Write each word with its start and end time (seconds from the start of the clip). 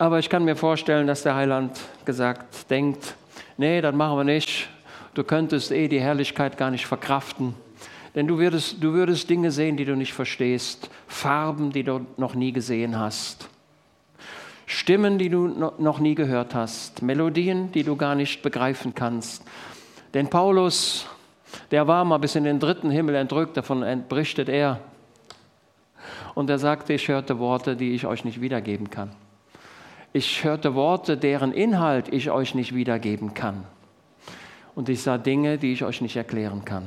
Aber 0.00 0.18
ich 0.18 0.30
kann 0.30 0.46
mir 0.46 0.56
vorstellen, 0.56 1.06
dass 1.06 1.24
der 1.24 1.34
Heiland 1.34 1.78
gesagt 2.06 2.70
denkt, 2.70 3.16
nee, 3.58 3.82
das 3.82 3.94
machen 3.94 4.16
wir 4.16 4.24
nicht. 4.24 4.70
Du 5.12 5.22
könntest 5.22 5.72
eh 5.72 5.88
die 5.88 6.00
Herrlichkeit 6.00 6.56
gar 6.56 6.70
nicht 6.70 6.86
verkraften. 6.86 7.54
Denn 8.14 8.26
du 8.26 8.38
würdest, 8.38 8.82
du 8.82 8.94
würdest 8.94 9.28
Dinge 9.28 9.50
sehen, 9.50 9.76
die 9.76 9.84
du 9.84 9.94
nicht 9.94 10.14
verstehst, 10.14 10.88
Farben, 11.06 11.70
die 11.70 11.82
du 11.82 12.06
noch 12.16 12.34
nie 12.34 12.50
gesehen 12.50 12.98
hast, 12.98 13.50
Stimmen, 14.64 15.18
die 15.18 15.28
du 15.28 15.48
noch 15.48 15.98
nie 15.98 16.14
gehört 16.14 16.54
hast, 16.54 17.02
Melodien, 17.02 17.70
die 17.72 17.82
du 17.82 17.94
gar 17.94 18.14
nicht 18.14 18.40
begreifen 18.40 18.94
kannst. 18.94 19.44
Denn 20.14 20.30
Paulus, 20.30 21.08
der 21.70 21.86
war 21.86 22.06
mal 22.06 22.16
bis 22.16 22.36
in 22.36 22.44
den 22.44 22.58
dritten 22.58 22.90
Himmel 22.90 23.16
entrückt, 23.16 23.54
davon 23.54 23.84
berichtet 24.08 24.48
er. 24.48 24.80
Und 26.34 26.48
er 26.48 26.58
sagte, 26.58 26.94
ich 26.94 27.06
hörte 27.08 27.38
Worte, 27.38 27.76
die 27.76 27.92
ich 27.92 28.06
euch 28.06 28.24
nicht 28.24 28.40
wiedergeben 28.40 28.88
kann. 28.88 29.10
Ich 30.12 30.42
hörte 30.42 30.74
Worte, 30.74 31.16
deren 31.16 31.52
Inhalt 31.52 32.12
ich 32.12 32.32
euch 32.32 32.56
nicht 32.56 32.74
wiedergeben 32.74 33.32
kann. 33.32 33.64
Und 34.74 34.88
ich 34.88 35.02
sah 35.02 35.18
Dinge, 35.18 35.56
die 35.56 35.72
ich 35.72 35.84
euch 35.84 36.00
nicht 36.00 36.16
erklären 36.16 36.64
kann. 36.64 36.82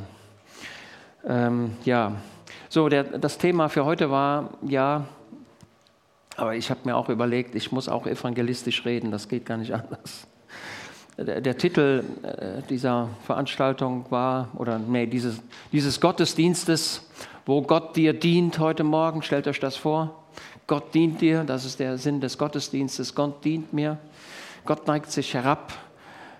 Ähm, 1.25 1.77
ja, 1.85 2.17
so, 2.67 2.89
der, 2.89 3.03
das 3.03 3.37
Thema 3.37 3.69
für 3.69 3.85
heute 3.85 4.11
war, 4.11 4.49
ja, 4.67 5.05
aber 6.35 6.55
ich 6.55 6.69
habe 6.69 6.81
mir 6.83 6.97
auch 6.97 7.07
überlegt, 7.07 7.55
ich 7.55 7.71
muss 7.71 7.87
auch 7.87 8.07
evangelistisch 8.07 8.83
reden, 8.83 9.09
das 9.09 9.29
geht 9.29 9.45
gar 9.45 9.57
nicht 9.57 9.73
anders. 9.73 10.27
Der, 11.17 11.39
der 11.39 11.57
Titel 11.57 12.03
äh, 12.23 12.61
dieser 12.69 13.07
Veranstaltung 13.25 14.05
war, 14.09 14.49
oder 14.57 14.79
nee, 14.79 15.05
dieses, 15.05 15.41
dieses 15.71 16.01
Gottesdienstes, 16.01 17.09
wo 17.45 17.61
Gott 17.61 17.95
dir 17.95 18.11
dient 18.11 18.59
heute 18.59 18.83
Morgen, 18.83 19.21
stellt 19.21 19.47
euch 19.47 19.61
das 19.61 19.77
vor. 19.77 20.22
Gott 20.67 20.93
dient 20.93 21.21
dir, 21.21 21.43
das 21.43 21.65
ist 21.65 21.79
der 21.79 21.97
Sinn 21.97 22.21
des 22.21 22.37
Gottesdienstes, 22.37 23.15
Gott 23.15 23.43
dient 23.43 23.73
mir. 23.73 23.97
Gott 24.65 24.87
neigt 24.87 25.11
sich 25.11 25.33
herab. 25.33 25.73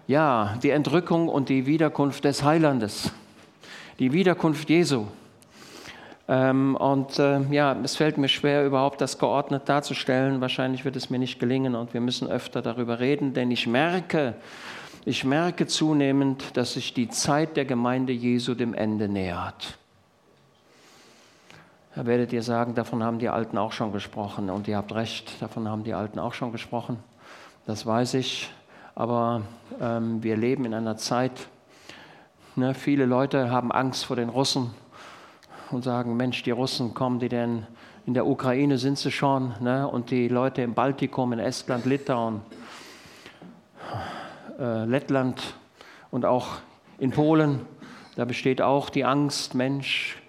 Ja, 0.08 0.58
die 0.64 0.70
Entrückung 0.70 1.28
und 1.30 1.50
die 1.50 1.66
Wiederkunft 1.66 2.24
des 2.24 2.44
Heilandes 2.44 3.12
die 4.00 4.12
Wiederkunft 4.12 4.70
Jesu. 4.70 5.06
Ähm, 6.28 6.76
und 6.76 7.20
äh, 7.20 7.42
ja, 7.52 7.76
es 7.84 7.96
fällt 7.96 8.18
mir 8.18 8.30
schwer, 8.30 8.66
überhaupt 8.66 9.02
das 9.02 9.20
geordnet 9.20 9.64
darzustellen. 9.68 10.42
Wahrscheinlich 10.42 10.86
wird 10.86 10.96
es 10.96 11.10
mir 11.10 11.20
nicht 11.20 11.40
gelingen 11.40 11.76
und 11.76 11.94
wir 11.94 12.02
müssen 12.02 12.28
öfter 12.28 12.62
darüber 12.62 13.00
reden, 13.00 13.34
denn 13.34 13.52
ich 13.52 13.68
merke, 13.68 14.36
ich 15.06 15.26
merke 15.26 15.68
zunehmend, 15.68 16.56
dass 16.56 16.74
sich 16.74 16.94
die 16.94 17.10
Zeit 17.10 17.58
der 17.58 17.66
Gemeinde 17.66 18.14
Jesu 18.14 18.56
dem 18.56 18.74
Ende 18.74 19.10
nähert. 19.10 19.78
Da 21.96 22.06
werdet 22.06 22.34
ihr 22.34 22.44
sagen, 22.44 22.76
davon 22.76 23.04
haben 23.04 23.20
die 23.20 23.30
Alten 23.30 23.58
auch 23.58 23.72
schon 23.72 23.92
gesprochen. 23.92 24.50
Und 24.50 24.68
ihr 24.68 24.78
habt 24.78 24.94
recht, 24.94 25.42
davon 25.42 25.68
haben 25.68 25.84
die 25.84 25.94
Alten 25.94 26.20
auch 26.20 26.34
schon 26.34 26.52
gesprochen. 26.52 26.98
Das 27.66 27.86
weiß 27.86 28.16
ich. 28.16 28.52
Aber 28.96 29.42
ähm, 29.82 30.22
wir 30.24 30.38
leben 30.38 30.66
in 30.66 30.74
einer 30.74 30.98
Zeit, 30.98 31.48
Ne, 32.56 32.76
viele 32.76 33.08
Leute 33.08 33.50
haben 33.50 33.72
Angst 33.72 34.06
vor 34.06 34.16
den 34.16 34.30
Russen 34.30 34.76
und 35.72 35.84
sagen, 35.84 36.16
Mensch, 36.16 36.44
die 36.44 36.52
Russen 36.52 36.94
kommen, 36.94 37.18
die 37.18 37.28
denn 37.28 37.66
in 38.06 38.14
der 38.14 38.28
Ukraine 38.28 38.78
sind 38.78 39.00
sie 39.00 39.10
schon 39.10 39.56
ne, 39.60 39.88
und 39.88 40.12
die 40.12 40.28
Leute 40.28 40.62
im 40.62 40.76
Baltikum, 40.76 41.34
in 41.34 41.40
Estland, 41.40 41.86
Litauen, 41.86 42.42
äh, 44.60 44.86
Lettland 44.86 45.56
und 46.12 46.26
auch 46.26 46.50
in 47.00 47.10
Polen, 47.10 47.62
da 48.16 48.26
besteht 48.26 48.62
auch 48.62 48.92
die 48.92 49.04
Angst, 49.04 49.56
Mensch, 49.56 50.22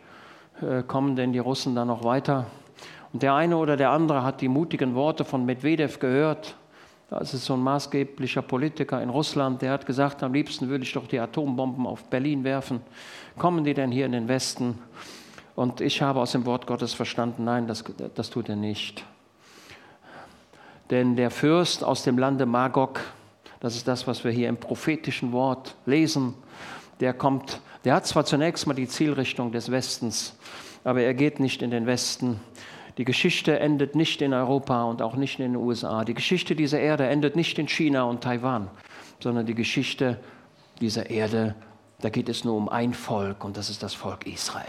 kommen 0.87 1.17
denn 1.17 1.33
die 1.33 1.39
Russen 1.39 1.75
da 1.75 1.85
noch 1.85 2.05
weiter? 2.05 2.47
Und 3.13 3.23
der 3.23 3.35
eine 3.35 3.57
oder 3.57 3.77
der 3.77 3.91
andere 3.91 4.23
hat 4.23 4.41
die 4.41 4.49
mutigen 4.49 4.95
Worte 4.95 5.25
von 5.25 5.45
Medvedev 5.45 5.99
gehört 5.99 6.57
das 7.11 7.35
ist 7.35 7.45
so 7.45 7.55
ein 7.55 7.61
maßgeblicher 7.61 8.43
Politiker 8.43 9.03
in 9.03 9.11
Russland, 9.11 9.63
der 9.63 9.73
hat 9.73 9.87
gesagt, 9.87 10.23
am 10.23 10.33
liebsten 10.33 10.69
würde 10.69 10.85
ich 10.85 10.93
doch 10.93 11.07
die 11.07 11.21
Atombomben 11.21 11.87
auf 11.87 12.05
Berlin 12.05 12.45
werfen. 12.45 12.81
Kommen 13.39 13.65
die 13.65 13.75
denn 13.75 13.93
hier 13.93 14.07
in 14.07 14.13
den 14.13 14.27
Westen? 14.27 14.79
Und 15.55 15.81
ich 15.81 16.03
habe 16.03 16.21
aus 16.21 16.33
dem 16.33 16.47
Wort 16.47 16.67
Gottes 16.67 16.95
verstanden, 16.95 17.45
nein, 17.45 17.67
das, 17.67 17.85
das 18.15 18.31
tut 18.31 18.49
er 18.49 18.57
nicht. 18.57 19.05
Denn 20.91 21.15
der 21.15 21.31
Fürst 21.31 21.85
aus 21.85 22.03
dem 22.03 22.19
Lande 22.19 22.47
Magog, 22.47 23.01
das 23.61 23.77
ist 23.77 23.87
das, 23.87 24.07
was 24.07 24.25
wir 24.25 24.33
hier 24.33 24.49
im 24.49 24.57
prophetischen 24.57 25.33
Wort 25.33 25.77
lesen, 25.87 26.35
der 27.01 27.15
kommt, 27.15 27.61
der 27.85 27.95
hat 27.95 28.07
zwar 28.07 28.25
zunächst 28.25 28.67
mal 28.67 28.75
die 28.75 28.89
Zielrichtung 28.89 29.53
des 29.53 29.71
Westens, 29.71 30.35
aber 30.85 31.03
er 31.03 31.15
geht 31.15 31.41
nicht 31.41 31.63
in 31.63 31.71
den 31.71 31.87
Westen, 31.87 32.41
die 32.99 33.05
Geschichte 33.05 33.59
endet 33.59 33.97
nicht 33.97 34.23
in 34.23 34.33
Europa 34.33 34.85
und 34.85 35.03
auch 35.03 35.17
nicht 35.17 35.41
in 35.41 35.53
den 35.53 35.57
USA. 35.57 36.05
Die 36.05 36.15
Geschichte 36.15 36.55
dieser 36.55 36.79
Erde 36.79 37.07
endet 37.07 37.35
nicht 37.35 37.59
in 37.59 37.67
China 37.67 38.05
und 38.05 38.23
Taiwan, 38.23 38.71
sondern 39.19 39.47
die 39.47 39.55
Geschichte 39.55 40.21
dieser 40.81 41.11
Erde, 41.11 41.57
da 42.01 42.09
geht 42.09 42.29
es 42.29 42.45
nur 42.45 42.55
um 42.55 42.69
ein 42.69 42.95
Volk 42.95 43.45
und 43.45 43.57
das 43.57 43.69
ist 43.69 43.83
das 43.83 43.95
Volk 43.95 44.27
Israel. 44.27 44.65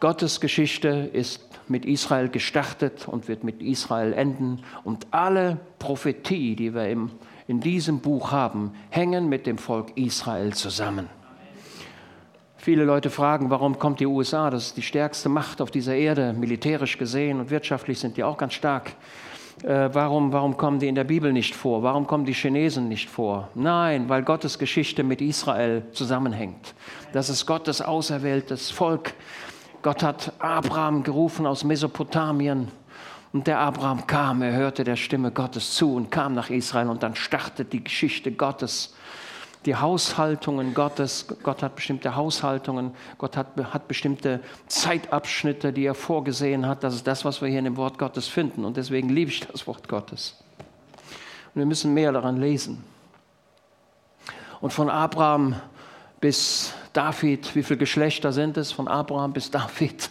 Gottes 0.00 0.40
Geschichte 0.40 0.88
ist 1.12 1.40
mit 1.68 1.84
Israel 1.84 2.28
gestartet 2.28 3.06
und 3.06 3.28
wird 3.28 3.44
mit 3.44 3.62
Israel 3.62 4.12
enden. 4.12 4.64
Und 4.82 5.06
alle 5.12 5.60
Prophetie, 5.78 6.56
die 6.56 6.74
wir 6.74 6.88
im, 6.88 7.12
in 7.46 7.60
diesem 7.60 8.00
Buch 8.00 8.32
haben, 8.32 8.72
hängen 8.90 9.28
mit 9.28 9.46
dem 9.46 9.58
Volk 9.58 9.96
Israel 9.96 10.52
zusammen. 10.54 11.08
Viele 12.64 12.84
Leute 12.84 13.10
fragen, 13.10 13.50
warum 13.50 13.76
kommt 13.80 13.98
die 13.98 14.06
USA? 14.06 14.48
Das 14.48 14.66
ist 14.66 14.76
die 14.76 14.82
stärkste 14.82 15.28
Macht 15.28 15.60
auf 15.60 15.72
dieser 15.72 15.96
Erde, 15.96 16.32
militärisch 16.32 16.96
gesehen 16.96 17.40
und 17.40 17.50
wirtschaftlich 17.50 17.98
sind 17.98 18.16
die 18.16 18.22
auch 18.22 18.38
ganz 18.38 18.54
stark. 18.54 18.92
Äh, 19.64 19.90
warum, 19.92 20.32
warum 20.32 20.56
kommen 20.56 20.78
die 20.78 20.86
in 20.86 20.94
der 20.94 21.02
Bibel 21.02 21.32
nicht 21.32 21.56
vor? 21.56 21.82
Warum 21.82 22.06
kommen 22.06 22.24
die 22.24 22.34
Chinesen 22.34 22.88
nicht 22.88 23.10
vor? 23.10 23.48
Nein, 23.56 24.08
weil 24.08 24.22
Gottes 24.22 24.60
Geschichte 24.60 25.02
mit 25.02 25.20
Israel 25.20 25.82
zusammenhängt. 25.90 26.74
Das 27.12 27.30
ist 27.30 27.46
Gottes 27.46 27.82
auserwähltes 27.82 28.70
Volk. 28.70 29.14
Gott 29.82 30.04
hat 30.04 30.32
Abraham 30.38 31.02
gerufen 31.02 31.46
aus 31.46 31.64
Mesopotamien. 31.64 32.68
Und 33.32 33.48
der 33.48 33.58
Abraham 33.58 34.06
kam, 34.06 34.40
er 34.40 34.52
hörte 34.52 34.84
der 34.84 34.94
Stimme 34.94 35.32
Gottes 35.32 35.74
zu 35.74 35.96
und 35.96 36.12
kam 36.12 36.32
nach 36.34 36.48
Israel 36.48 36.90
und 36.90 37.02
dann 37.02 37.16
startet 37.16 37.72
die 37.72 37.82
Geschichte 37.82 38.30
Gottes 38.30 38.94
die 39.66 39.76
Haushaltungen 39.76 40.74
Gottes. 40.74 41.26
Gott 41.42 41.62
hat 41.62 41.76
bestimmte 41.76 42.16
Haushaltungen, 42.16 42.94
Gott 43.18 43.36
hat, 43.36 43.48
hat 43.72 43.88
bestimmte 43.88 44.40
Zeitabschnitte, 44.66 45.72
die 45.72 45.84
er 45.84 45.94
vorgesehen 45.94 46.66
hat. 46.66 46.82
Das 46.82 46.94
ist 46.94 47.06
das, 47.06 47.24
was 47.24 47.40
wir 47.40 47.48
hier 47.48 47.58
in 47.58 47.64
dem 47.64 47.76
Wort 47.76 47.98
Gottes 47.98 48.28
finden. 48.28 48.64
Und 48.64 48.76
deswegen 48.76 49.08
liebe 49.08 49.30
ich 49.30 49.40
das 49.46 49.66
Wort 49.66 49.88
Gottes. 49.88 50.42
Und 51.54 51.60
wir 51.60 51.66
müssen 51.66 51.94
mehr 51.94 52.12
daran 52.12 52.38
lesen. 52.38 52.84
Und 54.60 54.72
von 54.72 54.88
Abraham 54.88 55.56
bis 56.20 56.72
David, 56.92 57.54
wie 57.54 57.62
viele 57.62 57.78
Geschlechter 57.78 58.32
sind 58.32 58.56
es? 58.56 58.72
Von 58.72 58.88
Abraham 58.88 59.32
bis 59.32 59.50
David. 59.50 60.10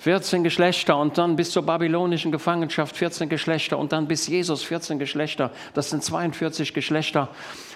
14 0.00 0.42
Geschlechter 0.42 0.96
und 0.96 1.18
dann 1.18 1.36
bis 1.36 1.50
zur 1.50 1.62
babylonischen 1.62 2.32
Gefangenschaft 2.32 2.96
14 2.96 3.28
Geschlechter 3.28 3.78
und 3.78 3.92
dann 3.92 4.08
bis 4.08 4.26
Jesus 4.26 4.62
14 4.62 4.98
Geschlechter. 4.98 5.50
Das 5.74 5.90
sind 5.90 6.02
42 6.02 6.72
Geschlechter. 6.72 7.28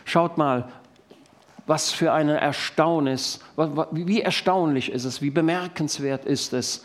Schaut 0.06 0.38
mal, 0.38 0.68
was 1.66 1.92
für 1.92 2.12
ein 2.12 2.30
Erstaunnis, 2.30 3.40
wie 3.90 4.22
erstaunlich 4.22 4.90
ist 4.90 5.04
es, 5.04 5.20
wie 5.20 5.30
bemerkenswert 5.30 6.24
ist 6.24 6.54
es. 6.54 6.84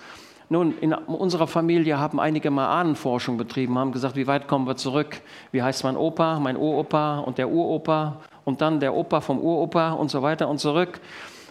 Nun, 0.50 0.78
in 0.80 0.94
unserer 0.94 1.48
Familie 1.48 2.00
haben 2.00 2.20
einige 2.20 2.52
mal 2.52 2.68
Ahnenforschung 2.68 3.38
betrieben, 3.38 3.78
haben 3.78 3.94
gesagt, 3.94 4.18
wie 4.18 4.28
weit 4.28 4.48
kommen 4.48 4.68
wir 4.68 4.76
zurück? 4.76 5.22
Wie 5.52 5.62
heißt 5.62 5.86
mein 5.86 5.96
Opa, 5.96 6.40
mein 6.40 6.58
Uropa 6.58 7.20
und 7.20 7.38
der 7.38 7.50
Uropa 7.50 8.18
und 8.44 8.60
dann 8.60 8.82
der 8.82 8.94
Opa 8.94 9.22
vom 9.22 9.40
Uropa 9.40 9.92
und 9.92 10.12
so 10.12 10.22
weiter 10.22 10.50
und 10.50 10.60
zurück. 10.60 11.00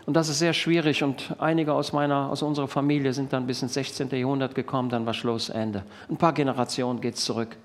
Und 0.08 0.14
das 0.14 0.30
ist 0.30 0.38
sehr 0.38 0.54
schwierig 0.54 1.02
und 1.02 1.34
einige 1.38 1.74
aus, 1.74 1.92
meiner, 1.92 2.30
aus 2.30 2.40
unserer 2.40 2.66
Familie 2.66 3.12
sind 3.12 3.30
dann 3.34 3.46
bis 3.46 3.60
ins 3.60 3.74
16. 3.74 4.08
Jahrhundert 4.08 4.54
gekommen, 4.54 4.88
dann 4.88 5.04
war 5.04 5.12
Schluss, 5.12 5.50
Ende. 5.50 5.84
Ein 6.08 6.16
paar 6.16 6.32
Generationen 6.32 7.02
geht 7.02 7.16
es 7.16 7.26
zurück. 7.26 7.58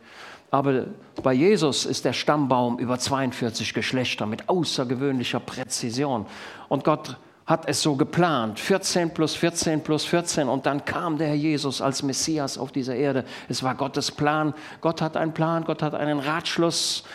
Aber 0.51 0.87
bei 1.23 1.31
Jesus 1.31 1.85
ist 1.85 2.03
der 2.03 2.11
Stammbaum 2.11 2.79
über 2.79 2.99
42 2.99 3.73
Geschlechter 3.73 4.25
mit 4.25 4.49
außergewöhnlicher 4.49 5.39
Präzision. 5.39 6.25
Und 6.67 6.83
Gott 6.83 7.15
hat 7.45 7.69
es 7.69 7.81
so 7.81 7.95
geplant, 7.95 8.59
14 8.59 9.13
plus 9.13 9.35
14 9.35 9.81
plus 9.81 10.03
14 10.03 10.49
und 10.49 10.65
dann 10.65 10.83
kam 10.83 11.17
der 11.17 11.27
Herr 11.27 11.35
Jesus 11.35 11.81
als 11.81 12.03
Messias 12.03 12.57
auf 12.57 12.73
diese 12.73 12.93
Erde. 12.93 13.23
Es 13.47 13.63
war 13.63 13.75
Gottes 13.75 14.11
Plan. 14.11 14.53
Gott 14.81 15.01
hat 15.01 15.15
einen 15.15 15.33
Plan, 15.33 15.63
Gott 15.63 15.81
hat 15.81 15.95
einen 15.95 16.19
Ratschluss 16.19 17.05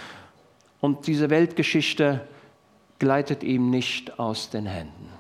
und 0.80 1.06
diese 1.06 1.28
Weltgeschichte 1.28 2.22
gleitet 2.98 3.42
ihm 3.42 3.68
nicht 3.68 4.18
aus 4.18 4.48
den 4.48 4.64
Händen. 4.64 5.17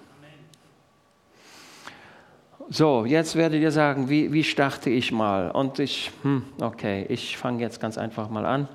So, 2.70 3.06
jetzt 3.06 3.34
werdet 3.34 3.62
ihr 3.62 3.72
sagen, 3.72 4.10
wie, 4.10 4.30
wie 4.30 4.44
starte 4.44 4.90
ich 4.90 5.10
mal? 5.10 5.50
Und 5.50 5.78
ich, 5.78 6.10
hm, 6.20 6.44
okay, 6.60 7.06
ich 7.08 7.38
fange 7.38 7.62
jetzt 7.62 7.80
ganz 7.80 7.96
einfach 7.96 8.28
mal 8.28 8.44
an. 8.44 8.68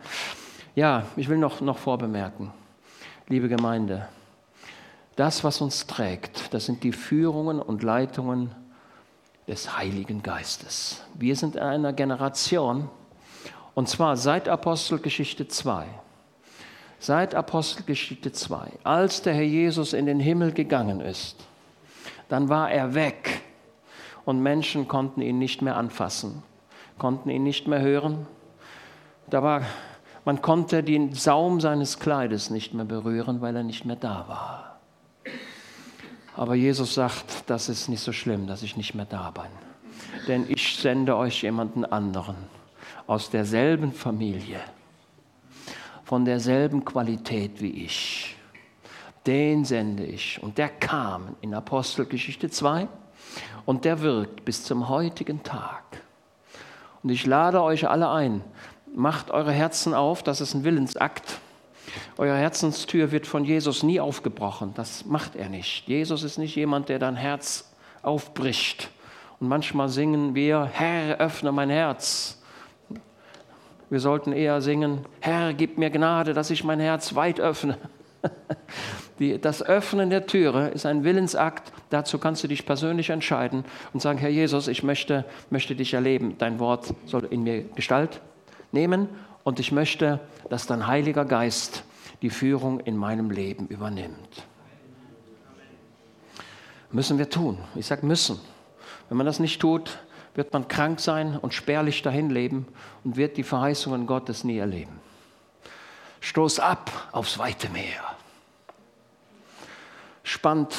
Ja, 0.73 1.05
ich 1.15 1.29
will 1.29 1.37
noch, 1.37 1.61
noch 1.61 1.77
vorbemerken, 1.77 2.51
liebe 3.27 3.47
Gemeinde, 3.49 4.07
das, 5.15 5.43
was 5.43 5.61
uns 5.61 5.85
trägt, 5.85 6.55
das 6.55 6.65
sind 6.65 6.83
die 6.83 6.91
Führungen 6.91 7.61
und 7.61 7.83
Leitungen 7.83 8.49
des 9.47 9.77
Heiligen 9.77 10.23
Geistes. 10.23 11.03
Wir 11.13 11.35
sind 11.35 11.55
in 11.55 11.61
einer 11.61 11.93
Generation, 11.93 12.89
und 13.75 13.89
zwar 13.89 14.17
seit 14.17 14.49
Apostelgeschichte 14.49 15.47
2. 15.47 15.85
Seit 16.97 17.35
Apostelgeschichte 17.35 18.31
2, 18.31 18.71
als 18.83 19.21
der 19.21 19.35
Herr 19.35 19.43
Jesus 19.43 19.93
in 19.93 20.07
den 20.07 20.19
Himmel 20.19 20.51
gegangen 20.51 20.99
ist, 20.99 21.35
dann 22.27 22.49
war 22.49 22.71
er 22.71 22.95
weg 22.95 23.42
und 24.25 24.41
Menschen 24.41 24.87
konnten 24.87 25.21
ihn 25.21 25.39
nicht 25.39 25.61
mehr 25.61 25.77
anfassen, 25.77 26.43
konnten 26.97 27.29
ihn 27.29 27.43
nicht 27.43 27.67
mehr 27.67 27.81
hören. 27.81 28.25
Da 29.29 29.43
war, 29.43 29.61
man 30.25 30.41
konnte 30.41 30.83
den 30.83 31.13
Saum 31.13 31.59
seines 31.59 31.99
Kleides 31.99 32.49
nicht 32.49 32.73
mehr 32.73 32.85
berühren, 32.85 33.41
weil 33.41 33.55
er 33.55 33.63
nicht 33.63 33.85
mehr 33.85 33.95
da 33.95 34.25
war. 34.27 34.79
Aber 36.35 36.55
Jesus 36.55 36.95
sagt, 36.95 37.49
das 37.49 37.69
ist 37.69 37.89
nicht 37.89 38.01
so 38.01 38.11
schlimm, 38.11 38.47
dass 38.47 38.63
ich 38.63 38.75
nicht 38.75 38.95
mehr 38.95 39.05
da 39.05 39.31
bin. 39.31 39.43
Denn 40.27 40.45
ich 40.49 40.77
sende 40.77 41.15
euch 41.15 41.43
jemanden 41.43 41.85
anderen 41.85 42.35
aus 43.05 43.29
derselben 43.29 43.91
Familie, 43.91 44.59
von 46.05 46.25
derselben 46.25 46.85
Qualität 46.85 47.61
wie 47.61 47.85
ich. 47.85 48.35
Den 49.27 49.63
sende 49.63 50.03
ich. 50.03 50.41
Und 50.41 50.57
der 50.57 50.69
kam 50.69 51.35
in 51.41 51.53
Apostelgeschichte 51.53 52.49
2 52.49 52.87
und 53.65 53.85
der 53.85 54.01
wirkt 54.01 54.45
bis 54.45 54.63
zum 54.63 54.89
heutigen 54.89 55.43
Tag. 55.43 55.83
Und 57.01 57.09
ich 57.09 57.25
lade 57.25 57.61
euch 57.61 57.87
alle 57.89 58.09
ein, 58.09 58.41
macht 58.93 59.31
eure 59.31 59.51
Herzen 59.51 59.93
auf, 59.93 60.23
das 60.23 60.41
ist 60.41 60.53
ein 60.53 60.63
Willensakt. 60.63 61.39
Euer 62.17 62.35
Herzenstür 62.35 63.11
wird 63.11 63.27
von 63.27 63.45
Jesus 63.45 63.83
nie 63.83 63.99
aufgebrochen. 63.99 64.73
Das 64.75 65.05
macht 65.05 65.35
er 65.35 65.49
nicht. 65.49 65.87
Jesus 65.87 66.23
ist 66.23 66.37
nicht 66.37 66.55
jemand, 66.55 66.89
der 66.89 66.97
dein 66.97 67.15
Herz 67.15 67.71
aufbricht. 68.01 68.89
Und 69.39 69.47
manchmal 69.47 69.89
singen 69.89 70.33
wir, 70.33 70.69
Herr, 70.71 71.17
öffne 71.17 71.51
mein 71.51 71.69
Herz. 71.69 72.41
Wir 73.89 73.99
sollten 73.99 74.31
eher 74.31 74.61
singen, 74.61 75.05
Herr, 75.19 75.53
gib 75.53 75.77
mir 75.77 75.89
Gnade, 75.89 76.33
dass 76.33 76.49
ich 76.49 76.63
mein 76.63 76.79
Herz 76.79 77.13
weit 77.13 77.39
öffne. 77.39 77.77
Die, 79.19 79.39
das 79.39 79.61
Öffnen 79.61 80.09
der 80.09 80.25
Türe 80.25 80.69
ist 80.69 80.85
ein 80.85 81.03
Willensakt. 81.03 81.71
Dazu 81.89 82.17
kannst 82.17 82.43
du 82.43 82.47
dich 82.47 82.65
persönlich 82.65 83.09
entscheiden 83.09 83.63
und 83.93 84.01
sagen, 84.01 84.17
Herr 84.17 84.29
Jesus, 84.29 84.67
ich 84.67 84.83
möchte, 84.83 85.25
möchte 85.49 85.75
dich 85.75 85.93
erleben. 85.93 86.35
Dein 86.37 86.59
Wort 86.59 86.93
soll 87.05 87.25
in 87.25 87.43
mir 87.43 87.63
Gestalt 87.75 88.21
nehmen 88.71 89.07
und 89.43 89.59
ich 89.59 89.71
möchte, 89.71 90.19
dass 90.49 90.65
dein 90.65 90.87
Heiliger 90.87 91.25
Geist 91.25 91.83
die 92.21 92.29
Führung 92.29 92.79
in 92.79 92.97
meinem 92.97 93.29
Leben 93.29 93.67
übernimmt. 93.67 94.43
Müssen 96.91 97.17
wir 97.17 97.29
tun. 97.29 97.57
Ich 97.75 97.87
sage 97.87 98.05
müssen. 98.05 98.39
Wenn 99.09 99.17
man 99.17 99.25
das 99.25 99.39
nicht 99.39 99.59
tut, 99.59 99.99
wird 100.35 100.53
man 100.53 100.67
krank 100.67 100.99
sein 100.99 101.37
und 101.37 101.53
spärlich 101.53 102.01
dahin 102.01 102.29
leben 102.29 102.67
und 103.03 103.17
wird 103.17 103.37
die 103.37 103.43
Verheißungen 103.43 104.07
Gottes 104.07 104.43
nie 104.43 104.57
erleben. 104.57 104.99
Stoß 106.21 106.59
ab 106.59 107.09
aufs 107.11 107.37
weite 107.37 107.69
Meer. 107.69 108.15
Spannt 110.23 110.75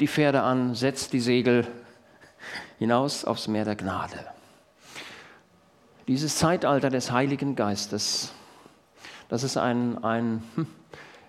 die 0.00 0.08
Pferde 0.08 0.42
an, 0.42 0.74
setzt 0.74 1.12
die 1.12 1.20
Segel 1.20 1.66
hinaus 2.78 3.24
aufs 3.24 3.46
Meer 3.46 3.64
der 3.64 3.76
Gnade. 3.76 4.26
Dieses 6.08 6.36
Zeitalter 6.36 6.90
des 6.90 7.12
Heiligen 7.12 7.54
Geistes, 7.54 8.32
das 9.28 9.44
ist 9.44 9.56
ein, 9.56 10.02
ein 10.02 10.42
hm, 10.56 10.66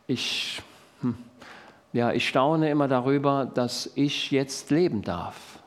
ich, 0.08 0.62
hm, 1.02 1.16
ja, 1.94 2.14
ich 2.14 2.28
staune 2.28 2.70
immer 2.70 2.88
darüber, 2.88 3.46
dass 3.46 3.92
ich 3.96 4.32
jetzt 4.32 4.72
leben 4.72 5.02
darf. 5.04 5.60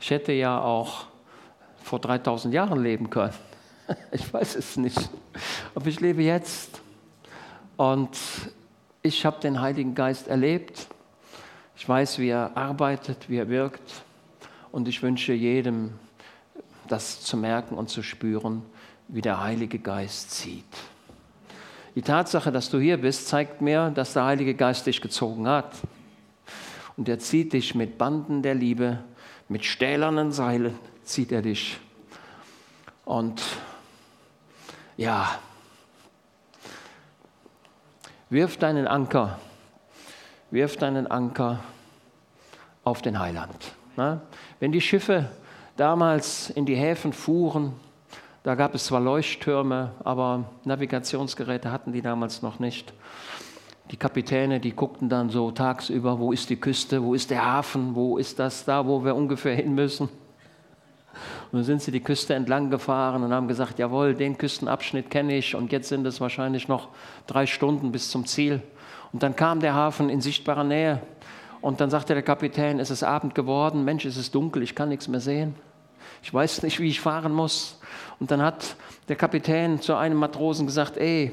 Ich 0.00 0.10
hätte 0.10 0.32
ja 0.32 0.60
auch 0.60 1.06
vor 1.82 1.98
3000 1.98 2.54
Jahren 2.54 2.82
leben 2.82 3.10
können. 3.10 3.34
Ich 4.12 4.32
weiß 4.32 4.54
es 4.54 4.76
nicht. 4.76 5.10
Aber 5.74 5.86
ich 5.86 6.00
lebe 6.00 6.22
jetzt. 6.22 6.80
Und 7.76 8.16
ich 9.02 9.26
habe 9.26 9.40
den 9.40 9.60
Heiligen 9.60 9.94
Geist 9.94 10.28
erlebt. 10.28 10.86
Ich 11.76 11.88
weiß, 11.88 12.18
wie 12.18 12.28
er 12.28 12.56
arbeitet, 12.56 13.28
wie 13.28 13.36
er 13.36 13.48
wirkt. 13.48 14.02
Und 14.70 14.86
ich 14.88 15.02
wünsche 15.02 15.32
jedem, 15.32 15.92
das 16.86 17.20
zu 17.20 17.36
merken 17.36 17.74
und 17.74 17.90
zu 17.90 18.02
spüren, 18.02 18.62
wie 19.08 19.20
der 19.20 19.42
Heilige 19.42 19.78
Geist 19.78 20.30
zieht. 20.30 20.64
Die 21.94 22.02
Tatsache, 22.02 22.52
dass 22.52 22.70
du 22.70 22.78
hier 22.78 22.96
bist, 22.96 23.28
zeigt 23.28 23.60
mir, 23.60 23.90
dass 23.90 24.14
der 24.14 24.24
Heilige 24.24 24.54
Geist 24.54 24.86
dich 24.86 25.00
gezogen 25.00 25.46
hat. 25.48 25.72
Und 26.96 27.08
er 27.08 27.18
zieht 27.18 27.52
dich 27.52 27.74
mit 27.74 27.98
Banden 27.98 28.42
der 28.42 28.54
Liebe, 28.54 28.98
mit 29.48 29.64
stählernen 29.64 30.32
Seilen 30.32 30.78
zieht 31.04 31.32
er 31.32 31.42
dich. 31.42 31.78
Und 33.04 33.42
ja, 34.96 35.38
wirf 38.32 38.56
deinen 38.56 38.88
Anker, 38.88 39.38
wirf 40.50 40.78
deinen 40.78 41.06
Anker 41.06 41.60
auf 42.82 43.02
den 43.02 43.18
Heiland. 43.18 43.74
Wenn 44.58 44.72
die 44.72 44.80
Schiffe 44.80 45.28
damals 45.76 46.48
in 46.48 46.64
die 46.64 46.74
Häfen 46.74 47.12
fuhren, 47.12 47.74
da 48.42 48.54
gab 48.54 48.74
es 48.74 48.86
zwar 48.86 49.00
Leuchttürme, 49.00 49.92
aber 50.02 50.44
Navigationsgeräte 50.64 51.70
hatten 51.70 51.92
die 51.92 52.00
damals 52.00 52.40
noch 52.40 52.58
nicht. 52.58 52.94
Die 53.90 53.98
Kapitäne, 53.98 54.60
die 54.60 54.72
guckten 54.72 55.10
dann 55.10 55.28
so 55.28 55.50
tagsüber, 55.50 56.18
wo 56.18 56.32
ist 56.32 56.48
die 56.48 56.56
Küste, 56.56 57.02
wo 57.02 57.12
ist 57.12 57.30
der 57.30 57.44
Hafen, 57.44 57.94
wo 57.94 58.16
ist 58.16 58.38
das 58.38 58.64
da, 58.64 58.86
wo 58.86 59.04
wir 59.04 59.14
ungefähr 59.14 59.54
hin 59.54 59.74
müssen. 59.74 60.08
Und 61.52 61.58
dann 61.58 61.64
sind 61.64 61.82
sie 61.82 61.92
die 61.92 62.00
Küste 62.00 62.32
entlang 62.34 62.70
gefahren 62.70 63.22
und 63.22 63.32
haben 63.32 63.46
gesagt, 63.46 63.78
jawohl, 63.78 64.14
den 64.14 64.38
Küstenabschnitt 64.38 65.10
kenne 65.10 65.36
ich 65.36 65.54
und 65.54 65.70
jetzt 65.70 65.90
sind 65.90 66.06
es 66.06 66.18
wahrscheinlich 66.18 66.66
noch 66.66 66.88
drei 67.26 67.44
Stunden 67.44 67.92
bis 67.92 68.10
zum 68.10 68.24
Ziel. 68.26 68.62
Und 69.12 69.22
dann 69.22 69.36
kam 69.36 69.60
der 69.60 69.74
Hafen 69.74 70.08
in 70.08 70.22
sichtbarer 70.22 70.64
Nähe 70.64 71.02
und 71.60 71.82
dann 71.82 71.90
sagte 71.90 72.14
der 72.14 72.22
Kapitän, 72.22 72.80
es 72.80 72.90
ist 72.90 73.02
Abend 73.02 73.34
geworden, 73.34 73.84
Mensch, 73.84 74.06
es 74.06 74.16
ist 74.16 74.34
dunkel, 74.34 74.62
ich 74.62 74.74
kann 74.74 74.88
nichts 74.88 75.08
mehr 75.08 75.20
sehen. 75.20 75.54
Ich 76.22 76.32
weiß 76.32 76.62
nicht, 76.62 76.80
wie 76.80 76.88
ich 76.88 77.00
fahren 77.00 77.32
muss. 77.32 77.78
Und 78.18 78.30
dann 78.30 78.40
hat 78.40 78.76
der 79.08 79.16
Kapitän 79.16 79.80
zu 79.80 79.94
einem 79.94 80.16
Matrosen 80.16 80.66
gesagt, 80.66 80.96
ey, 80.96 81.32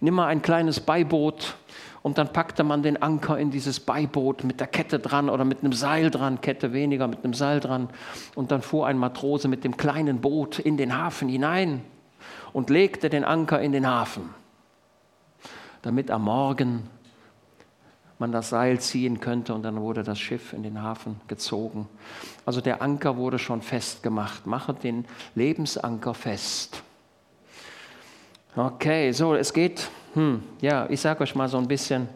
nimm 0.00 0.14
mal 0.14 0.26
ein 0.26 0.40
kleines 0.40 0.78
Beiboot. 0.78 1.56
Und 2.06 2.18
dann 2.18 2.32
packte 2.32 2.62
man 2.62 2.84
den 2.84 3.02
Anker 3.02 3.36
in 3.36 3.50
dieses 3.50 3.80
Beiboot 3.80 4.44
mit 4.44 4.60
der 4.60 4.68
Kette 4.68 5.00
dran 5.00 5.28
oder 5.28 5.44
mit 5.44 5.64
einem 5.64 5.72
Seil 5.72 6.08
dran, 6.12 6.40
Kette 6.40 6.72
weniger, 6.72 7.08
mit 7.08 7.24
einem 7.24 7.34
Seil 7.34 7.58
dran. 7.58 7.88
Und 8.36 8.52
dann 8.52 8.62
fuhr 8.62 8.86
ein 8.86 8.96
Matrose 8.96 9.48
mit 9.48 9.64
dem 9.64 9.76
kleinen 9.76 10.20
Boot 10.20 10.60
in 10.60 10.76
den 10.76 10.96
Hafen 10.96 11.28
hinein 11.28 11.82
und 12.52 12.70
legte 12.70 13.10
den 13.10 13.24
Anker 13.24 13.60
in 13.60 13.72
den 13.72 13.88
Hafen, 13.88 14.30
damit 15.82 16.12
am 16.12 16.22
Morgen 16.22 16.88
man 18.20 18.30
das 18.30 18.50
Seil 18.50 18.78
ziehen 18.78 19.18
könnte 19.18 19.52
und 19.52 19.64
dann 19.64 19.80
wurde 19.80 20.04
das 20.04 20.20
Schiff 20.20 20.52
in 20.52 20.62
den 20.62 20.80
Hafen 20.80 21.20
gezogen. 21.26 21.88
Also 22.44 22.60
der 22.60 22.82
Anker 22.82 23.16
wurde 23.16 23.40
schon 23.40 23.62
festgemacht. 23.62 24.46
Mache 24.46 24.74
den 24.74 25.06
Lebensanker 25.34 26.14
fest. 26.14 26.84
Okay, 28.56 29.12
so, 29.12 29.34
es 29.34 29.52
geht, 29.52 29.88
hm, 30.14 30.42
ja, 30.62 30.86
ich 30.88 31.00
sage 31.00 31.22
euch 31.22 31.34
mal 31.34 31.46
so 31.48 31.58
ein 31.58 31.68
bisschen, 31.68 32.08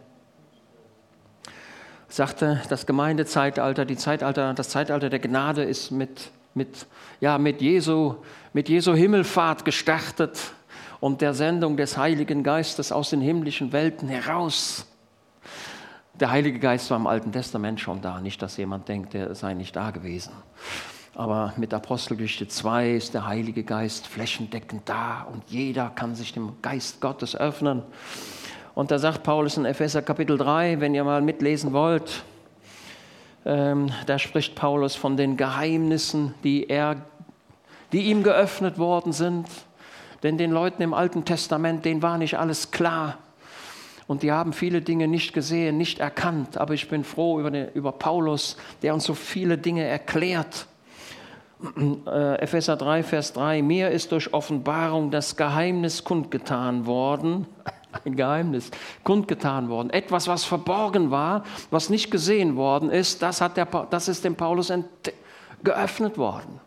sagte 2.08 2.62
das 2.70 2.86
Gemeindezeitalter, 2.86 3.84
die 3.84 3.96
Zeitalter, 3.96 4.54
das 4.54 4.70
Zeitalter 4.70 5.10
der 5.10 5.18
Gnade 5.18 5.62
ist 5.62 5.90
mit, 5.90 6.30
mit, 6.54 6.86
ja, 7.20 7.36
mit, 7.36 7.60
Jesu, 7.60 8.16
mit 8.54 8.70
Jesu 8.70 8.94
Himmelfahrt 8.94 9.66
gestartet 9.66 10.54
und 10.98 11.20
der 11.20 11.34
Sendung 11.34 11.76
des 11.76 11.98
Heiligen 11.98 12.42
Geistes 12.42 12.90
aus 12.90 13.10
den 13.10 13.20
himmlischen 13.20 13.72
Welten 13.72 14.08
heraus 14.08 14.86
der 16.20 16.30
Heilige 16.30 16.58
Geist 16.58 16.90
war 16.90 16.98
im 16.98 17.06
Alten 17.06 17.32
Testament 17.32 17.80
schon 17.80 18.02
da, 18.02 18.20
nicht, 18.20 18.42
dass 18.42 18.56
jemand 18.56 18.88
denkt, 18.88 19.14
der 19.14 19.34
sei 19.34 19.54
nicht 19.54 19.74
da 19.74 19.90
gewesen. 19.90 20.32
Aber 21.20 21.52
mit 21.58 21.74
Apostelgeschichte 21.74 22.48
2 22.48 22.92
ist 22.92 23.12
der 23.12 23.26
Heilige 23.26 23.62
Geist 23.62 24.06
flächendeckend 24.06 24.88
da 24.88 25.26
und 25.30 25.42
jeder 25.48 25.90
kann 25.90 26.14
sich 26.14 26.32
dem 26.32 26.54
Geist 26.62 27.02
Gottes 27.02 27.36
öffnen. 27.36 27.82
Und 28.74 28.90
da 28.90 28.98
sagt 28.98 29.22
Paulus 29.22 29.58
in 29.58 29.66
Epheser 29.66 30.00
Kapitel 30.00 30.38
3, 30.38 30.80
wenn 30.80 30.94
ihr 30.94 31.04
mal 31.04 31.20
mitlesen 31.20 31.74
wollt, 31.74 32.22
ähm, 33.44 33.92
da 34.06 34.18
spricht 34.18 34.54
Paulus 34.54 34.94
von 34.94 35.18
den 35.18 35.36
Geheimnissen, 35.36 36.32
die, 36.42 36.70
er, 36.70 36.96
die 37.92 38.04
ihm 38.04 38.22
geöffnet 38.22 38.78
worden 38.78 39.12
sind. 39.12 39.46
Denn 40.22 40.38
den 40.38 40.52
Leuten 40.52 40.80
im 40.80 40.94
Alten 40.94 41.26
Testament, 41.26 41.84
denen 41.84 42.00
war 42.00 42.16
nicht 42.16 42.38
alles 42.38 42.70
klar 42.70 43.18
und 44.06 44.22
die 44.22 44.32
haben 44.32 44.54
viele 44.54 44.80
Dinge 44.80 45.06
nicht 45.06 45.34
gesehen, 45.34 45.76
nicht 45.76 45.98
erkannt. 45.98 46.56
Aber 46.56 46.72
ich 46.72 46.88
bin 46.88 47.04
froh 47.04 47.38
über, 47.40 47.50
den, 47.50 47.68
über 47.74 47.92
Paulus, 47.92 48.56
der 48.80 48.94
uns 48.94 49.04
so 49.04 49.12
viele 49.12 49.58
Dinge 49.58 49.84
erklärt. 49.84 50.66
Äh, 52.06 52.36
Epheser 52.40 52.76
3, 52.76 53.02
Vers 53.02 53.34
3, 53.34 53.60
mir 53.60 53.90
ist 53.90 54.12
durch 54.12 54.32
Offenbarung 54.32 55.10
das 55.10 55.36
Geheimnis 55.36 56.04
kundgetan 56.04 56.86
worden, 56.86 57.46
ein 58.04 58.16
Geheimnis 58.16 58.70
kundgetan 59.04 59.68
worden. 59.68 59.90
Etwas, 59.90 60.26
was 60.26 60.44
verborgen 60.44 61.10
war, 61.10 61.44
was 61.70 61.90
nicht 61.90 62.10
gesehen 62.10 62.56
worden 62.56 62.90
ist, 62.90 63.20
das, 63.20 63.42
hat 63.42 63.58
der, 63.58 63.66
das 63.66 64.08
ist 64.08 64.24
dem 64.24 64.36
Paulus 64.36 64.72
geöffnet 65.62 66.16
worden. 66.16 66.60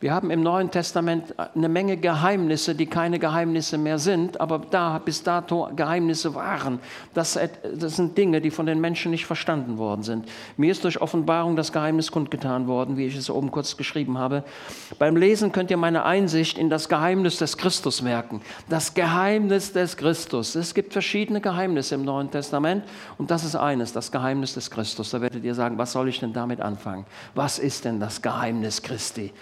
Wir 0.00 0.14
haben 0.14 0.30
im 0.30 0.44
Neuen 0.44 0.70
Testament 0.70 1.34
eine 1.56 1.68
Menge 1.68 1.96
Geheimnisse, 1.96 2.76
die 2.76 2.86
keine 2.86 3.18
Geheimnisse 3.18 3.78
mehr 3.78 3.98
sind, 3.98 4.40
aber 4.40 4.60
da 4.70 4.96
bis 4.98 5.24
dato 5.24 5.70
Geheimnisse 5.74 6.36
waren. 6.36 6.78
Das, 7.14 7.36
das, 7.74 7.96
sind 7.96 8.16
Dinge, 8.16 8.40
die 8.40 8.52
von 8.52 8.64
den 8.66 8.80
Menschen 8.80 9.10
nicht 9.10 9.26
verstanden 9.26 9.76
worden 9.76 10.04
sind. 10.04 10.28
Mir 10.56 10.70
ist 10.70 10.84
durch 10.84 11.00
Offenbarung 11.00 11.56
das 11.56 11.72
Geheimnis 11.72 12.12
kundgetan 12.12 12.68
worden, 12.68 12.96
wie 12.96 13.06
ich 13.06 13.16
es 13.16 13.28
oben 13.28 13.50
kurz 13.50 13.76
geschrieben 13.76 14.18
habe. 14.18 14.44
Beim 15.00 15.16
Lesen 15.16 15.50
könnt 15.50 15.68
ihr 15.72 15.76
meine 15.76 16.04
Einsicht 16.04 16.58
in 16.58 16.70
das 16.70 16.88
Geheimnis 16.88 17.38
des 17.38 17.56
Christus 17.56 18.00
merken. 18.00 18.40
Das 18.68 18.94
Geheimnis 18.94 19.72
des 19.72 19.96
Christus. 19.96 20.54
Es 20.54 20.74
gibt 20.74 20.92
verschiedene 20.92 21.40
Geheimnisse 21.40 21.96
im 21.96 22.04
Neuen 22.04 22.30
Testament 22.30 22.84
und 23.16 23.32
das 23.32 23.42
ist 23.42 23.56
eines, 23.56 23.92
das 23.92 24.12
Geheimnis 24.12 24.54
des 24.54 24.70
Christus. 24.70 25.10
Da 25.10 25.20
werdet 25.20 25.42
ihr 25.42 25.56
sagen, 25.56 25.76
was 25.76 25.90
soll 25.90 26.08
ich 26.08 26.20
denn 26.20 26.32
damit 26.32 26.60
anfangen? 26.60 27.04
Was 27.34 27.58
ist 27.58 27.84
denn 27.84 27.98
das 27.98 28.22
Geheimnis 28.22 28.80
Christi? 28.80 29.32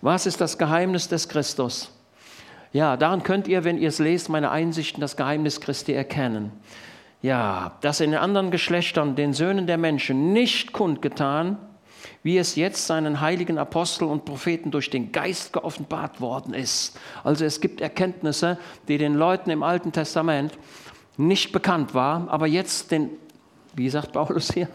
Was 0.00 0.26
ist 0.26 0.40
das 0.40 0.58
Geheimnis 0.58 1.08
des 1.08 1.28
Christus? 1.28 1.90
Ja, 2.72 2.96
daran 2.96 3.22
könnt 3.22 3.48
ihr, 3.48 3.64
wenn 3.64 3.78
ihr 3.78 3.88
es 3.88 3.98
lest, 3.98 4.28
meine 4.28 4.50
Einsichten, 4.50 5.00
das 5.00 5.16
Geheimnis 5.16 5.60
Christi 5.60 5.92
erkennen. 5.92 6.52
Ja, 7.22 7.78
dass 7.80 8.00
in 8.00 8.10
den 8.10 8.20
anderen 8.20 8.50
Geschlechtern, 8.50 9.16
den 9.16 9.32
Söhnen 9.32 9.66
der 9.66 9.78
Menschen, 9.78 10.32
nicht 10.32 10.72
kundgetan, 10.72 11.56
wie 12.22 12.38
es 12.38 12.56
jetzt 12.56 12.86
seinen 12.86 13.20
heiligen 13.20 13.58
Aposteln 13.58 14.10
und 14.10 14.24
Propheten 14.24 14.70
durch 14.70 14.90
den 14.90 15.12
Geist 15.12 15.52
geoffenbart 15.52 16.20
worden 16.20 16.54
ist. 16.54 16.98
Also 17.24 17.44
es 17.44 17.60
gibt 17.60 17.80
Erkenntnisse, 17.80 18.58
die 18.88 18.98
den 18.98 19.14
Leuten 19.14 19.50
im 19.50 19.62
Alten 19.62 19.92
Testament 19.92 20.52
nicht 21.16 21.52
bekannt 21.52 21.94
waren, 21.94 22.28
aber 22.28 22.46
jetzt 22.46 22.90
den, 22.90 23.10
wie 23.74 23.88
sagt 23.88 24.12
Paulus 24.12 24.52
hier, 24.52 24.68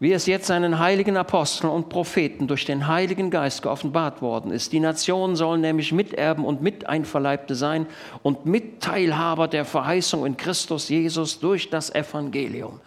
wie 0.00 0.14
es 0.14 0.24
jetzt 0.24 0.46
seinen 0.46 0.78
heiligen 0.78 1.18
Aposteln 1.18 1.70
und 1.70 1.90
Propheten 1.90 2.48
durch 2.48 2.64
den 2.64 2.88
Heiligen 2.88 3.30
Geist 3.30 3.60
geoffenbart 3.60 4.22
worden 4.22 4.50
ist. 4.50 4.72
Die 4.72 4.80
Nationen 4.80 5.36
sollen 5.36 5.60
nämlich 5.60 5.92
Miterben 5.92 6.46
und 6.46 6.62
Miteinverleibte 6.62 7.54
sein 7.54 7.86
und 8.22 8.46
Mitteilhaber 8.46 9.46
der 9.46 9.66
Verheißung 9.66 10.24
in 10.24 10.38
Christus 10.38 10.88
Jesus 10.88 11.38
durch 11.38 11.68
das 11.68 11.94
Evangelium. 11.94 12.80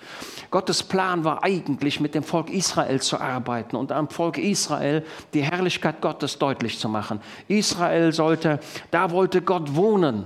Gottes 0.49 0.81
Plan 0.81 1.23
war 1.23 1.43
eigentlich, 1.43 1.99
mit 1.99 2.15
dem 2.15 2.23
Volk 2.23 2.49
Israel 2.49 2.99
zu 2.99 3.19
arbeiten 3.19 3.75
und 3.75 3.91
am 3.91 4.09
Volk 4.09 4.39
Israel 4.39 5.05
die 5.35 5.43
Herrlichkeit 5.43 6.01
Gottes 6.01 6.39
deutlich 6.39 6.79
zu 6.79 6.89
machen. 6.89 7.21
Israel 7.47 8.11
sollte, 8.11 8.59
da 8.89 9.11
wollte 9.11 9.43
Gott 9.43 9.75
wohnen. 9.75 10.25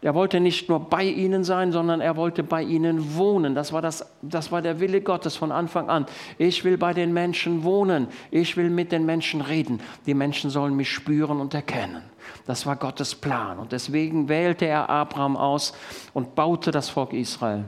Er 0.00 0.14
wollte 0.14 0.38
nicht 0.38 0.68
nur 0.68 0.78
bei 0.78 1.02
ihnen 1.02 1.42
sein, 1.42 1.72
sondern 1.72 2.00
er 2.00 2.16
wollte 2.16 2.44
bei 2.44 2.62
ihnen 2.62 3.16
wohnen. 3.16 3.56
Das 3.56 3.72
war, 3.72 3.82
das, 3.82 4.06
das 4.22 4.52
war 4.52 4.62
der 4.62 4.78
Wille 4.78 5.00
Gottes 5.00 5.34
von 5.34 5.50
Anfang 5.50 5.90
an. 5.90 6.06
Ich 6.38 6.64
will 6.64 6.78
bei 6.78 6.94
den 6.94 7.12
Menschen 7.12 7.64
wohnen. 7.64 8.06
Ich 8.30 8.56
will 8.56 8.70
mit 8.70 8.92
den 8.92 9.06
Menschen 9.06 9.40
reden. 9.40 9.80
Die 10.06 10.14
Menschen 10.14 10.50
sollen 10.50 10.76
mich 10.76 10.92
spüren 10.92 11.40
und 11.40 11.52
erkennen. 11.52 12.02
Das 12.46 12.64
war 12.64 12.76
Gottes 12.76 13.16
Plan. 13.16 13.58
Und 13.58 13.72
deswegen 13.72 14.28
wählte 14.28 14.66
er 14.66 14.88
Abraham 14.88 15.36
aus 15.36 15.72
und 16.14 16.36
baute 16.36 16.70
das 16.70 16.88
Volk 16.88 17.12
Israel. 17.12 17.64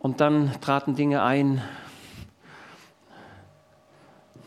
Und 0.00 0.20
dann 0.20 0.52
traten 0.60 0.94
Dinge 0.94 1.22
ein. 1.22 1.62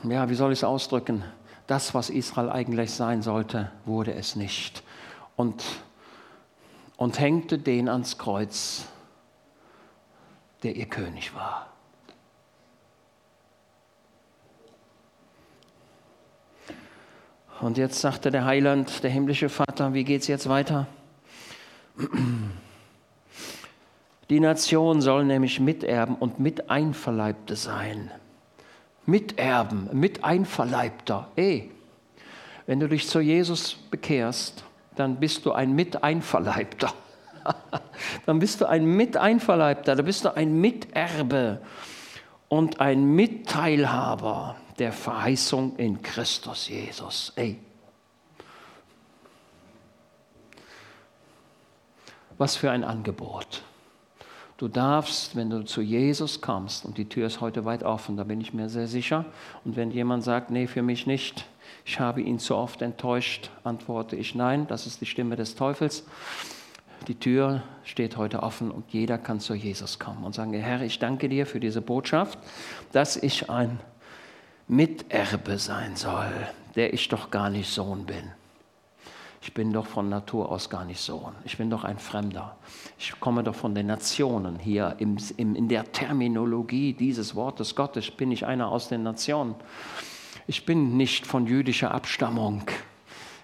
Ja, 0.03 0.29
wie 0.29 0.35
soll 0.35 0.51
ich 0.51 0.59
es 0.59 0.63
ausdrücken? 0.63 1.23
Das, 1.69 1.93
was 1.93 2.09
Israel 2.09 2.49
eigentlich 2.49 2.91
sein 2.91 3.21
sollte, 3.21 3.71
wurde 3.85 4.13
es 4.13 4.35
nicht. 4.35 4.83
Und, 5.35 5.63
und 6.97 7.19
hängte 7.19 7.59
den 7.59 7.87
ans 7.87 8.17
Kreuz, 8.17 8.85
der 10.63 10.75
ihr 10.75 10.87
König 10.87 11.35
war. 11.35 11.67
Und 17.61 17.77
jetzt 17.77 17.99
sagte 17.99 18.31
der 18.31 18.45
Heiland, 18.45 19.03
der 19.03 19.11
himmlische 19.11 19.49
Vater, 19.49 19.93
wie 19.93 20.05
geht 20.05 20.21
es 20.21 20.27
jetzt 20.27 20.49
weiter? 20.49 20.87
Die 24.29 24.39
Nation 24.39 25.01
soll 25.01 25.25
nämlich 25.25 25.59
Miterben 25.59 26.15
und 26.15 26.39
Miteinverleibte 26.39 27.55
sein. 27.55 28.11
Miterben, 29.09 29.89
Miteinverleibter. 29.91 31.29
Ey, 31.35 31.71
wenn 32.65 32.79
du 32.79 32.87
dich 32.87 33.07
zu 33.07 33.19
Jesus 33.19 33.73
bekehrst, 33.73 34.63
dann 34.95 35.19
bist 35.19 35.45
du 35.45 35.51
ein 35.53 35.73
Miteinverleibter. 35.73 36.93
dann 38.25 38.39
bist 38.39 38.61
du 38.61 38.67
ein 38.67 38.85
Miteinverleibter, 38.85 39.95
dann 39.95 40.05
bist 40.05 40.25
du 40.25 40.35
ein 40.35 40.59
Miterbe 40.59 41.61
und 42.47 42.79
ein 42.79 43.03
Mitteilhaber 43.05 44.55
der 44.77 44.91
Verheißung 44.91 45.75
in 45.77 46.01
Christus 46.01 46.67
Jesus. 46.67 47.33
Ey. 47.35 47.59
Was 52.37 52.55
für 52.55 52.71
ein 52.71 52.83
Angebot. 52.83 53.63
Du 54.59 54.67
darfst, 54.67 55.37
wenn 55.37 55.49
du 55.49 55.63
zu 55.63 55.79
Jesus 55.79 56.41
kommst, 56.41 56.83
und 56.83 56.97
die 56.97 57.07
Tür 57.07 57.27
ist 57.27 57.39
heute 57.39 57.63
weit 57.63 57.83
offen, 57.83 58.17
da 58.17 58.25
bin 58.25 58.41
ich 58.41 58.53
mir 58.53 58.67
sehr 58.67 58.87
sicher, 58.87 59.23
und 59.63 59.77
wenn 59.77 59.89
jemand 59.89 60.21
sagt, 60.25 60.51
nee, 60.51 60.67
für 60.67 60.81
mich 60.81 61.07
nicht, 61.07 61.45
ich 61.85 62.01
habe 62.01 62.21
ihn 62.21 62.39
zu 62.39 62.57
oft 62.57 62.81
enttäuscht, 62.81 63.51
antworte 63.63 64.17
ich 64.17 64.35
nein, 64.35 64.67
das 64.67 64.85
ist 64.85 64.99
die 64.99 65.05
Stimme 65.05 65.37
des 65.37 65.55
Teufels. 65.55 66.03
Die 67.07 67.15
Tür 67.15 67.63
steht 67.85 68.17
heute 68.17 68.43
offen 68.43 68.69
und 68.69 68.83
jeder 68.89 69.17
kann 69.17 69.39
zu 69.39 69.53
Jesus 69.53 69.97
kommen 69.97 70.25
und 70.25 70.35
sagen, 70.35 70.51
Herr, 70.51 70.81
ich 70.81 70.99
danke 70.99 71.29
dir 71.29 71.45
für 71.45 71.61
diese 71.61 71.81
Botschaft, 71.81 72.37
dass 72.91 73.15
ich 73.15 73.49
ein 73.49 73.79
Miterbe 74.67 75.57
sein 75.57 75.95
soll, 75.95 76.33
der 76.75 76.93
ich 76.93 77.07
doch 77.07 77.31
gar 77.31 77.49
nicht 77.49 77.69
Sohn 77.69 78.05
bin 78.05 78.33
ich 79.41 79.53
bin 79.53 79.71
doch 79.71 79.85
von 79.85 80.09
Natur 80.09 80.51
aus 80.51 80.69
gar 80.69 80.83
nicht 80.83 80.99
Sohn. 80.99 81.33
Ich 81.45 81.57
bin 81.57 81.69
doch 81.69 81.85
ein 81.85 81.97
Fremder. 81.97 82.57
Ich 82.97 83.17
komme 83.19 83.43
doch 83.43 83.55
von 83.55 83.73
den 83.73 83.87
Nationen 83.87 84.59
hier. 84.59 84.95
Im, 84.99 85.17
im, 85.37 85.55
in 85.55 85.69
der 85.69 85.89
Terminologie 85.91 86.93
dieses 86.93 87.35
Wortes 87.35 87.75
Gottes 87.75 88.11
bin 88.11 88.31
ich 88.31 88.45
einer 88.45 88.69
aus 88.69 88.89
den 88.89 89.03
Nationen. 89.03 89.55
Ich 90.45 90.65
bin 90.65 90.97
nicht 90.97 91.25
von 91.25 91.47
jüdischer 91.47 91.93
Abstammung. 91.93 92.63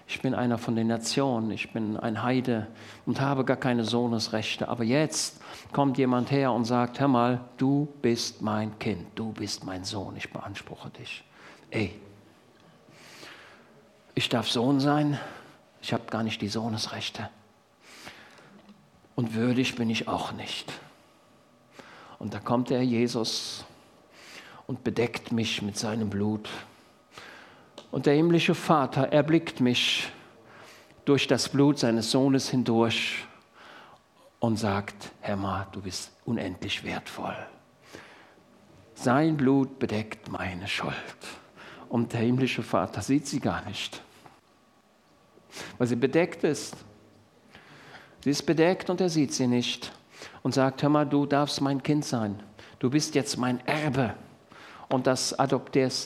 Ich 0.06 0.20
bin 0.20 0.34
einer 0.34 0.58
von 0.58 0.76
den 0.76 0.86
Nationen. 0.86 1.50
Ich 1.50 1.72
bin 1.72 1.96
ein 1.96 2.22
Heide 2.22 2.66
und 3.06 3.22
habe 3.22 3.44
gar 3.44 3.56
keine 3.56 3.84
Sohnesrechte. 3.84 4.68
Aber 4.68 4.84
jetzt 4.84 5.40
kommt 5.72 5.96
jemand 5.96 6.30
her 6.30 6.52
und 6.52 6.66
sagt, 6.66 7.00
hör 7.00 7.08
mal, 7.08 7.40
du 7.56 7.88
bist 8.02 8.42
mein 8.42 8.78
Kind. 8.78 9.06
Du 9.14 9.32
bist 9.32 9.64
mein 9.64 9.82
Sohn. 9.82 10.14
Ich 10.16 10.30
beanspruche 10.30 10.90
dich. 10.90 11.24
Ey, 11.70 11.94
ich 14.14 14.28
darf 14.28 14.50
Sohn 14.50 14.78
sein 14.78 15.18
ich 15.86 15.92
habe 15.92 16.06
gar 16.10 16.24
nicht 16.24 16.42
die 16.42 16.48
Sohnesrechte. 16.48 17.30
Und 19.14 19.34
würdig 19.34 19.76
bin 19.76 19.88
ich 19.88 20.08
auch 20.08 20.32
nicht. 20.32 20.72
Und 22.18 22.34
da 22.34 22.40
kommt 22.40 22.70
der 22.70 22.82
Jesus 22.82 23.64
und 24.66 24.82
bedeckt 24.82 25.30
mich 25.30 25.62
mit 25.62 25.78
seinem 25.78 26.10
Blut. 26.10 26.48
Und 27.92 28.06
der 28.06 28.14
himmlische 28.14 28.56
Vater 28.56 29.12
erblickt 29.12 29.60
mich 29.60 30.10
durch 31.04 31.28
das 31.28 31.48
Blut 31.50 31.78
seines 31.78 32.10
Sohnes 32.10 32.48
hindurch 32.50 33.24
und 34.40 34.56
sagt, 34.56 35.12
Herr, 35.20 35.68
du 35.70 35.82
bist 35.82 36.10
unendlich 36.24 36.82
wertvoll. 36.82 37.36
Sein 38.96 39.36
Blut 39.36 39.78
bedeckt 39.78 40.32
meine 40.32 40.66
Schuld. 40.66 40.96
Und 41.88 42.12
der 42.12 42.22
himmlische 42.22 42.64
Vater 42.64 43.02
sieht 43.02 43.28
sie 43.28 43.38
gar 43.38 43.64
nicht 43.66 44.02
weil 45.78 45.86
sie 45.86 45.96
bedeckt 45.96 46.44
ist. 46.44 46.76
Sie 48.22 48.30
ist 48.30 48.42
bedeckt 48.42 48.90
und 48.90 49.00
er 49.00 49.08
sieht 49.08 49.32
sie 49.32 49.46
nicht 49.46 49.92
und 50.42 50.54
sagt, 50.54 50.82
hör 50.82 50.90
mal, 50.90 51.06
du 51.06 51.26
darfst 51.26 51.60
mein 51.60 51.82
Kind 51.82 52.04
sein. 52.04 52.42
Du 52.78 52.90
bist 52.90 53.14
jetzt 53.14 53.36
mein 53.36 53.64
Erbe. 53.66 54.14
Und 54.88 55.06
das, 55.06 55.36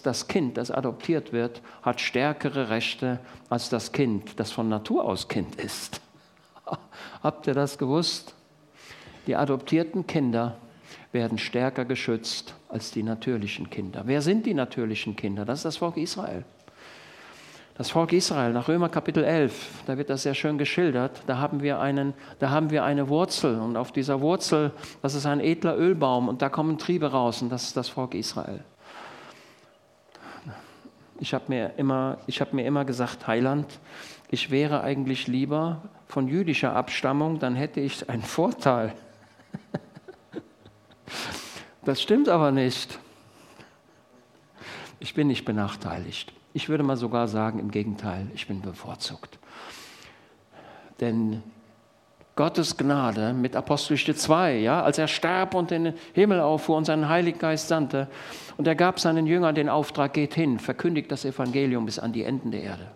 das 0.02 0.28
Kind, 0.28 0.56
das 0.56 0.70
adoptiert 0.70 1.32
wird, 1.32 1.60
hat 1.82 2.00
stärkere 2.00 2.70
Rechte 2.70 3.20
als 3.48 3.68
das 3.68 3.92
Kind, 3.92 4.40
das 4.40 4.52
von 4.52 4.68
Natur 4.68 5.04
aus 5.04 5.28
Kind 5.28 5.56
ist. 5.56 6.00
Habt 7.22 7.46
ihr 7.46 7.54
das 7.54 7.76
gewusst? 7.76 8.34
Die 9.26 9.36
adoptierten 9.36 10.06
Kinder 10.06 10.56
werden 11.12 11.38
stärker 11.38 11.84
geschützt 11.84 12.54
als 12.68 12.90
die 12.90 13.02
natürlichen 13.02 13.68
Kinder. 13.68 14.02
Wer 14.06 14.22
sind 14.22 14.46
die 14.46 14.54
natürlichen 14.54 15.16
Kinder? 15.16 15.44
Das 15.44 15.58
ist 15.60 15.64
das 15.64 15.76
Volk 15.76 15.96
Israel. 15.96 16.44
Das 17.80 17.88
Volk 17.88 18.12
Israel, 18.12 18.52
nach 18.52 18.68
Römer 18.68 18.90
Kapitel 18.90 19.24
11, 19.24 19.84
da 19.86 19.96
wird 19.96 20.10
das 20.10 20.24
sehr 20.24 20.34
schön 20.34 20.58
geschildert. 20.58 21.22
Da 21.26 21.38
haben 21.38 21.62
wir, 21.62 21.80
einen, 21.80 22.12
da 22.38 22.50
haben 22.50 22.68
wir 22.68 22.84
eine 22.84 23.08
Wurzel 23.08 23.58
und 23.58 23.78
auf 23.78 23.90
dieser 23.90 24.20
Wurzel, 24.20 24.72
das 25.00 25.14
ist 25.14 25.24
ein 25.24 25.40
edler 25.40 25.78
Ölbaum 25.78 26.28
und 26.28 26.42
da 26.42 26.50
kommen 26.50 26.76
Triebe 26.76 27.10
raus 27.10 27.40
und 27.40 27.48
das 27.48 27.62
ist 27.62 27.78
das 27.78 27.88
Volk 27.88 28.12
Israel. 28.14 28.62
Ich 31.20 31.32
habe 31.32 31.44
mir, 31.48 31.72
immer, 31.78 32.18
hab 32.28 32.52
mir 32.52 32.66
immer 32.66 32.84
gesagt, 32.84 33.26
Heiland, 33.26 33.64
ich 34.30 34.50
wäre 34.50 34.82
eigentlich 34.82 35.26
lieber 35.26 35.80
von 36.06 36.28
jüdischer 36.28 36.76
Abstammung, 36.76 37.38
dann 37.38 37.54
hätte 37.54 37.80
ich 37.80 38.10
einen 38.10 38.20
Vorteil. 38.20 38.92
Das 41.86 42.02
stimmt 42.02 42.28
aber 42.28 42.52
nicht. 42.52 42.98
Ich 44.98 45.14
bin 45.14 45.28
nicht 45.28 45.46
benachteiligt. 45.46 46.34
Ich 46.52 46.68
würde 46.68 46.82
mal 46.82 46.96
sogar 46.96 47.28
sagen, 47.28 47.58
im 47.58 47.70
Gegenteil, 47.70 48.26
ich 48.34 48.46
bin 48.46 48.60
bevorzugt. 48.60 49.38
Denn 51.00 51.42
Gottes 52.36 52.76
Gnade 52.76 53.32
mit 53.32 53.54
Apostelgeschichte 53.54 54.14
2, 54.14 54.58
ja, 54.58 54.82
als 54.82 54.98
er 54.98 55.08
starb 55.08 55.54
und 55.54 55.72
in 55.72 55.84
den 55.84 55.94
Himmel 56.14 56.40
auffuhr 56.40 56.76
und 56.76 56.84
seinen 56.84 57.08
Heiligen 57.08 57.38
Geist 57.38 57.68
sandte, 57.68 58.08
und 58.56 58.66
er 58.66 58.74
gab 58.74 59.00
seinen 59.00 59.26
Jüngern 59.26 59.54
den 59.54 59.68
Auftrag, 59.68 60.12
geht 60.12 60.34
hin, 60.34 60.58
verkündigt 60.58 61.10
das 61.12 61.24
Evangelium 61.24 61.86
bis 61.86 61.98
an 61.98 62.12
die 62.12 62.24
Enden 62.24 62.50
der 62.50 62.62
Erde. 62.62 62.86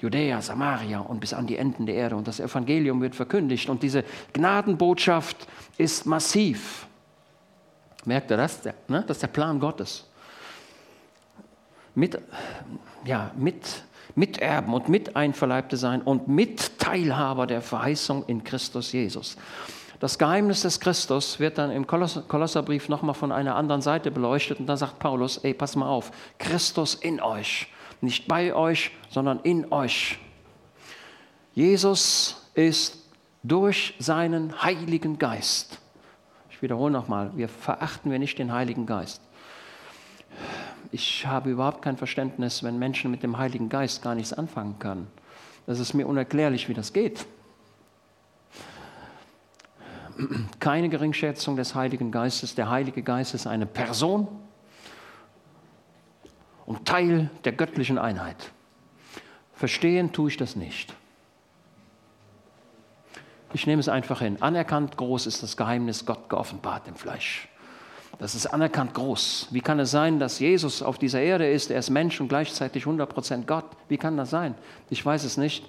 Judäa, 0.00 0.40
Samaria 0.40 1.00
und 1.00 1.20
bis 1.20 1.34
an 1.34 1.46
die 1.46 1.56
Enden 1.56 1.86
der 1.86 1.94
Erde. 1.94 2.16
Und 2.16 2.26
das 2.26 2.40
Evangelium 2.40 3.00
wird 3.02 3.14
verkündigt. 3.14 3.68
Und 3.68 3.82
diese 3.82 4.04
Gnadenbotschaft 4.32 5.46
ist 5.76 6.06
massiv. 6.06 6.86
Merkt 8.04 8.30
ihr 8.30 8.38
das? 8.38 8.62
Ne? 8.88 9.04
Das 9.06 9.18
ist 9.18 9.22
der 9.22 9.28
Plan 9.28 9.60
Gottes. 9.60 10.09
Mit, 12.00 12.18
ja, 13.04 13.30
mit, 13.36 13.82
Miterben 14.14 14.72
und 14.72 14.88
Miteinverleibte 14.88 15.76
sein 15.76 16.00
und 16.00 16.28
Mitteilhaber 16.28 17.46
der 17.46 17.60
Verheißung 17.60 18.24
in 18.26 18.42
Christus 18.42 18.92
Jesus. 18.92 19.36
Das 19.98 20.18
Geheimnis 20.18 20.62
des 20.62 20.80
Christus 20.80 21.40
wird 21.40 21.58
dann 21.58 21.70
im 21.70 21.86
Kolosserbrief 21.86 22.88
nochmal 22.88 23.14
von 23.14 23.32
einer 23.32 23.54
anderen 23.54 23.82
Seite 23.82 24.10
beleuchtet 24.10 24.60
und 24.60 24.66
da 24.66 24.78
sagt 24.78 24.98
Paulus, 24.98 25.36
ey, 25.44 25.52
pass 25.52 25.76
mal 25.76 25.88
auf, 25.88 26.10
Christus 26.38 26.94
in 26.94 27.20
euch, 27.20 27.68
nicht 28.00 28.26
bei 28.26 28.54
euch, 28.54 28.92
sondern 29.10 29.40
in 29.40 29.70
euch. 29.70 30.18
Jesus 31.52 32.50
ist 32.54 32.96
durch 33.42 33.94
seinen 33.98 34.62
Heiligen 34.62 35.18
Geist, 35.18 35.78
ich 36.48 36.62
wiederhole 36.62 36.92
nochmal, 36.92 37.30
wir 37.34 37.50
verachten 37.50 38.10
wir 38.10 38.18
nicht 38.18 38.38
den 38.38 38.54
Heiligen 38.54 38.86
Geist. 38.86 39.20
Ich 40.92 41.26
habe 41.26 41.50
überhaupt 41.50 41.82
kein 41.82 41.96
Verständnis, 41.96 42.62
wenn 42.62 42.78
Menschen 42.78 43.10
mit 43.10 43.22
dem 43.22 43.38
Heiligen 43.38 43.68
Geist 43.68 44.02
gar 44.02 44.14
nichts 44.14 44.32
anfangen 44.32 44.78
können. 44.78 45.06
Das 45.66 45.78
ist 45.78 45.94
mir 45.94 46.06
unerklärlich, 46.06 46.68
wie 46.68 46.74
das 46.74 46.92
geht. 46.92 47.26
Keine 50.58 50.88
Geringschätzung 50.88 51.56
des 51.56 51.74
Heiligen 51.74 52.10
Geistes. 52.10 52.54
Der 52.54 52.68
Heilige 52.70 53.02
Geist 53.02 53.34
ist 53.34 53.46
eine 53.46 53.66
Person 53.66 54.28
und 56.66 56.86
Teil 56.86 57.30
der 57.44 57.52
göttlichen 57.52 57.98
Einheit. 57.98 58.50
Verstehen 59.54 60.12
tue 60.12 60.30
ich 60.30 60.36
das 60.36 60.56
nicht. 60.56 60.94
Ich 63.52 63.66
nehme 63.66 63.80
es 63.80 63.88
einfach 63.88 64.20
hin. 64.20 64.40
Anerkannt 64.40 64.96
groß 64.96 65.26
ist 65.26 65.42
das 65.42 65.56
Geheimnis 65.56 66.06
Gott 66.06 66.28
geoffenbart 66.28 66.86
im 66.88 66.94
Fleisch. 66.94 67.49
Das 68.20 68.34
ist 68.34 68.46
anerkannt 68.46 68.92
groß. 68.92 69.48
Wie 69.50 69.62
kann 69.62 69.80
es 69.80 69.90
sein, 69.90 70.20
dass 70.20 70.40
Jesus 70.40 70.82
auf 70.82 70.98
dieser 70.98 71.22
Erde 71.22 71.50
ist? 71.50 71.70
Er 71.70 71.78
ist 71.78 71.88
Mensch 71.88 72.20
und 72.20 72.28
gleichzeitig 72.28 72.84
100% 72.84 73.46
Gott. 73.46 73.64
Wie 73.88 73.96
kann 73.96 74.18
das 74.18 74.28
sein? 74.28 74.54
Ich 74.90 75.04
weiß 75.04 75.24
es 75.24 75.38
nicht. 75.38 75.66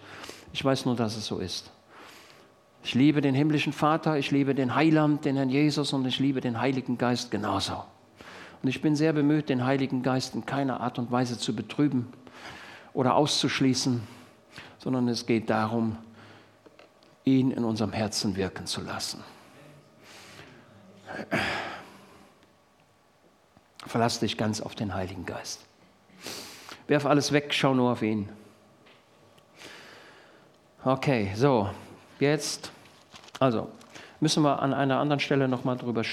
Ich 0.52 0.64
weiß 0.64 0.86
nur, 0.86 0.98
dass 0.98 1.16
es 1.16 1.26
so 1.26 1.40
ist. 1.40 1.72
Ich 2.84 2.94
liebe 2.94 3.22
den 3.22 3.34
himmlischen 3.34 3.72
Vater, 3.72 4.18
ich 4.18 4.32
liebe 4.32 4.54
den 4.54 4.76
Heiland, 4.76 5.24
den 5.24 5.38
Herrn 5.38 5.50
Jesus 5.50 5.94
und 5.94 6.06
ich 6.06 6.20
liebe 6.20 6.42
den 6.42 6.60
Heiligen 6.60 6.98
Geist 6.98 7.32
genauso. 7.32 7.86
Und 8.62 8.68
ich 8.68 8.82
bin 8.82 8.98
sehr 8.98 9.14
bemüht, 9.14 9.48
den 9.48 9.64
Heiligen 9.64 10.04
Geist 10.04 10.36
in 10.36 10.46
keiner 10.46 10.82
Art 10.82 11.00
und 11.00 11.10
Weise 11.10 11.38
zu 11.38 11.56
betrüben 11.56 12.12
oder 12.92 13.16
auszuschließen, 13.16 14.02
sondern 14.78 15.08
es 15.08 15.26
geht 15.26 15.50
darum, 15.50 15.96
ihn 17.24 17.52
in 17.52 17.64
unserem 17.64 17.94
Herzen 17.94 18.36
wirken 18.36 18.66
zu 18.66 18.82
lassen. 18.82 19.24
Verlass 23.86 24.20
dich 24.20 24.38
ganz 24.38 24.62
auf 24.62 24.76
den 24.76 24.94
Heiligen 24.94 25.26
Geist. 25.26 25.66
Werf 26.88 27.06
alles 27.06 27.32
weg, 27.32 27.54
schau 27.54 27.74
nur 27.74 27.92
auf 27.92 28.02
ihn. 28.02 28.30
Okay, 30.84 31.32
so, 31.36 31.70
jetzt, 32.20 32.72
also, 33.40 33.70
müssen 34.20 34.44
wir 34.44 34.62
an 34.62 34.74
einer 34.74 35.00
anderen 35.00 35.20
Stelle 35.20 35.48
nochmal 35.48 35.78
drüber 35.78 36.04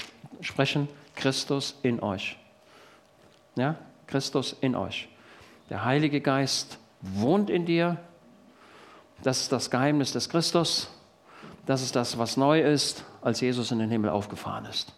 sprechen. 0.41 0.87
Christus 1.15 1.75
in 1.83 2.01
euch. 2.01 2.37
Ja, 3.55 3.75
Christus 4.07 4.55
in 4.61 4.75
euch. 4.75 5.09
Der 5.69 5.85
Heilige 5.85 6.21
Geist 6.21 6.77
wohnt 7.01 7.49
in 7.49 7.65
dir. 7.65 7.97
Das 9.21 9.41
ist 9.41 9.51
das 9.51 9.69
Geheimnis 9.69 10.13
des 10.13 10.29
Christus. 10.29 10.89
Das 11.65 11.81
ist 11.81 11.95
das, 11.95 12.17
was 12.17 12.37
neu 12.37 12.61
ist, 12.61 13.03
als 13.21 13.41
Jesus 13.41 13.71
in 13.71 13.79
den 13.79 13.89
Himmel 13.89 14.09
aufgefahren 14.09 14.65
ist. 14.65 14.93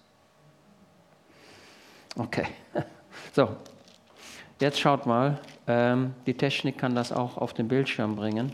Okay, 2.18 2.46
so, 3.34 3.50
jetzt 4.60 4.80
schaut 4.80 5.06
mal, 5.06 5.40
ähm, 5.66 6.14
die 6.26 6.34
Technik 6.34 6.78
kann 6.78 6.94
das 6.94 7.14
auch 7.14 7.38
auf 7.38 7.54
den 7.54 7.70
Bildschirm 7.70 8.18
bringen. 8.18 8.52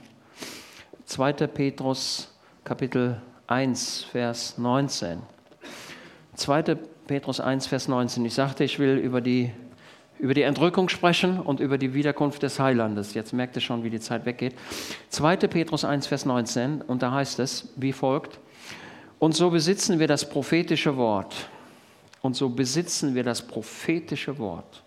2. 1.05 1.33
Petrus 1.33 2.31
Kapitel 2.63 3.19
1, 3.47 4.03
Vers 4.11 4.57
19. 4.57 5.21
2. 6.35 6.63
Petrus 7.07 7.39
1, 7.39 7.65
Vers 7.65 7.87
19. 7.87 8.25
Ich 8.25 8.35
sagte, 8.35 8.63
ich 8.63 8.77
will 8.77 8.97
über 8.97 9.21
die, 9.21 9.51
über 10.19 10.35
die 10.35 10.43
Entrückung 10.43 10.87
sprechen 10.89 11.39
und 11.39 11.59
über 11.59 11.79
die 11.79 11.95
Wiederkunft 11.95 12.43
des 12.43 12.59
Heilandes. 12.59 13.15
Jetzt 13.15 13.33
merkt 13.33 13.55
ihr 13.55 13.61
schon, 13.61 13.83
wie 13.83 13.89
die 13.89 13.99
Zeit 13.99 14.25
weggeht. 14.25 14.53
2. 15.09 15.37
Petrus 15.37 15.83
1, 15.83 16.05
Vers 16.05 16.25
19. 16.25 16.81
Und 16.81 17.01
da 17.01 17.11
heißt 17.11 17.39
es 17.39 17.69
wie 17.75 17.93
folgt. 17.93 18.37
Und 19.17 19.33
so 19.33 19.49
besitzen 19.49 19.97
wir 19.97 20.07
das 20.07 20.29
prophetische 20.29 20.95
Wort 20.95 21.49
und 22.27 22.35
so 22.35 22.49
besitzen 22.49 23.15
wir 23.15 23.23
das 23.23 23.41
prophetische 23.41 24.37
Wort. 24.37 24.83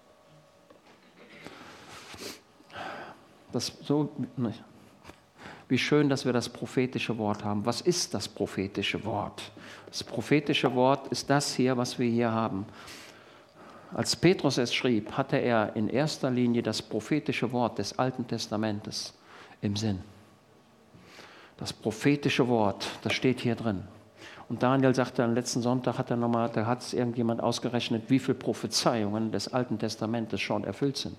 Das 3.51 3.73
so, 3.81 4.13
wie 5.67 5.79
schön, 5.79 6.11
dass 6.11 6.27
wir 6.27 6.35
das 6.35 6.51
prophetische 6.51 7.17
Wort 7.17 7.43
haben. 7.43 7.65
Was 7.65 7.81
ist 7.81 8.13
das 8.13 8.29
prophetische 8.29 9.03
Wort? 9.07 9.53
Das 9.87 10.05
prophetische 10.05 10.75
Wort 10.75 11.09
ist 11.09 11.31
das 11.31 11.55
hier, 11.55 11.79
was 11.79 11.99
wir 11.99 12.11
hier 12.11 12.31
haben. 12.31 12.67
Als 13.95 14.15
Petrus 14.15 14.59
es 14.59 14.75
schrieb, 14.75 15.13
hatte 15.13 15.39
er 15.39 15.75
in 15.77 15.89
erster 15.89 16.31
Linie 16.31 16.63
das 16.63 16.83
prophetische 16.83 17.51
Wort 17.53 17.79
des 17.79 17.99
Alten 17.99 18.29
Testamentes 18.29 19.15
im 19.63 19.77
Sinn. 19.77 20.01
Das 21.57 21.73
prophetische 21.73 22.47
Wort, 22.49 22.87
das 23.01 23.15
steht 23.15 23.41
hier 23.41 23.55
drin. 23.55 23.85
Und 24.51 24.65
Daniel 24.65 24.93
sagte 24.97 25.23
am 25.23 25.33
letzten 25.33 25.63
Sonntag, 25.63 25.97
hat 25.97 26.11
er 26.11 26.17
nochmal, 26.17 26.51
da 26.53 26.67
hat 26.67 26.81
es 26.81 26.93
irgendjemand 26.93 27.41
ausgerechnet, 27.41 28.03
wie 28.09 28.19
viele 28.19 28.35
Prophezeiungen 28.35 29.31
des 29.31 29.53
Alten 29.53 29.79
Testamentes 29.79 30.41
schon 30.41 30.65
erfüllt 30.65 30.97
sind. 30.97 31.17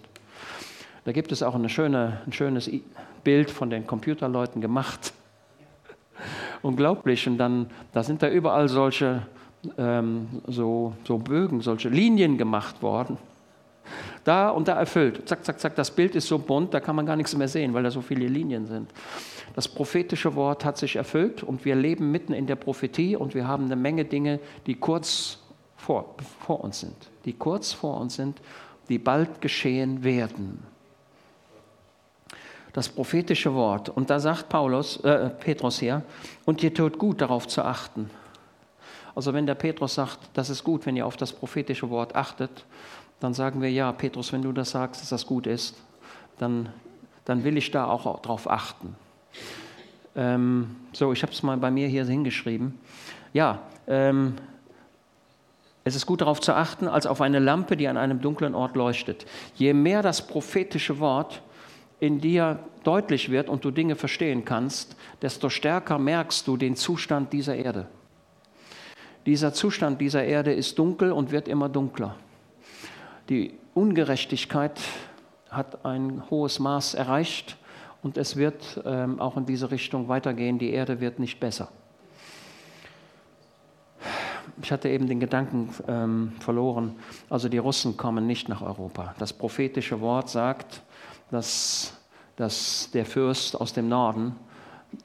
Da 1.06 1.13
gibt 1.13 1.32
es 1.32 1.41
auch 1.41 1.58
schöne, 1.70 2.20
ein 2.26 2.34
schönes 2.34 2.70
Bild 3.24 3.50
von 3.50 3.70
den 3.70 3.88
Computerleuten 3.88 4.60
gemacht. 4.60 5.13
Unglaublich. 6.62 7.26
Und 7.26 7.38
dann, 7.38 7.67
da 7.94 8.04
sind 8.04 8.22
da 8.22 8.28
überall 8.28 8.67
solche 8.67 9.22
ähm, 9.78 10.28
so, 10.48 10.94
so 11.06 11.17
Bögen, 11.17 11.62
solche 11.62 11.88
Linien 11.88 12.38
gemacht 12.38 12.82
worden. 12.82 13.17
Da 14.23 14.49
und 14.49 14.67
da 14.67 14.73
erfüllt. 14.73 15.27
Zack, 15.27 15.43
zack, 15.45 15.60
zack. 15.60 15.75
Das 15.75 15.91
Bild 15.91 16.15
ist 16.15 16.27
so 16.27 16.38
bunt, 16.38 16.73
da 16.73 16.80
kann 16.80 16.95
man 16.95 17.06
gar 17.06 17.15
nichts 17.15 17.36
mehr 17.36 17.47
sehen, 17.47 17.73
weil 17.73 17.84
da 17.84 17.91
so 17.91 18.01
viele 18.01 18.27
Linien 18.27 18.65
sind. 18.67 18.91
Das 19.54 19.67
prophetische 19.67 20.36
Wort 20.36 20.63
hat 20.63 20.77
sich 20.77 20.95
erfüllt 20.95 21.43
und 21.43 21.65
wir 21.65 21.75
leben 21.75 22.12
mitten 22.12 22.34
in 22.34 22.47
der 22.47 22.56
Prophetie 22.56 23.15
und 23.15 23.36
wir 23.36 23.47
haben 23.47 23.65
eine 23.65 23.75
Menge 23.75 24.06
Dinge, 24.06 24.39
die 24.65 24.75
kurz 24.75 25.39
vor, 25.75 26.15
vor 26.39 26.63
uns 26.63 26.80
sind, 26.80 26.95
die 27.25 27.34
kurz 27.34 27.73
vor 27.73 27.99
uns 27.99 28.15
sind, 28.15 28.41
die 28.88 28.99
bald 28.99 29.41
geschehen 29.41 30.04
werden. 30.04 30.60
Das 32.73 32.88
prophetische 32.88 33.54
Wort. 33.54 33.89
Und 33.89 34.10
da 34.10 34.19
sagt 34.19 34.47
Paulus, 34.47 34.97
äh, 35.04 35.30
Petrus 35.30 35.80
hier, 35.80 36.04
und 36.45 36.63
ihr 36.63 36.73
tut 36.73 36.97
gut 36.97 37.19
darauf 37.19 37.47
zu 37.47 37.63
achten. 37.63 38.10
Also 39.13 39.34
wenn 39.34 39.45
der 39.45 39.56
Petrus 39.56 39.95
sagt, 39.95 40.19
das 40.34 40.49
ist 40.49 40.63
gut, 40.63 40.86
wenn 40.86 40.95
ihr 40.95 41.06
auf 41.06 41.17
das 41.17 41.34
prophetische 41.34 41.89
Wort 41.89 42.15
achtet, 42.15 42.65
dann 43.21 43.36
sagen 43.36 43.62
wir, 43.62 43.71
ja, 43.71 43.91
Petrus, 43.91 44.34
wenn 44.34 44.41
du 44.41 44.51
das 44.51 44.71
sagst, 44.71 45.01
dass 45.01 45.10
das 45.10 45.25
gut 45.27 45.47
ist, 45.47 45.77
dann, 46.39 46.69
dann 47.23 47.43
will 47.43 47.55
ich 47.55 47.69
da 47.69 47.86
auch 47.86 48.19
drauf 48.21 48.49
achten. 48.49 48.95
Ähm, 50.15 50.75
so, 50.91 51.13
ich 51.13 51.21
habe 51.21 51.31
es 51.31 51.43
mal 51.43 51.55
bei 51.57 51.69
mir 51.69 51.88
hier 51.88 52.03
hingeschrieben. 52.03 52.79
Ja, 53.31 53.62
ähm, 53.88 54.34
es 55.84 55.95
ist 55.95 56.07
gut 56.07 56.21
darauf 56.21 56.41
zu 56.41 56.53
achten, 56.53 56.88
als 56.88 57.05
auf 57.05 57.21
eine 57.21 57.38
Lampe, 57.38 57.77
die 57.77 57.88
an 57.88 57.95
einem 57.95 58.21
dunklen 58.21 58.55
Ort 58.55 58.75
leuchtet. 58.75 59.27
Je 59.55 59.73
mehr 59.73 60.01
das 60.01 60.25
prophetische 60.25 60.99
Wort 60.99 61.43
in 61.99 62.19
dir 62.19 62.57
deutlich 62.84 63.29
wird 63.29 63.49
und 63.49 63.63
du 63.63 63.69
Dinge 63.69 63.95
verstehen 63.95 64.45
kannst, 64.45 64.95
desto 65.21 65.49
stärker 65.49 65.99
merkst 65.99 66.47
du 66.47 66.57
den 66.57 66.75
Zustand 66.75 67.31
dieser 67.34 67.55
Erde. 67.55 67.86
Dieser 69.27 69.53
Zustand 69.53 70.01
dieser 70.01 70.23
Erde 70.23 70.51
ist 70.53 70.79
dunkel 70.79 71.12
und 71.12 71.31
wird 71.31 71.47
immer 71.47 71.69
dunkler. 71.69 72.15
Die 73.32 73.58
Ungerechtigkeit 73.76 74.78
hat 75.50 75.86
ein 75.86 76.30
hohes 76.30 76.60
Maß 76.60 76.96
erreicht 76.96 77.56
und 78.04 78.17
es 78.17 78.36
wird 78.36 78.82
ähm, 78.84 79.22
auch 79.22 79.38
in 79.38 79.46
diese 79.46 79.72
Richtung 79.72 80.10
weitergehen. 80.10 80.60
Die 80.60 80.72
Erde 80.72 81.00
wird 81.00 81.17
nicht 81.17 81.39
besser. 81.39 81.70
ich 84.62 84.70
hatte 84.70 84.89
eben 84.89 85.08
den 85.08 85.22
Gedanken 85.22 85.70
ähm, 85.88 86.34
verloren, 86.41 86.98
also 87.30 87.48
die 87.48 87.58
Russen 87.58 87.96
kommen 87.96 88.28
nicht 88.28 88.50
nach 88.50 88.62
Europa. 88.62 89.15
Das 89.17 89.32
prophetische 89.32 90.02
Wort 90.02 90.28
sagt, 90.28 90.82
dass, 91.30 91.98
dass 92.36 92.91
der 92.91 93.06
Fürst 93.06 93.56
aus 93.56 93.72
dem 93.72 93.88
Norden, 93.88 94.36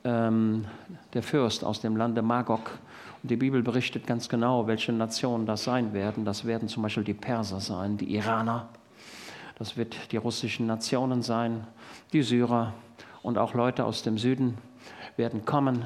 ähm, 0.03 0.65
der 1.15 1.23
Fürst 1.23 1.63
aus 1.63 1.81
dem 1.81 1.97
Lande 1.97 2.23
Magog, 2.23 2.73
die 3.27 3.37
Bibel 3.37 3.63
berichtet 3.63 4.07
ganz 4.07 4.29
genau, 4.29 4.67
welche 4.67 4.93
Nationen 4.93 5.47
das 5.47 5.65
sein 5.65 5.93
werden. 5.93 6.25
Das 6.25 6.45
werden 6.45 6.69
zum 6.69 6.83
Beispiel 6.83 7.05
die 7.05 7.15
Perser 7.15 7.61
sein, 7.61 7.97
die 7.97 8.15
Iraner, 8.15 8.69
das 9.59 9.77
wird 9.77 10.13
die 10.13 10.17
russischen 10.17 10.67
Nationen 10.67 11.23
sein, 11.23 11.67
die 12.13 12.23
Syrer 12.23 12.75
und 13.23 13.39
auch 13.39 13.55
Leute 13.55 13.85
aus 13.85 14.03
dem 14.03 14.19
Süden 14.19 14.59
werden 15.17 15.45
kommen 15.45 15.85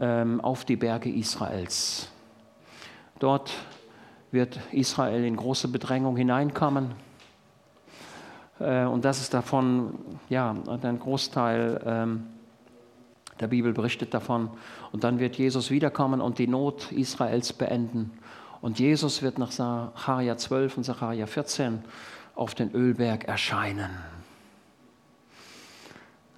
ähm, 0.00 0.40
auf 0.40 0.64
die 0.64 0.76
Berge 0.76 1.10
Israels. 1.10 2.08
Dort 3.18 3.52
wird 4.30 4.60
Israel 4.72 5.24
in 5.24 5.36
große 5.36 5.68
Bedrängung 5.68 6.16
hineinkommen. 6.16 6.92
Äh, 8.60 8.84
und 8.84 9.04
das 9.04 9.20
ist 9.20 9.34
davon, 9.34 9.98
ja, 10.28 10.54
ein 10.82 10.98
Großteil 10.98 11.82
ähm, 11.84 12.26
der 13.40 13.48
Bibel 13.48 13.72
berichtet 13.72 14.14
davon. 14.14 14.50
Und 14.92 15.04
dann 15.04 15.18
wird 15.18 15.36
Jesus 15.36 15.70
wiederkommen 15.70 16.20
und 16.20 16.38
die 16.38 16.46
Not 16.46 16.92
Israels 16.92 17.52
beenden. 17.52 18.12
Und 18.60 18.78
Jesus 18.78 19.22
wird 19.22 19.38
nach 19.38 19.52
Sacharja 19.52 20.36
12 20.36 20.78
und 20.78 20.84
Sacharja 20.84 21.26
14 21.26 21.84
auf 22.34 22.54
den 22.54 22.72
Ölberg 22.72 23.24
erscheinen. 23.24 23.90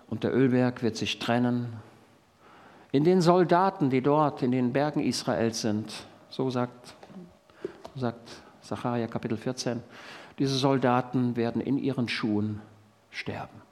Und 0.09 0.25
der 0.25 0.35
Ölberg 0.35 0.83
wird 0.83 0.97
sich 0.97 1.19
trennen. 1.19 1.75
In 2.93 3.05
den 3.05 3.21
Soldaten, 3.21 3.91
die 3.91 4.03
dort 4.03 4.43
in 4.43 4.51
den 4.51 4.73
Bergen 4.73 5.01
Israels 5.01 5.61
sind, 5.61 5.93
so 6.29 6.51
sagt, 6.51 6.95
sagt 7.95 8.43
Sacharja 8.63 9.07
Kapitel 9.07 9.37
14. 9.37 9.83
Diese 10.39 10.57
Soldaten 10.57 11.37
werden 11.37 11.61
in 11.61 11.79
ihren 11.79 12.09
Schuhen 12.09 12.61
sterben. 13.11 13.63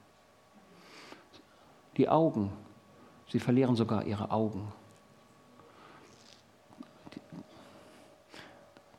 Die 1.97 2.07
Augen, 2.07 2.51
sie 3.31 3.39
verlieren 3.39 3.75
sogar 3.75 4.05
ihre 4.05 4.31
Augen. 4.31 4.71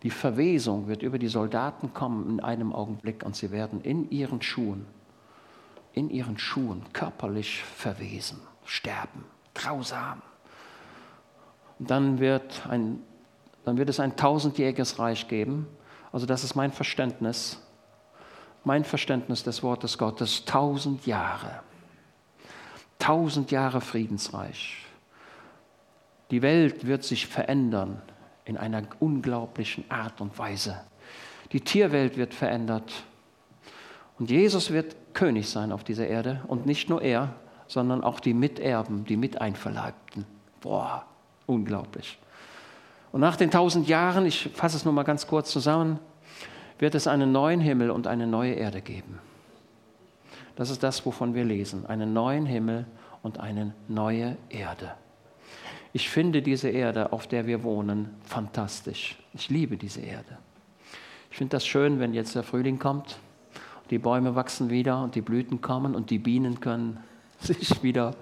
Die 0.03 0.11
Verwesung 0.11 0.89
wird 0.89 1.03
über 1.03 1.19
die 1.19 1.29
Soldaten 1.29 1.93
kommen 1.93 2.31
in 2.31 2.41
einem 2.41 2.73
Augenblick 2.73 3.23
und 3.25 3.37
sie 3.37 3.51
werden 3.51 3.83
in 3.83 4.11
ihren 4.11 4.41
Schuhen, 4.41 4.87
in 5.93 6.09
ihren 6.09 6.39
Schuhen 6.39 6.85
körperlich 6.95 7.63
verwesen, 7.63 8.41
sterben, 8.65 9.25
grausam. 9.55 10.23
Und 11.79 11.91
dann 11.91 12.19
wird 12.19 12.67
ein 12.67 13.03
dann 13.65 13.77
wird 13.77 13.89
es 13.89 14.01
ein 14.01 14.17
tausendjähriges 14.17 14.99
Reich 14.99 15.29
geben. 15.29 15.67
Also 16.13 16.27
das 16.27 16.45
ist 16.45 16.55
mein 16.55 16.73
Verständnis, 16.73 17.61
mein 18.65 18.85
Verständnis 18.85 19.43
des 19.43 19.63
Wortes 19.63 19.99
Gottes. 19.99 20.45
Tausend 20.45 21.07
Jahre, 21.07 21.61
tausend 23.01 23.51
Jahre 23.51 23.81
Friedensreich. 23.81 24.87
Die 26.31 26.43
Welt 26.43 26.87
wird 26.87 27.03
sich 27.03 27.27
verändern 27.27 28.01
in 28.45 28.57
einer 28.57 28.83
unglaublichen 29.01 29.85
Art 29.91 30.21
und 30.21 30.39
Weise. 30.39 30.81
Die 31.53 31.61
Tierwelt 31.61 32.17
wird 32.17 32.35
verändert. 32.35 32.93
Und 34.19 34.31
Jesus 34.31 34.71
wird 34.71 34.95
König 35.15 35.49
sein 35.49 35.73
auf 35.73 35.83
dieser 35.83 36.07
Erde. 36.07 36.43
Und 36.47 36.67
nicht 36.67 36.89
nur 36.89 37.03
er, 37.03 37.35
sondern 37.67 38.05
auch 38.05 38.21
die 38.21 38.35
Miterben, 38.35 39.05
die 39.05 39.17
Miteinverleibten. 39.17 40.25
Boah, 40.61 41.05
unglaublich. 41.47 42.19
Und 43.13 43.21
nach 43.21 43.37
den 43.37 43.51
tausend 43.51 43.89
Jahren, 43.89 44.27
ich 44.27 44.51
fasse 44.55 44.77
es 44.77 44.85
nur 44.85 44.95
mal 44.95 45.03
ganz 45.03 45.27
kurz 45.27 45.51
zusammen, 45.51 45.99
wird 46.79 46.95
es 46.95 47.07
einen 47.07 47.33
neuen 47.33 47.61
Himmel 47.61 47.91
und 47.91 48.07
eine 48.07 48.27
neue 48.27 48.55
Erde 48.55 48.81
geben. 48.81 49.19
Das 50.61 50.69
ist 50.69 50.83
das, 50.83 51.07
wovon 51.07 51.35
wir 51.35 51.45
lesen. 51.45 51.87
Einen 51.87 52.13
neuen 52.13 52.45
Himmel 52.45 52.85
und 53.23 53.41
eine 53.41 53.73
neue 53.89 54.37
Erde. 54.51 54.93
Ich 55.95 56.11
finde 56.11 56.43
diese 56.43 56.69
Erde, 56.69 57.13
auf 57.13 57.27
der 57.27 57.47
wir 57.47 57.63
wohnen, 57.63 58.11
fantastisch. 58.25 59.19
Ich 59.33 59.49
liebe 59.49 59.79
diese 59.79 60.03
Erde. 60.03 60.37
Ich 61.31 61.39
finde 61.39 61.53
das 61.53 61.67
schön, 61.67 61.99
wenn 61.99 62.13
jetzt 62.13 62.35
der 62.35 62.43
Frühling 62.43 62.79
kommt, 62.79 63.19
die 63.89 63.99
Bäume 63.99 64.35
wachsen 64.35 64.69
wieder 64.69 65.03
und 65.03 65.15
die 65.15 65.23
Blüten 65.23 65.63
kommen 65.63 65.95
und 65.95 66.11
die 66.11 66.19
Bienen 66.19 66.61
können 66.61 66.99
sich 67.41 67.83
wieder, 67.83 68.15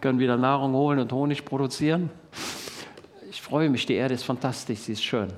können 0.00 0.20
wieder 0.20 0.36
Nahrung 0.36 0.74
holen 0.74 1.00
und 1.00 1.12
Honig 1.12 1.44
produzieren 1.44 2.10
freue 3.44 3.68
mich, 3.68 3.84
die 3.84 3.94
Erde 3.94 4.14
ist 4.14 4.24
fantastisch, 4.24 4.80
sie 4.80 4.92
ist 4.92 5.04
schön. 5.04 5.28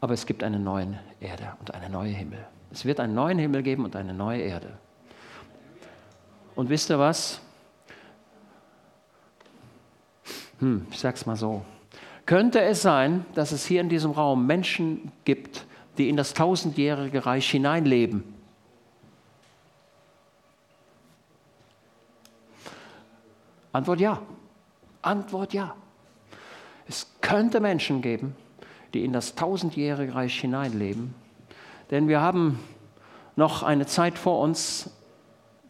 Aber 0.00 0.14
es 0.14 0.24
gibt 0.24 0.44
eine 0.44 0.58
neue 0.58 0.98
Erde 1.20 1.56
und 1.58 1.74
eine 1.74 1.90
neue 1.90 2.12
Himmel. 2.12 2.38
Es 2.72 2.84
wird 2.84 3.00
einen 3.00 3.14
neuen 3.14 3.38
Himmel 3.38 3.62
geben 3.62 3.84
und 3.84 3.96
eine 3.96 4.12
neue 4.12 4.42
Erde. 4.42 4.78
Und 6.54 6.68
wisst 6.68 6.90
ihr 6.90 6.98
was? 6.98 7.40
Hm, 10.58 10.86
ich 10.90 10.98
sag's 10.98 11.26
mal 11.26 11.36
so. 11.36 11.64
Könnte 12.24 12.60
es 12.60 12.82
sein, 12.82 13.24
dass 13.34 13.52
es 13.52 13.64
hier 13.64 13.80
in 13.80 13.88
diesem 13.88 14.10
Raum 14.10 14.46
Menschen 14.46 15.12
gibt, 15.24 15.64
die 15.98 16.08
in 16.08 16.16
das 16.16 16.34
tausendjährige 16.34 17.24
Reich 17.24 17.50
hineinleben? 17.50 18.24
Antwort 23.72 24.00
ja. 24.00 24.22
Antwort 25.02 25.52
ja. 25.52 25.76
Es 26.88 27.06
könnte 27.20 27.60
Menschen 27.60 28.00
geben, 28.00 28.34
die 28.94 29.04
in 29.04 29.12
das 29.12 29.34
tausendjährige 29.34 30.14
Reich 30.14 30.40
hineinleben, 30.40 31.14
denn 31.90 32.08
wir 32.08 32.20
haben 32.20 32.58
noch 33.36 33.62
eine 33.62 33.86
Zeit 33.86 34.18
vor 34.18 34.40
uns, 34.40 34.90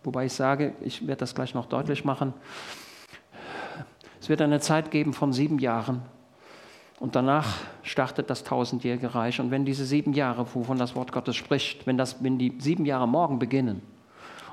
wobei 0.04 0.26
ich 0.26 0.32
sage, 0.32 0.74
ich 0.80 1.06
werde 1.06 1.20
das 1.20 1.34
gleich 1.34 1.54
noch 1.54 1.66
deutlich 1.66 2.04
machen, 2.04 2.32
es 4.20 4.28
wird 4.28 4.40
eine 4.40 4.60
Zeit 4.60 4.90
geben 4.90 5.12
von 5.12 5.32
sieben 5.32 5.58
Jahren 5.58 6.02
und 6.98 7.14
danach 7.14 7.58
startet 7.82 8.30
das 8.30 8.44
tausendjährige 8.44 9.14
Reich. 9.14 9.40
Und 9.40 9.50
wenn 9.50 9.64
diese 9.64 9.84
sieben 9.84 10.14
Jahre, 10.14 10.46
wovon 10.54 10.78
das 10.78 10.96
Wort 10.96 11.12
Gottes 11.12 11.36
spricht, 11.36 11.86
wenn, 11.86 11.98
das, 11.98 12.22
wenn 12.24 12.38
die 12.38 12.54
sieben 12.58 12.86
Jahre 12.86 13.06
morgen 13.06 13.38
beginnen 13.38 13.82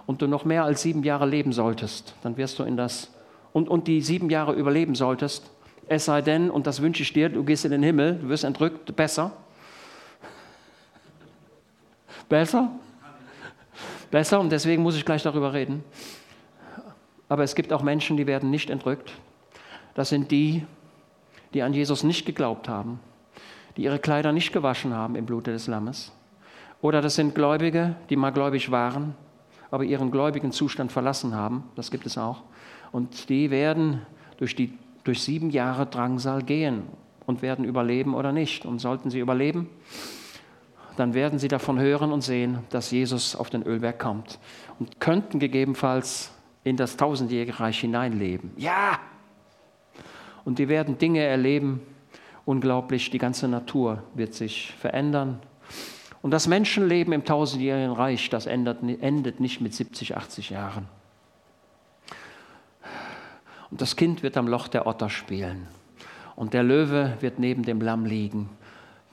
und 0.06 0.21
du 0.21 0.28
noch 0.28 0.45
mehr 0.45 0.65
als 0.65 0.82
sieben 0.82 1.04
Jahre 1.04 1.26
leben 1.26 1.54
solltest, 1.54 2.13
dann 2.21 2.38
wirst 2.38 2.60
du 2.60 2.63
in 2.63 2.78
das 2.78 3.12
und, 3.54 3.69
und 3.69 3.88
die 3.88 4.02
sieben 4.02 4.30
Jahre 4.30 4.54
überleben 4.54 4.95
solltest, 4.95 5.49
es 5.88 6.06
sei 6.06 6.21
denn, 6.21 6.49
und 6.49 6.65
das 6.65 6.82
wünsche 6.82 7.04
ich 7.04 7.13
dir, 7.13 7.30
du 7.30 7.43
gehst 7.43 7.65
in 7.65 7.71
den 7.71 7.84
Himmel, 7.84 8.19
du 8.19 8.30
wirst 8.30 8.43
entrückt, 8.43 8.95
besser. 8.95 9.32
Besser? 12.29 12.71
Besser, 14.12 14.39
und 14.39 14.51
deswegen 14.51 14.83
muss 14.83 14.95
ich 14.95 15.05
gleich 15.05 15.23
darüber 15.23 15.53
reden. 15.53 15.83
Aber 17.29 17.43
es 17.43 17.55
gibt 17.55 17.73
auch 17.73 17.81
Menschen, 17.81 18.17
die 18.17 18.27
werden 18.27 18.49
nicht 18.49 18.69
entrückt. 18.69 19.13
Das 19.95 20.09
sind 20.09 20.31
die, 20.31 20.65
die 21.53 21.62
an 21.62 21.73
Jesus 21.73 22.03
nicht 22.03 22.25
geglaubt 22.25 22.69
haben, 22.69 22.99
die 23.77 23.83
ihre 23.83 23.99
Kleider 23.99 24.31
nicht 24.31 24.53
gewaschen 24.53 24.93
haben 24.93 25.15
im 25.15 25.25
Blute 25.25 25.51
des 25.51 25.67
Lammes. 25.67 26.12
Oder 26.81 27.01
das 27.01 27.15
sind 27.15 27.33
Gläubige, 27.33 27.95
die 28.09 28.15
mal 28.15 28.31
gläubig 28.31 28.71
waren, 28.71 29.15
aber 29.71 29.83
ihren 29.83 30.12
gläubigen 30.12 30.51
Zustand 30.51 30.91
verlassen 30.91 31.33
haben. 31.33 31.63
Das 31.75 31.89
gibt 31.89 32.05
es 32.05 32.17
auch. 32.17 32.43
Und 32.91 33.29
die 33.29 33.49
werden 33.49 34.05
durch 34.38 34.55
die 34.55 34.77
durch 35.03 35.21
sieben 35.21 35.49
Jahre 35.49 35.86
Drangsal 35.86 36.41
gehen 36.43 36.83
und 37.25 37.41
werden 37.41 37.65
überleben 37.65 38.13
oder 38.13 38.31
nicht. 38.31 38.65
Und 38.65 38.79
sollten 38.79 39.09
sie 39.09 39.19
überleben, 39.19 39.69
dann 40.97 41.13
werden 41.13 41.39
sie 41.39 41.47
davon 41.47 41.79
hören 41.79 42.12
und 42.12 42.21
sehen, 42.21 42.60
dass 42.69 42.91
Jesus 42.91 43.36
auf 43.36 43.49
den 43.49 43.63
Ölberg 43.63 43.99
kommt 43.99 44.39
und 44.79 44.99
könnten 44.99 45.39
gegebenenfalls 45.39 46.32
in 46.63 46.77
das 46.77 46.97
tausendjährige 46.97 47.60
Reich 47.60 47.79
hineinleben. 47.79 48.51
Ja! 48.58 48.99
Und 50.45 50.60
die 50.60 50.67
werden 50.67 50.97
Dinge 50.97 51.21
erleben, 51.21 51.82
unglaublich, 52.45 53.10
die 53.10 53.17
ganze 53.17 53.47
Natur 53.47 54.03
wird 54.13 54.34
sich 54.34 54.73
verändern. 54.73 55.39
Und 56.21 56.32
das 56.32 56.47
Menschenleben 56.47 57.13
im 57.13 57.25
tausendjährigen 57.25 57.93
Reich, 57.93 58.29
das 58.29 58.45
endet 58.45 59.39
nicht 59.39 59.62
mit 59.62 59.73
70, 59.73 60.15
80 60.15 60.49
Jahren. 60.51 60.88
Und 63.71 63.82
das 63.82 63.95
Kind 63.95 64.21
wird 64.21 64.38
am 64.38 64.47
Loch 64.47 64.67
der 64.67 64.86
Otter 64.86 65.10
spielen. 65.10 65.67
Und 66.36 66.53
der 66.53 66.63
Löwe 66.63 67.17
wird 67.19 67.39
neben 67.39 67.63
dem 67.63 67.82
Lamm 67.82 68.06
liegen. 68.06 68.49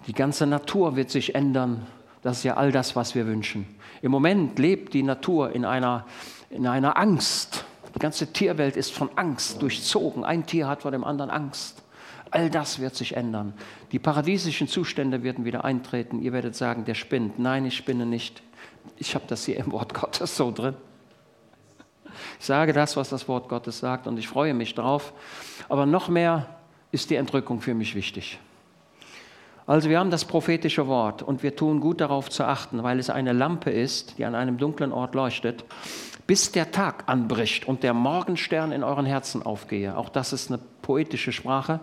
Die 0.06 0.12
ganze 0.12 0.46
Natur 0.46 0.96
wird 0.96 1.10
sich 1.10 1.34
ändern. 1.34 1.86
Das 2.22 2.38
ist 2.38 2.44
ja 2.44 2.56
all 2.56 2.72
das, 2.72 2.96
was 2.96 3.14
wir 3.14 3.26
wünschen. 3.26 3.66
Im 4.02 4.10
Moment 4.10 4.58
lebt 4.58 4.94
die 4.94 5.02
Natur 5.02 5.52
in 5.52 5.64
einer, 5.64 6.06
in 6.50 6.66
einer 6.66 6.96
Angst. 6.96 7.64
Die 7.94 7.98
ganze 7.98 8.32
Tierwelt 8.32 8.76
ist 8.76 8.92
von 8.92 9.10
Angst 9.16 9.62
durchzogen. 9.62 10.24
Ein 10.24 10.46
Tier 10.46 10.68
hat 10.68 10.82
vor 10.82 10.90
dem 10.90 11.04
anderen 11.04 11.30
Angst. 11.30 11.82
All 12.30 12.48
das 12.48 12.78
wird 12.78 12.94
sich 12.94 13.16
ändern. 13.16 13.54
Die 13.90 13.98
paradiesischen 13.98 14.68
Zustände 14.68 15.22
werden 15.22 15.44
wieder 15.44 15.64
eintreten. 15.64 16.20
Ihr 16.22 16.32
werdet 16.32 16.54
sagen, 16.54 16.84
der 16.84 16.94
spinnt. 16.94 17.38
Nein, 17.38 17.66
ich 17.66 17.76
spinne 17.76 18.06
nicht. 18.06 18.42
Ich 18.96 19.14
habe 19.14 19.24
das 19.26 19.44
hier 19.44 19.56
im 19.56 19.72
Wort 19.72 19.94
Gottes 19.94 20.36
so 20.36 20.52
drin. 20.52 20.74
Ich 22.38 22.46
sage 22.46 22.72
das, 22.72 22.96
was 22.96 23.08
das 23.08 23.28
Wort 23.28 23.48
Gottes 23.48 23.78
sagt 23.78 24.06
und 24.06 24.18
ich 24.18 24.28
freue 24.28 24.54
mich 24.54 24.74
drauf. 24.74 25.12
Aber 25.68 25.86
noch 25.86 26.08
mehr 26.08 26.46
ist 26.92 27.10
die 27.10 27.16
Entrückung 27.16 27.60
für 27.60 27.74
mich 27.74 27.94
wichtig. 27.94 28.38
Also 29.66 29.88
wir 29.88 29.98
haben 29.98 30.10
das 30.10 30.24
prophetische 30.24 30.86
Wort 30.88 31.22
und 31.22 31.42
wir 31.42 31.54
tun 31.54 31.80
gut 31.80 32.00
darauf 32.00 32.28
zu 32.28 32.44
achten, 32.44 32.82
weil 32.82 32.98
es 32.98 33.10
eine 33.10 33.32
Lampe 33.32 33.70
ist, 33.70 34.18
die 34.18 34.24
an 34.24 34.34
einem 34.34 34.58
dunklen 34.58 34.92
Ort 34.92 35.14
leuchtet, 35.14 35.64
bis 36.26 36.52
der 36.52 36.70
Tag 36.70 37.04
anbricht 37.06 37.66
und 37.66 37.82
der 37.82 37.94
Morgenstern 37.94 38.72
in 38.72 38.84
euren 38.84 39.06
Herzen 39.06 39.42
aufgehe. 39.42 39.96
Auch 39.96 40.08
das 40.08 40.32
ist 40.32 40.50
eine 40.50 40.60
poetische 40.82 41.32
Sprache. 41.32 41.80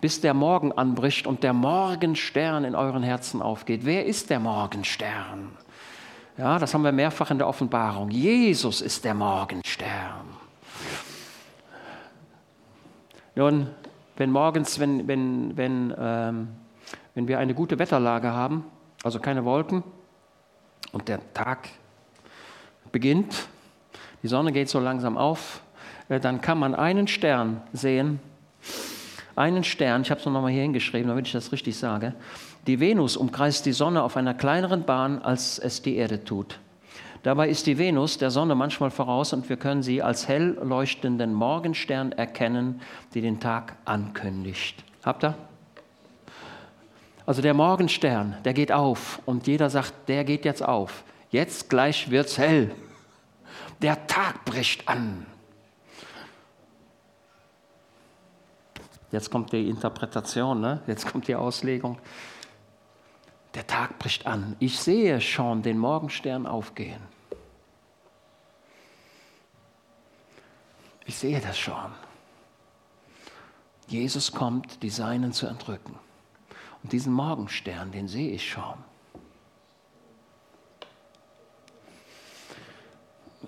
Bis 0.00 0.20
der 0.20 0.34
Morgen 0.34 0.72
anbricht 0.72 1.28
und 1.28 1.44
der 1.44 1.52
Morgenstern 1.52 2.64
in 2.64 2.74
euren 2.74 3.04
Herzen 3.04 3.40
aufgeht. 3.40 3.84
Wer 3.84 4.04
ist 4.06 4.30
der 4.30 4.40
Morgenstern? 4.40 5.56
Ja, 6.36 6.58
das 6.58 6.74
haben 6.74 6.82
wir 6.82 6.92
mehrfach 6.92 7.30
in 7.30 7.38
der 7.38 7.46
Offenbarung. 7.46 8.10
Jesus 8.10 8.80
ist 8.80 9.04
der 9.04 9.14
Morgenstern. 9.14 10.26
Nun, 13.34 13.68
wenn 14.16 14.30
morgens, 14.30 14.78
wenn, 14.78 15.06
wenn, 15.08 15.56
wenn 15.56 15.94
ähm, 15.98 16.48
wenn 17.14 17.28
wir 17.28 17.38
eine 17.38 17.54
gute 17.54 17.78
Wetterlage 17.78 18.32
haben, 18.32 18.64
also 19.02 19.20
keine 19.20 19.44
Wolken, 19.44 19.82
und 20.92 21.08
der 21.08 21.20
Tag 21.32 21.68
beginnt, 22.90 23.48
die 24.22 24.28
Sonne 24.28 24.52
geht 24.52 24.68
so 24.68 24.78
langsam 24.78 25.16
auf, 25.16 25.62
äh, 26.08 26.20
dann 26.20 26.40
kann 26.40 26.58
man 26.58 26.74
einen 26.74 27.08
Stern 27.08 27.62
sehen. 27.72 28.20
Einen 29.34 29.64
Stern, 29.64 30.02
ich 30.02 30.10
habe 30.10 30.20
es 30.20 30.26
noch 30.26 30.32
mal 30.32 30.50
hier 30.50 30.62
hingeschrieben, 30.62 31.08
damit 31.08 31.26
ich 31.26 31.32
das 31.32 31.52
richtig 31.52 31.76
sage. 31.78 32.14
Die 32.66 32.78
Venus 32.78 33.16
umkreist 33.16 33.64
die 33.64 33.72
Sonne 33.72 34.02
auf 34.02 34.16
einer 34.16 34.34
kleineren 34.34 34.84
Bahn, 34.84 35.22
als 35.22 35.58
es 35.58 35.82
die 35.82 35.96
Erde 35.96 36.22
tut. 36.22 36.60
Dabei 37.22 37.48
ist 37.48 37.66
die 37.66 37.78
Venus 37.78 38.18
der 38.18 38.30
Sonne 38.30 38.54
manchmal 38.54 38.90
voraus 38.90 39.32
und 39.32 39.48
wir 39.48 39.56
können 39.56 39.82
sie 39.82 40.02
als 40.02 40.28
hell 40.28 40.58
leuchtenden 40.62 41.32
Morgenstern 41.32 42.12
erkennen, 42.12 42.80
die 43.14 43.20
den 43.20 43.40
Tag 43.40 43.76
ankündigt. 43.84 44.84
Habt 45.04 45.24
ihr? 45.24 45.34
Also 47.24 47.40
der 47.40 47.54
Morgenstern, 47.54 48.36
der 48.44 48.52
geht 48.52 48.72
auf 48.72 49.20
und 49.26 49.46
jeder 49.46 49.70
sagt, 49.70 49.94
der 50.08 50.24
geht 50.24 50.44
jetzt 50.44 50.62
auf. 50.62 51.04
Jetzt 51.30 51.70
gleich 51.70 52.10
wird's 52.10 52.36
hell. 52.36 52.74
Der 53.80 54.06
Tag 54.06 54.44
bricht 54.44 54.88
an. 54.88 55.26
Jetzt 59.10 59.30
kommt 59.30 59.52
die 59.52 59.68
Interpretation, 59.68 60.60
ne? 60.60 60.80
jetzt 60.86 61.06
kommt 61.06 61.28
die 61.28 61.34
Auslegung. 61.34 61.98
Der 63.54 63.66
Tag 63.66 63.98
bricht 63.98 64.26
an. 64.26 64.56
Ich 64.58 64.78
sehe 64.78 65.20
schon 65.20 65.62
den 65.62 65.78
Morgenstern 65.78 66.46
aufgehen. 66.46 67.02
Ich 71.04 71.16
sehe 71.16 71.40
das 71.40 71.58
schon. 71.58 71.92
Jesus 73.86 74.32
kommt, 74.32 74.82
die 74.82 74.88
Seinen 74.88 75.32
zu 75.32 75.46
entrücken. 75.46 75.98
Und 76.82 76.92
diesen 76.92 77.12
Morgenstern, 77.12 77.92
den 77.92 78.08
sehe 78.08 78.30
ich 78.30 78.48
schon. 78.50 78.74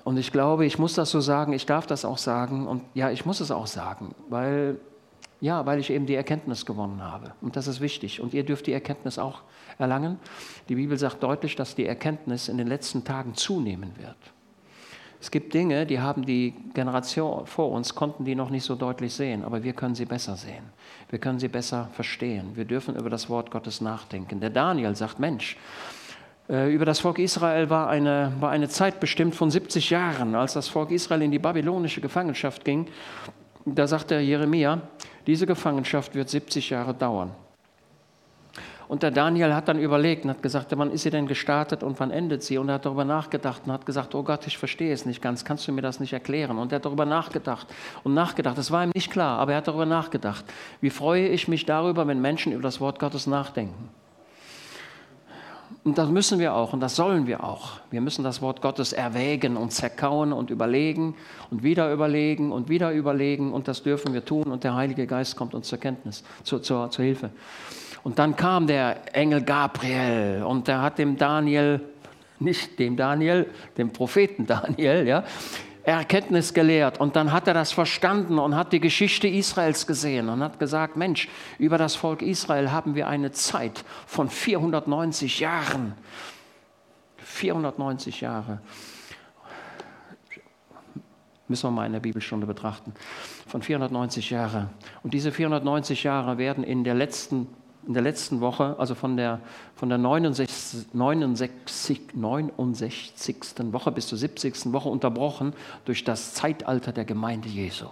Und 0.05 0.19
ich 0.19 0.33
glaube, 0.33 0.67
ich 0.67 0.79
muss 0.79 0.95
das 0.95 1.11
so 1.11 1.21
sagen, 1.21 1.53
ich 1.53 1.67
darf 1.67 1.87
das 1.87 2.05
auch 2.05 2.19
sagen 2.19 2.67
und 2.67 2.83
ja, 2.95 3.11
ich 3.11 3.25
muss 3.25 3.41
es 3.41 3.51
auch 3.51 3.67
sagen, 3.67 4.15
weil, 4.29 4.79
ja, 5.41 5.65
weil 5.65 5.79
ich 5.81 5.91
eben 5.91 6.05
die 6.05 6.15
Erkenntnis 6.15 6.67
gewonnen 6.67 7.03
habe. 7.03 7.33
Und 7.41 7.57
das 7.57 7.67
ist 7.67 7.81
wichtig. 7.81 8.21
Und 8.21 8.35
ihr 8.35 8.45
dürft 8.45 8.67
die 8.67 8.73
Erkenntnis 8.73 9.19
auch 9.19 9.43
erlangen. 9.79 10.19
Die 10.69 10.75
Bibel 10.75 10.99
sagt 10.99 11.23
deutlich, 11.23 11.57
dass 11.57 11.75
die 11.75 11.87
Erkenntnis 11.87 12.49
in 12.49 12.59
den 12.59 12.67
letzten 12.67 13.05
Tagen 13.05 13.35
zunehmen 13.35 13.97
wird. 13.97 14.17
Es 15.25 15.31
gibt 15.31 15.55
Dinge, 15.55 15.87
die 15.87 15.99
haben 15.99 16.27
die 16.27 16.53
Generation 16.75 17.47
vor 17.47 17.71
uns, 17.71 17.95
konnten 17.95 18.27
die 18.27 18.35
noch 18.35 18.51
nicht 18.51 18.63
so 18.63 18.75
deutlich 18.75 19.15
sehen, 19.15 19.43
aber 19.43 19.63
wir 19.65 19.73
können 19.73 19.95
sie 19.95 20.05
besser 20.05 20.37
sehen. 20.37 20.65
Wir 21.09 21.19
können 21.19 21.39
sie 21.39 21.49
besser 21.49 21.89
verstehen. 21.95 22.51
Wir 22.55 22.67
dürfen 22.67 22.95
über 22.95 23.09
das 23.09 23.31
Wort 23.31 23.51
Gottes 23.51 23.81
nachdenken. 23.81 24.39
Der 24.39 24.51
Daniel 24.51 24.95
sagt, 24.95 25.19
Mensch, 25.19 25.57
äh, 26.51 26.71
über 26.71 26.85
das 26.85 27.01
Volk 27.01 27.19
Israel 27.19 27.71
war 27.71 27.89
eine, 27.89 28.35
war 28.39 28.51
eine 28.51 28.69
Zeit 28.69 29.01
bestimmt 29.01 29.35
von 29.35 29.51
70 29.51 29.89
Jahren, 29.89 30.35
als 30.35 30.53
das 30.53 30.69
Volk 30.69 30.91
Israel 30.91 31.23
in 31.23 31.31
die 31.31 31.39
babylonische 31.39 32.03
Gefangenschaft 32.03 32.63
ging. 32.63 32.87
Da 33.65 33.87
sagt 33.87 34.11
der 34.11 34.23
Jeremia, 34.23 34.83
diese 35.27 35.47
Gefangenschaft 35.47 36.15
wird 36.15 36.29
70 36.29 36.69
Jahre 36.69 36.93
dauern. 36.93 37.31
Und 38.89 39.03
der 39.03 39.11
Daniel 39.11 39.55
hat 39.55 39.69
dann 39.69 39.79
überlegt 39.79 40.25
und 40.25 40.31
hat 40.31 40.43
gesagt, 40.43 40.77
wann 40.77 40.91
ist 40.91 41.03
sie 41.03 41.11
denn 41.11 41.27
gestartet 41.27 41.83
und 41.83 41.99
wann 42.01 42.11
endet 42.11 42.43
sie? 42.43 42.59
Und 42.59 42.69
er 42.69 42.75
hat 42.75 42.85
darüber 42.85 43.05
nachgedacht 43.05 43.63
und 43.65 43.73
hat 43.73 43.87
gesagt, 43.87 44.15
oh 44.15 44.23
Gott, 44.23 44.47
ich 44.47 44.59
verstehe 44.59 44.93
es 44.93 45.07
nicht 45.07 45.23
ganz, 45.23 45.45
kannst 45.45 45.67
du 45.67 45.73
mir 45.73 45.83
das 45.83 46.01
nicht 46.01 46.13
erklären? 46.13 46.59
Und 46.59 46.73
er 46.73 46.77
hat 46.77 46.85
darüber 46.85 47.07
nachgedacht 47.07 47.67
und 48.03 48.15
nachgedacht. 48.15 48.59
Es 48.59 48.71
war 48.71 48.85
ihm 48.85 48.93
nicht 48.95 49.11
klar, 49.11 49.39
aber 49.39 49.53
er 49.53 49.59
hat 49.59 49.69
darüber 49.69 49.87
nachgedacht. 49.87 50.45
Wie 50.81 50.91
freue 50.91 51.29
ich 51.29 51.49
mich 51.49 51.67
darüber, 51.67 52.07
wenn 52.07 52.21
Menschen 52.21 52.53
über 52.53 52.63
das 52.63 52.81
Wort 52.81 52.99
Gottes 52.99 53.27
nachdenken? 53.27 53.89
Und 55.85 55.99
das 55.99 56.09
müssen 56.09 56.39
wir 56.39 56.55
auch 56.55 56.73
und 56.73 56.81
das 56.81 56.97
sollen 56.97 57.27
wir 57.27 57.45
auch. 57.45 57.73
Wir 57.91 58.01
müssen 58.01 58.25
das 58.25 58.41
Wort 58.41 58.63
Gottes 58.63 58.95
erwägen 58.95 59.59
und 59.59 59.71
zerkauen 59.71 60.33
und 60.33 60.49
überlegen 60.49 61.15
und 61.51 61.63
wieder 61.63 61.93
überlegen 61.93 62.53
und 62.53 62.71
wieder 62.71 62.93
überlegen 62.93 63.53
und 63.53 63.69
das 63.69 63.83
dürfen 63.83 64.15
wir 64.15 64.25
tun 64.25 64.45
und 64.45 64.65
der 64.65 64.75
Heilige 64.75 65.07
Geist 65.07 65.37
kommt 65.37 65.55
uns 65.55 65.69
zur 65.69 65.79
Kenntnis, 65.79 66.25
zur, 66.43 66.63
zur, 66.63 66.91
zur 66.91 67.05
Hilfe. 67.05 67.31
Und 68.05 68.19
dann 68.19 68.37
kam 68.37 68.67
der 68.67 69.17
Engel 69.17 69.43
Gabriel 69.43 70.45
und 70.47 70.69
der 70.69 70.83
hat 70.83 70.99
dem 70.99 71.17
Daniel, 71.17 71.81
nicht 72.39 72.79
dem 72.79 72.99
Daniel, 72.99 73.51
dem 73.79 73.93
Propheten 73.93 74.47
Daniel, 74.47 75.07
ja, 75.07 75.25
Erkenntnis 75.85 76.53
gelehrt. 76.53 77.01
Und 77.01 77.17
dann 77.17 77.33
hat 77.33 77.49
er 77.49 77.55
das 77.55 77.73
verstanden 77.73 78.39
und 78.39 78.57
hat 78.57 78.75
die 78.75 78.81
Geschichte 78.81 79.27
Israels 79.27 79.87
gesehen 79.87 80.29
und 80.29 80.43
hat 80.43 80.59
gesagt, 80.59 80.97
Mensch, 80.97 81.29
über 81.59 81.79
das 81.79 81.95
Volk 81.95 82.21
Israel 82.21 82.71
haben 82.71 82.95
wir 82.95 83.09
eine 83.09 83.33
Zeit 83.33 83.85
von 84.07 84.29
490 84.29 85.41
Jahren. 85.41 85.95
490 87.17 88.21
Jahre. 88.21 88.61
Müssen 91.49 91.67
wir 91.69 91.71
mal 91.71 91.87
in 91.87 91.93
der 91.93 92.01
Bibelstunde 92.01 92.47
betrachten. 92.47 92.93
Von 93.47 93.63
490 93.63 94.31
Jahren. 94.31 94.69
Und 95.03 95.15
diese 95.15 95.33
490 95.33 96.05
Jahre 96.05 96.37
werden 96.37 96.65
in 96.65 96.85
der 96.85 96.95
letzten 96.95 97.49
in 97.87 97.95
der 97.95 98.03
letzten 98.03 98.41
Woche, 98.41 98.77
also 98.79 98.95
von 98.95 99.17
der, 99.17 99.41
von 99.77 99.89
der 99.89 99.99
69, 99.99 100.95
69, 100.95 102.15
69. 102.15 103.37
Woche 103.73 103.93
bis 103.93 104.07
zur 104.09 104.19
70. 104.19 104.73
Woche 104.73 104.89
unterbrochen 104.89 105.53
durch 105.85 106.05
das 106.05 106.35
Zeitalter 106.35 106.93
der 106.93 107.05
Gemeinde 107.05 107.49
Jesu. 107.49 107.87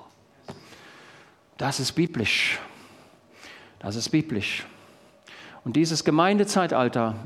Das 1.59 1.81
ist 1.81 1.93
biblisch. 1.93 2.59
Das 3.79 3.97
ist 3.97 4.11
biblisch. 4.11 4.67
Und 5.65 5.77
dieses 5.77 6.05
Gemeindezeitalter, 6.05 7.17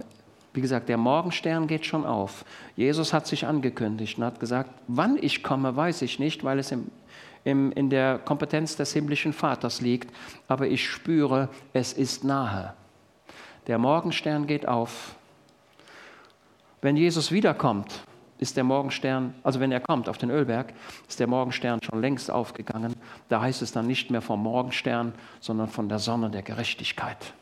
wie 0.53 0.61
gesagt, 0.61 0.89
der 0.89 0.99
Morgenstern 0.99 1.67
geht 1.67 1.87
schon 1.87 2.05
auf. 2.05 2.45
Jesus 2.77 3.13
hat 3.13 3.27
sich 3.27 3.47
angekündigt 3.47 4.19
und 4.19 4.25
hat 4.25 4.41
gesagt, 4.41 4.71
wann 4.89 5.17
ich 5.21 5.43
komme, 5.43 5.77
weiß 5.77 6.03
ich 6.03 6.19
nicht, 6.19 6.45
weil 6.45 6.59
es 6.59 6.73
im 6.73 6.91
im, 7.47 7.71
in 7.73 7.91
der 7.91 8.19
Kompetenz 8.19 8.75
des 8.75 8.93
himmlischen 8.93 9.33
Vaters 9.33 9.81
liegt, 9.81 10.13
aber 10.49 10.67
ich 10.67 10.85
spüre, 10.85 11.49
es 11.73 11.93
ist 11.93 12.25
nahe. 12.25 12.75
Der 13.69 13.79
Morgenstern 13.79 14.49
geht 14.49 14.67
auf. 14.67 15.15
Wenn 16.83 16.97
Jesus 16.97 17.31
wiederkommt, 17.31 18.03
ist 18.39 18.57
der 18.57 18.65
Morgenstern, 18.65 19.33
also 19.45 19.61
wenn 19.61 19.71
er 19.71 19.79
kommt 19.79 20.09
auf 20.09 20.19
den 20.19 20.31
Ölberg, 20.31 20.75
ist 21.09 21.21
der 21.21 21.29
Morgenstern 21.29 21.79
schon 21.83 22.01
längst 22.01 22.33
aufgegangen. 22.33 22.95
Da 23.29 23.41
heißt 23.41 23.63
es 23.63 23.71
dann 23.71 23.87
nicht 23.87 24.11
mehr 24.11 24.23
vom 24.23 24.43
Morgenstern, 24.43 25.15
sondern 25.39 25.69
von 25.69 25.89
der 25.89 26.01
Sonne 26.01 26.31
der 26.31 26.43
Gerechtigkeit. 26.43 27.33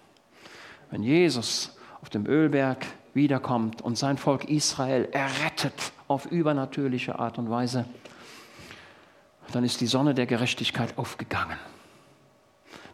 Wenn 0.90 1.02
Jesus 1.02 1.78
auf 2.02 2.10
dem 2.10 2.26
Ölberg 2.26 2.84
wiederkommt 3.14 3.80
und 3.80 3.96
sein 3.96 4.18
Volk 4.18 4.50
Israel 4.50 5.08
errettet 5.12 5.92
auf 6.08 6.26
übernatürliche 6.26 7.18
Art 7.18 7.38
und 7.38 7.48
Weise, 7.48 7.86
dann 9.52 9.64
ist 9.64 9.80
die 9.80 9.86
Sonne 9.86 10.14
der 10.14 10.26
Gerechtigkeit 10.26 10.96
aufgegangen. 10.98 11.58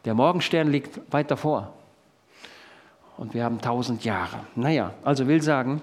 Der 0.04 0.14
Morgenstern 0.14 0.70
liegt 0.70 1.00
weit 1.12 1.30
davor. 1.30 1.72
Und 3.16 3.34
wir 3.34 3.44
haben 3.44 3.60
tausend 3.60 4.04
Jahre. 4.04 4.40
Naja, 4.54 4.94
also 5.04 5.26
will 5.26 5.42
sagen, 5.42 5.82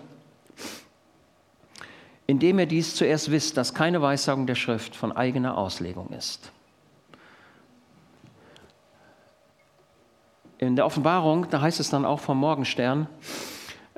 indem 2.25 2.59
ihr 2.59 2.65
dies 2.65 2.95
zuerst 2.95 3.29
wisst, 3.31 3.57
dass 3.57 3.73
keine 3.73 4.01
Weissagung 4.01 4.47
der 4.47 4.55
Schrift 4.55 4.95
von 4.95 5.11
eigener 5.11 5.57
Auslegung 5.57 6.09
ist. 6.09 6.51
In 10.57 10.75
der 10.75 10.87
Offenbarung, 10.87 11.47
da 11.51 11.61
heißt 11.61 11.79
es 11.79 11.91
dann 11.91 12.03
auch 12.03 12.19
vom 12.19 12.39
Morgenstern, 12.39 13.07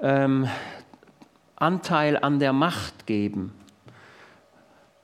ähm, 0.01 0.49
Anteil 1.55 2.17
an 2.17 2.39
der 2.39 2.51
Macht 2.51 3.05
geben 3.05 3.53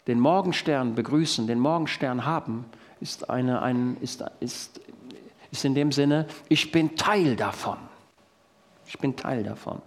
den 0.07 0.19
Morgenstern 0.19 0.95
begrüßen, 0.95 1.47
den 1.47 1.59
Morgenstern 1.59 2.25
haben, 2.25 2.65
ist, 3.01 3.29
eine, 3.29 3.61
ein, 3.61 3.97
ist, 4.01 4.23
ist, 4.39 4.79
ist 5.51 5.65
in 5.65 5.75
dem 5.75 5.91
Sinne, 5.91 6.27
ich 6.49 6.71
bin 6.71 6.95
Teil 6.95 7.35
davon. 7.35 7.77
Ich 8.87 8.99
bin 8.99 9.15
Teil 9.15 9.43
davon. 9.43 9.81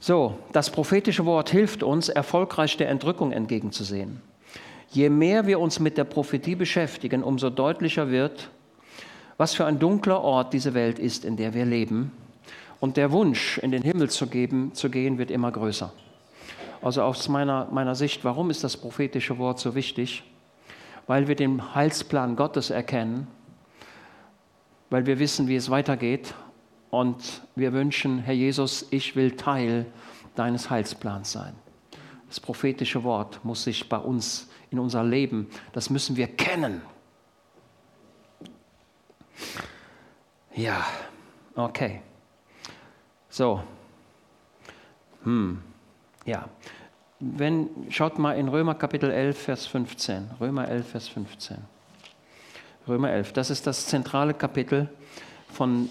So, 0.00 0.38
das 0.52 0.70
prophetische 0.70 1.26
Wort 1.26 1.50
hilft 1.50 1.82
uns, 1.82 2.08
erfolgreich 2.08 2.76
der 2.76 2.88
Entrückung 2.88 3.32
entgegenzusehen. 3.32 4.22
Je 4.90 5.10
mehr 5.10 5.46
wir 5.46 5.60
uns 5.60 5.80
mit 5.80 5.98
der 5.98 6.04
Prophetie 6.04 6.54
beschäftigen, 6.54 7.22
umso 7.22 7.50
deutlicher 7.50 8.10
wird, 8.10 8.48
was 9.36 9.54
für 9.54 9.66
ein 9.66 9.78
dunkler 9.78 10.22
Ort 10.22 10.54
diese 10.54 10.72
Welt 10.72 10.98
ist, 10.98 11.24
in 11.24 11.36
der 11.36 11.52
wir 11.52 11.64
leben. 11.64 12.12
Und 12.80 12.96
der 12.96 13.12
Wunsch, 13.12 13.58
in 13.58 13.70
den 13.70 13.82
Himmel 13.82 14.08
zu, 14.08 14.28
geben, 14.28 14.72
zu 14.74 14.88
gehen, 14.88 15.18
wird 15.18 15.30
immer 15.30 15.52
größer. 15.52 15.92
Also 16.80 17.02
aus 17.02 17.28
meiner, 17.28 17.66
meiner 17.70 17.94
Sicht, 17.94 18.24
warum 18.24 18.50
ist 18.50 18.62
das 18.62 18.76
prophetische 18.76 19.38
Wort 19.38 19.58
so 19.58 19.74
wichtig? 19.74 20.22
Weil 21.06 21.26
wir 21.26 21.34
den 21.34 21.74
Heilsplan 21.74 22.36
Gottes 22.36 22.70
erkennen, 22.70 23.26
weil 24.90 25.06
wir 25.06 25.18
wissen, 25.18 25.48
wie 25.48 25.56
es 25.56 25.70
weitergeht 25.70 26.34
und 26.90 27.42
wir 27.56 27.72
wünschen, 27.72 28.20
Herr 28.20 28.34
Jesus, 28.34 28.86
ich 28.90 29.16
will 29.16 29.32
Teil 29.32 29.86
deines 30.34 30.70
Heilsplans 30.70 31.32
sein. 31.32 31.54
Das 32.28 32.40
prophetische 32.40 33.02
Wort 33.04 33.44
muss 33.44 33.64
sich 33.64 33.88
bei 33.88 33.96
uns 33.96 34.48
in 34.70 34.78
unser 34.78 35.02
Leben, 35.02 35.48
das 35.72 35.90
müssen 35.90 36.16
wir 36.16 36.28
kennen. 36.28 36.82
Ja, 40.54 40.84
okay. 41.54 42.02
So. 43.28 43.62
Hm. 45.24 45.62
Ja. 46.24 46.48
Wenn, 47.20 47.68
schaut 47.90 48.20
mal 48.20 48.34
in 48.34 48.46
Römer 48.46 48.76
Kapitel 48.76 49.10
11, 49.10 49.36
Vers 49.36 49.66
15. 49.66 50.30
Römer 50.40 50.68
11, 50.68 50.88
Vers 50.88 51.08
15. 51.08 51.56
Römer 52.86 53.10
11, 53.10 53.32
das 53.32 53.50
ist 53.50 53.66
das 53.66 53.86
zentrale 53.86 54.34
Kapitel, 54.34 54.88
von, 55.52 55.88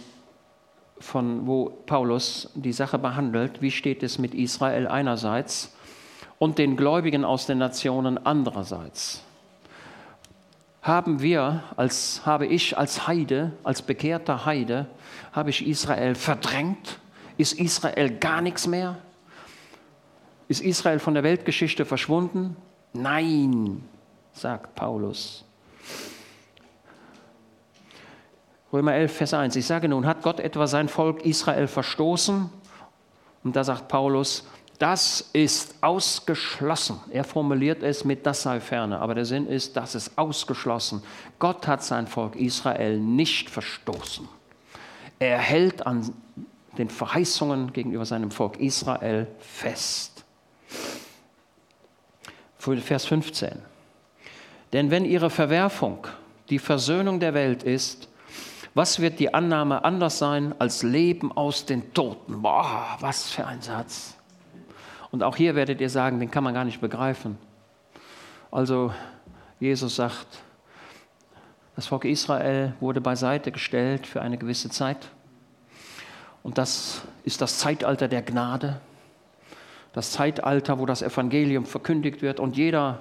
von 0.99 1.45
wo 1.45 1.65
Paulus 1.85 2.49
die 2.55 2.71
Sache 2.71 2.97
behandelt. 2.97 3.61
Wie 3.61 3.71
steht 3.71 4.03
es 4.03 4.17
mit 4.19 4.33
Israel 4.33 4.87
einerseits 4.87 5.75
und 6.39 6.59
den 6.59 6.77
Gläubigen 6.77 7.25
aus 7.25 7.45
den 7.45 7.57
Nationen 7.57 8.25
andererseits? 8.25 9.21
Haben 10.81 11.21
wir, 11.21 11.61
als, 11.75 12.25
habe 12.25 12.45
ich 12.45 12.77
als 12.77 13.05
Heide, 13.05 13.51
als 13.65 13.81
bekehrter 13.81 14.45
Heide, 14.45 14.85
habe 15.33 15.49
ich 15.49 15.67
Israel 15.67 16.15
verdrängt? 16.15 16.99
Ist 17.37 17.59
Israel 17.59 18.11
gar 18.17 18.41
nichts 18.41 18.65
mehr? 18.65 18.95
Ist 20.47 20.61
Israel 20.61 20.99
von 20.99 21.13
der 21.13 21.23
Weltgeschichte 21.23 21.85
verschwunden? 21.85 22.55
Nein, 22.93 23.83
sagt 24.31 24.75
Paulus. 24.75 25.43
Römer 28.71 28.93
11, 28.93 29.15
Vers 29.15 29.33
1. 29.33 29.55
Ich 29.55 29.65
sage 29.65 29.87
nun, 29.87 30.05
hat 30.05 30.21
Gott 30.21 30.39
etwa 30.39 30.67
sein 30.67 30.89
Volk 30.89 31.25
Israel 31.25 31.67
verstoßen? 31.67 32.49
Und 33.43 33.55
da 33.55 33.63
sagt 33.63 33.87
Paulus, 33.87 34.45
das 34.77 35.29
ist 35.33 35.75
ausgeschlossen. 35.81 36.99
Er 37.09 37.23
formuliert 37.23 37.81
es 37.81 38.05
mit 38.05 38.25
das 38.25 38.43
sei 38.43 38.59
ferne, 38.59 38.99
aber 38.99 39.15
der 39.15 39.25
Sinn 39.25 39.47
ist, 39.47 39.75
das 39.75 39.95
ist 39.95 40.17
ausgeschlossen. 40.17 41.01
Gott 41.39 41.65
hat 41.67 41.83
sein 41.83 42.07
Volk 42.07 42.35
Israel 42.35 42.99
nicht 42.99 43.49
verstoßen. 43.49 44.27
Er 45.19 45.39
hält 45.39 45.87
an 45.87 46.13
den 46.77 46.89
Verheißungen 46.89 47.73
gegenüber 47.73 48.05
seinem 48.05 48.29
Volk 48.29 48.59
Israel 48.59 49.27
fest. 49.39 50.16
Vers 52.75 53.05
15. 53.05 53.51
Denn 54.73 54.91
wenn 54.91 55.05
ihre 55.05 55.29
Verwerfung 55.29 56.07
die 56.49 56.59
Versöhnung 56.59 57.19
der 57.19 57.33
Welt 57.33 57.63
ist, 57.63 58.09
was 58.73 58.99
wird 58.99 59.19
die 59.19 59.33
Annahme 59.33 59.83
anders 59.83 60.19
sein 60.19 60.53
als 60.59 60.83
Leben 60.83 61.31
aus 61.31 61.65
den 61.65 61.93
Toten? 61.93 62.41
Boah, 62.41 62.97
was 62.99 63.31
für 63.31 63.47
ein 63.47 63.61
Satz. 63.61 64.15
Und 65.09 65.23
auch 65.23 65.35
hier 65.35 65.55
werdet 65.55 65.81
ihr 65.81 65.89
sagen, 65.89 66.19
den 66.19 66.29
kann 66.29 66.43
man 66.43 66.53
gar 66.53 66.65
nicht 66.65 66.81
begreifen. 66.81 67.37
Also 68.51 68.93
Jesus 69.59 69.95
sagt, 69.95 70.27
das 71.75 71.87
Volk 71.87 72.05
Israel 72.05 72.73
wurde 72.79 73.01
beiseite 73.01 73.51
gestellt 73.51 74.05
für 74.05 74.21
eine 74.21 74.37
gewisse 74.37 74.69
Zeit. 74.69 75.09
Und 76.43 76.57
das 76.57 77.01
ist 77.23 77.41
das 77.41 77.57
Zeitalter 77.57 78.07
der 78.07 78.21
Gnade, 78.21 78.79
das 79.97 80.11
Zeitalter, 80.11 80.77
wo 80.77 80.85
das 80.85 81.01
Evangelium 81.01 81.65
verkündigt 81.65 82.21
wird 82.21 82.39
und 82.39 82.55
jeder 82.55 82.99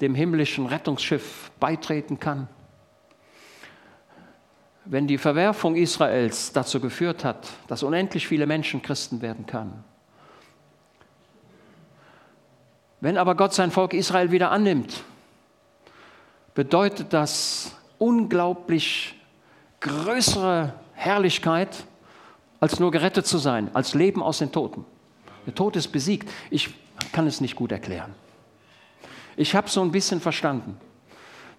dem 0.00 0.16
himmlischen 0.16 0.66
Rettungsschiff 0.66 1.52
beitreten 1.60 2.18
kann. 2.18 2.48
Wenn 4.86 5.06
die 5.06 5.18
Verwerfung 5.18 5.76
Israels 5.76 6.52
dazu 6.52 6.80
geführt 6.80 7.24
hat, 7.24 7.48
dass 7.68 7.84
unendlich 7.84 8.26
viele 8.26 8.44
Menschen 8.44 8.82
Christen 8.82 9.22
werden 9.22 9.46
können, 9.46 9.84
wenn 13.00 13.16
aber 13.16 13.36
Gott 13.36 13.54
sein 13.54 13.70
Volk 13.70 13.94
Israel 13.94 14.32
wieder 14.32 14.50
annimmt, 14.50 15.04
bedeutet 16.56 17.12
das 17.12 17.70
unglaublich 17.98 19.14
größere 19.78 20.74
Herrlichkeit, 20.94 21.84
als 22.58 22.80
nur 22.80 22.90
gerettet 22.90 23.28
zu 23.28 23.38
sein, 23.38 23.70
als 23.74 23.94
Leben 23.94 24.24
aus 24.24 24.38
den 24.38 24.50
Toten. 24.50 24.84
Der 25.46 25.54
Tod 25.54 25.76
ist 25.76 25.88
besiegt. 25.88 26.30
Ich 26.50 26.74
kann 27.12 27.26
es 27.26 27.40
nicht 27.40 27.56
gut 27.56 27.72
erklären. 27.72 28.14
Ich 29.36 29.54
habe 29.54 29.68
so 29.68 29.82
ein 29.82 29.90
bisschen 29.90 30.20
verstanden. 30.20 30.76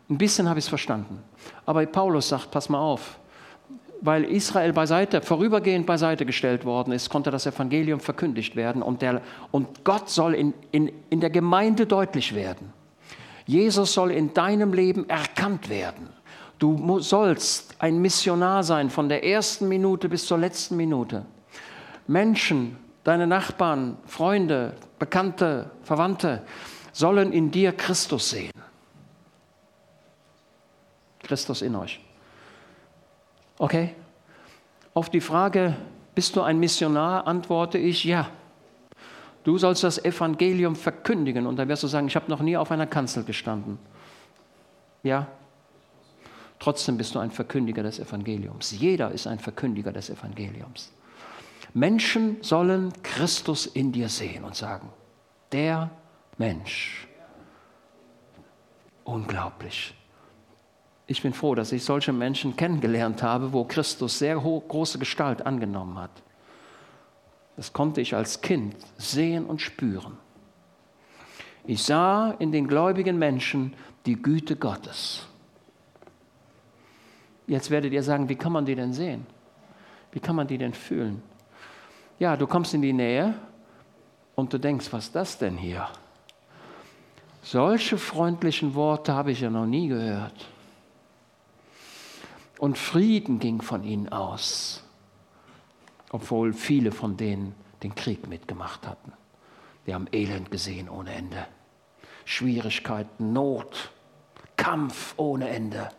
Ein 0.09 0.17
bisschen 0.17 0.47
habe 0.47 0.59
ich 0.59 0.65
es 0.65 0.69
verstanden. 0.69 1.21
Aber 1.65 1.85
Paulus 1.85 2.29
sagt, 2.29 2.51
pass 2.51 2.69
mal 2.69 2.79
auf, 2.79 3.19
weil 4.01 4.23
Israel 4.25 4.71
beiseite, 4.71 5.21
vorübergehend 5.21 5.85
beiseite 5.85 6.25
gestellt 6.25 6.63
worden 6.63 6.93
ist, 6.93 7.09
konnte 7.09 7.31
das 7.31 7.45
Evangelium 7.45 7.99
verkündigt 7.99 8.55
werden 8.55 8.81
und, 8.81 9.01
der, 9.01 9.21
und 9.51 9.83
Gott 9.83 10.09
soll 10.09 10.35
in, 10.35 10.53
in, 10.71 10.91
in 11.09 11.21
der 11.21 11.31
Gemeinde 11.31 11.85
deutlich 11.85 12.35
werden. 12.35 12.71
Jesus 13.47 13.93
soll 13.93 14.11
in 14.11 14.33
deinem 14.33 14.73
Leben 14.73 15.09
erkannt 15.09 15.69
werden. 15.69 16.09
Du 16.59 16.99
sollst 16.99 17.75
ein 17.79 17.99
Missionar 17.99 18.63
sein 18.63 18.89
von 18.89 19.09
der 19.09 19.25
ersten 19.25 19.67
Minute 19.67 20.07
bis 20.07 20.25
zur 20.25 20.37
letzten 20.37 20.77
Minute. 20.77 21.25
Menschen, 22.07 22.77
deine 23.05 23.25
Nachbarn, 23.25 23.97
Freunde, 24.05 24.73
Bekannte, 24.99 25.71
Verwandte 25.83 26.41
sollen 26.91 27.31
in 27.31 27.51
dir 27.51 27.71
Christus 27.71 28.31
sehen. 28.31 28.51
Christus 31.19 31.61
in 31.61 31.75
euch. 31.75 32.01
Okay? 33.57 33.95
Auf 34.93 35.09
die 35.09 35.21
Frage, 35.21 35.77
bist 36.13 36.35
du 36.35 36.41
ein 36.41 36.59
Missionar, 36.59 37.25
antworte 37.25 37.77
ich 37.77 38.03
ja. 38.03 38.29
Du 39.45 39.57
sollst 39.57 39.83
das 39.83 40.03
Evangelium 40.03 40.75
verkündigen 40.75 41.47
und 41.47 41.55
dann 41.55 41.69
wirst 41.69 41.83
du 41.83 41.87
sagen, 41.87 42.07
ich 42.07 42.15
habe 42.17 42.29
noch 42.29 42.41
nie 42.41 42.57
auf 42.57 42.71
einer 42.71 42.87
Kanzel 42.87 43.23
gestanden. 43.23 43.77
Ja, 45.03 45.27
Trotzdem 46.59 46.97
bist 46.97 47.13
du 47.13 47.19
ein 47.19 47.31
Verkündiger 47.31 47.83
des 47.83 47.99
Evangeliums. 47.99 48.71
Jeder 48.71 49.11
ist 49.11 49.27
ein 49.27 49.39
Verkündiger 49.39 49.91
des 49.91 50.09
Evangeliums. 50.09 50.91
Menschen 51.75 52.37
sollen 52.41 52.93
Christus 53.03 53.65
in 53.65 53.91
dir 53.91 54.07
sehen 54.07 54.45
und 54.45 54.55
sagen, 54.55 54.87
der 55.51 55.91
Mensch. 56.37 57.05
Unglaublich. 59.03 59.93
Ich 61.05 61.21
bin 61.21 61.33
froh, 61.33 61.53
dass 61.53 61.73
ich 61.73 61.83
solche 61.83 62.13
Menschen 62.13 62.55
kennengelernt 62.55 63.21
habe, 63.21 63.51
wo 63.51 63.65
Christus 63.65 64.17
sehr 64.17 64.37
große 64.37 64.99
Gestalt 64.99 65.45
angenommen 65.45 65.99
hat. 65.99 66.23
Das 67.57 67.73
konnte 67.73 67.99
ich 67.99 68.15
als 68.15 68.39
Kind 68.39 68.77
sehen 68.97 69.45
und 69.45 69.61
spüren. 69.61 70.17
Ich 71.65 71.83
sah 71.83 72.31
in 72.39 72.53
den 72.53 72.69
gläubigen 72.69 73.19
Menschen 73.19 73.73
die 74.05 74.15
Güte 74.15 74.55
Gottes. 74.55 75.27
Jetzt 77.47 77.69
werdet 77.69 77.91
ihr 77.91 78.01
sagen, 78.01 78.29
wie 78.29 78.35
kann 78.37 78.53
man 78.53 78.65
die 78.65 78.75
denn 78.75 78.93
sehen? 78.93 79.25
Wie 80.13 80.21
kann 80.21 80.37
man 80.37 80.47
die 80.47 80.57
denn 80.57 80.73
fühlen? 80.73 81.21
Ja, 82.19 82.37
du 82.37 82.47
kommst 82.47 82.73
in 82.73 82.81
die 82.81 82.93
Nähe 82.93 83.33
und 84.35 84.53
du 84.53 84.57
denkst, 84.57 84.87
was 84.91 85.05
ist 85.05 85.15
das 85.15 85.37
denn 85.37 85.57
hier? 85.57 85.87
Solche 87.43 87.97
freundlichen 87.97 88.73
Worte 88.73 89.13
habe 89.13 89.31
ich 89.31 89.41
ja 89.41 89.49
noch 89.49 89.65
nie 89.65 89.87
gehört. 89.87 90.45
Und 92.57 92.77
Frieden 92.77 93.39
ging 93.39 93.61
von 93.61 93.83
ihnen 93.83 94.09
aus, 94.09 94.83
obwohl 96.11 96.53
viele 96.53 96.91
von 96.91 97.17
denen 97.17 97.53
den 97.83 97.93
Krieg 97.93 98.27
mitgemacht 98.27 98.87
hatten. 98.87 99.11
Wir 99.83 99.93
haben 99.95 100.07
Elend 100.11 100.49
gesehen 100.49 100.89
ohne 100.89 101.13
Ende, 101.13 101.45
Schwierigkeiten, 102.23 103.33
Not, 103.33 103.91
Kampf 104.55 105.13
ohne 105.17 105.49
Ende 105.49 105.89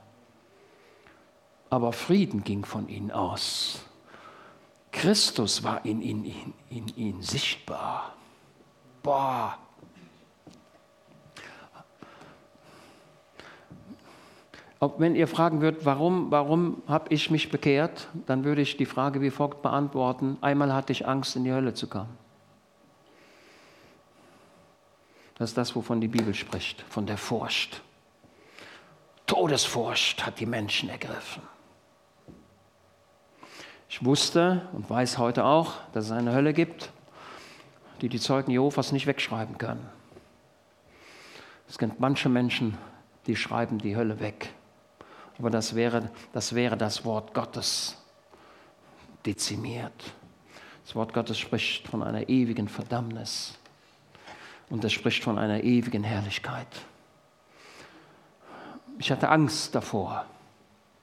aber 1.71 1.93
Frieden 1.93 2.45
ging 2.45 2.65
von 2.65 2.89
ihnen 2.89 3.11
aus. 3.11 3.81
Christus 4.93 5.63
war 5.63 5.85
in 5.85 6.01
ihnen 6.01 6.25
in, 6.25 6.55
in, 6.71 6.89
in 6.97 7.23
sichtbar. 7.23 8.15
Boah. 9.03 9.59
Auch 14.79 14.99
wenn 14.99 15.17
ihr 15.17 15.27
fragen 15.27 15.63
würdet, 15.63 15.87
warum, 15.87 16.31
warum 16.31 16.83
habe 16.87 17.13
ich 17.13 17.31
mich 17.31 17.51
bekehrt, 17.51 18.09
dann 18.27 18.45
würde 18.45 18.61
ich 18.61 18.77
die 18.77 18.85
Frage 18.85 19.21
wie 19.21 19.31
folgt 19.31 19.63
beantworten. 19.63 20.37
Einmal 20.43 20.73
hatte 20.75 20.93
ich 20.93 21.07
Angst, 21.07 21.35
in 21.35 21.45
die 21.45 21.53
Hölle 21.53 21.73
zu 21.73 21.87
kommen. 21.87 22.17
Das 25.39 25.51
ist 25.51 25.59
das, 25.59 25.75
wovon 25.77 26.01
die 26.01 26.09
Bibel 26.09 26.35
spricht, 26.35 26.83
von 26.89 27.07
der 27.07 27.19
Furcht. 27.19 27.83
Todesfurcht 29.27 30.25
hat 30.25 30.41
die 30.41 30.47
Menschen 30.47 30.89
ergriffen. 30.89 31.43
Ich 33.89 34.05
wusste 34.05 34.69
und 34.73 34.91
weiß 34.91 35.19
heute 35.19 35.45
auch, 35.45 35.75
dass 35.93 36.07
es 36.07 36.11
eine 36.11 36.35
Hölle 36.35 36.53
gibt, 36.53 36.91
die 38.01 38.09
die 38.09 38.21
Zeugen 38.21 38.51
Jehovas 38.51 38.93
nicht 38.93 39.07
wegschreiben 39.07 39.59
können. 39.59 39.89
Es 41.69 41.79
gibt 41.79 42.01
manche 42.01 42.29
Menschen, 42.29 42.77
die 43.27 43.37
schreiben 43.37 43.79
die 43.79 43.97
Hölle 43.97 44.21
weg. 44.21 44.53
Aber 45.39 45.51
das 45.51 45.75
wäre 45.75 46.11
das, 46.33 46.55
wäre 46.55 46.77
das 46.77 47.05
Wort 47.05 47.35
Gottes 47.35 47.97
dezimiert. 49.25 50.15
Das 50.85 50.95
Wort 50.95 51.13
Gottes 51.13 51.39
spricht 51.39 51.89
von 51.89 52.03
einer 52.03 52.29
ewigen 52.29 52.69
Verdammnis 52.69 53.59
und 54.71 54.85
es 54.85 54.93
spricht 54.93 55.23
von 55.23 55.39
einer 55.39 55.63
ewigen 55.63 56.05
Herrlichkeit. 56.05 56.69
Ich 58.99 59.11
hatte 59.11 59.29
Angst 59.29 59.75
davor, 59.75 60.25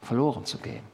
verloren 0.02 0.46
zu 0.46 0.58
gehen. 0.58 0.93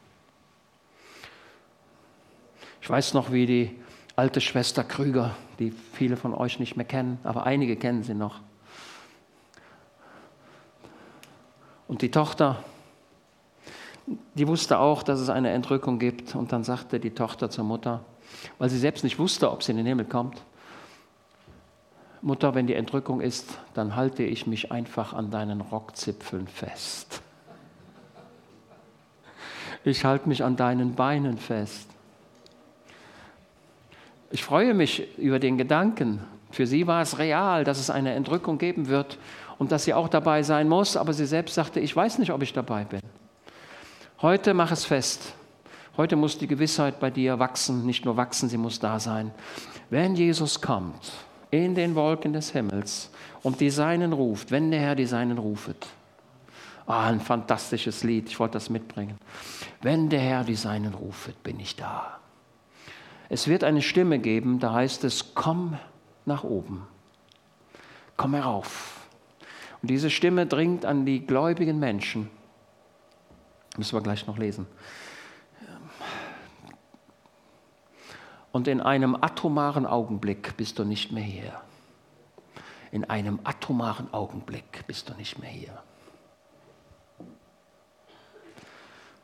Ich 2.90 2.92
weiß 2.92 3.14
noch, 3.14 3.32
wie 3.32 3.46
die 3.46 3.80
alte 4.16 4.42
Schwester 4.42 4.84
Krüger, 4.84 5.36
die 5.60 5.70
viele 5.70 6.18
von 6.18 6.34
euch 6.34 6.58
nicht 6.58 6.76
mehr 6.76 6.88
kennen, 6.88 7.20
aber 7.24 7.46
einige 7.46 7.76
kennen 7.76 8.02
sie 8.02 8.16
noch. 8.16 8.40
Und 11.88 12.02
die 12.02 12.10
Tochter, 12.10 12.64
die 14.34 14.48
wusste 14.48 14.80
auch, 14.80 15.04
dass 15.04 15.20
es 15.20 15.30
eine 15.30 15.52
Entrückung 15.52 16.00
gibt. 16.00 16.34
Und 16.34 16.52
dann 16.52 16.64
sagte 16.64 17.00
die 17.00 17.12
Tochter 17.12 17.52
zur 17.52 17.64
Mutter, 17.64 18.04
weil 18.58 18.72
sie 18.72 18.80
selbst 18.80 19.04
nicht 19.04 19.20
wusste, 19.20 19.52
ob 19.52 19.62
sie 19.62 19.70
in 19.70 19.78
den 19.78 19.86
Himmel 19.86 20.06
kommt, 20.06 20.42
Mutter, 22.24 22.56
wenn 22.56 22.66
die 22.66 22.74
Entrückung 22.74 23.22
ist, 23.22 23.60
dann 23.76 23.96
halte 23.96 24.24
ich 24.24 24.48
mich 24.48 24.72
einfach 24.72 25.14
an 25.14 25.30
deinen 25.30 25.62
Rockzipfeln 25.62 26.48
fest. 26.48 27.22
Ich 29.84 30.06
halte 30.06 30.28
mich 30.28 30.44
an 30.44 30.56
deinen 30.56 30.96
Beinen 30.96 31.38
fest. 31.38 31.88
Ich 34.32 34.44
freue 34.44 34.74
mich 34.74 35.18
über 35.18 35.40
den 35.40 35.58
Gedanken. 35.58 36.20
Für 36.52 36.68
sie 36.68 36.88
war 36.88 37.02
es 37.02 37.18
real, 37.18 37.64
dass 37.64 37.80
es 37.80 37.90
eine 37.90 38.14
Entrückung 38.14 38.58
geben 38.58 38.88
wird 38.88 39.18
und 39.58 39.72
dass 39.72 39.84
sie 39.84 39.94
auch 39.94 40.08
dabei 40.08 40.44
sein 40.44 40.68
muss, 40.68 40.98
aber 40.98 41.14
sie 41.14 41.26
selbst 41.26 41.56
sagte, 41.56 41.80
ich 41.80 41.96
weiß 41.96 42.20
nicht, 42.20 42.32
ob 42.32 42.42
ich 42.42 42.54
dabei 42.54 42.86
bin. 42.86 43.02
Heute 44.22 44.54
mach 44.54 44.72
es 44.72 44.86
fest. 44.86 45.34
Heute 45.98 46.16
muss 46.16 46.38
die 46.38 46.48
Gewissheit 46.48 47.00
bei 47.00 47.10
dir 47.10 47.40
wachsen, 47.40 47.86
nicht 47.86 48.06
nur 48.06 48.18
wachsen, 48.18 48.50
sie 48.50 48.58
muss 48.58 48.80
da 48.80 49.00
sein. 49.00 49.32
Wenn 49.90 50.16
Jesus 50.16 50.62
kommt 50.62 51.12
in 51.52 51.76
den 51.76 51.96
Wolken 51.96 52.34
des 52.34 52.52
Himmels 52.52 53.10
und 53.42 53.60
die 53.60 53.70
Seinen 53.70 54.14
ruft, 54.14 54.52
wenn 54.52 54.72
der 54.72 54.80
Herr 54.80 54.96
die 54.96 55.06
Seinen 55.06 55.38
rufet. 55.38 55.88
Ah, 56.86 57.08
ein 57.08 57.20
fantastisches 57.20 58.04
Lied, 58.04 58.30
ich 58.30 58.40
wollte 58.40 58.54
das 58.54 58.70
mitbringen. 58.70 59.18
Wenn 59.82 60.10
der 60.10 60.22
Herr 60.22 60.44
die 60.44 60.56
Seinen 60.56 60.94
rufet, 60.94 61.42
bin 61.44 61.60
ich 61.60 61.76
da. 61.76 62.19
Es 63.30 63.48
wird 63.48 63.64
eine 63.64 63.84
Stimme 63.84 64.18
geben, 64.18 64.60
da 64.60 64.74
heißt 64.74 65.04
es, 65.04 65.36
komm 65.36 65.78
nach 66.26 66.44
oben, 66.44 66.88
komm 68.18 68.34
herauf. 68.34 69.08
Und 69.82 69.92
diese 69.92 70.10
Stimme 70.10 70.48
dringt 70.48 70.84
an 70.84 71.06
die 71.06 71.26
gläubigen 71.26 71.80
Menschen. 71.80 72.30
Müssen 73.78 73.96
wir 73.96 74.02
gleich 74.02 74.26
noch 74.28 74.38
lesen. 74.38 74.66
Und 78.52 78.68
in 78.68 78.82
einem 78.82 79.16
atomaren 79.16 79.86
Augenblick 79.86 80.58
bist 80.58 80.80
du 80.80 80.84
nicht 80.84 81.12
mehr 81.12 81.24
hier. 81.24 81.62
In 82.92 83.06
einem 83.06 83.40
atomaren 83.44 84.12
Augenblick 84.12 84.86
bist 84.88 85.08
du 85.08 85.14
nicht 85.14 85.38
mehr 85.38 85.52
hier. 85.52 85.84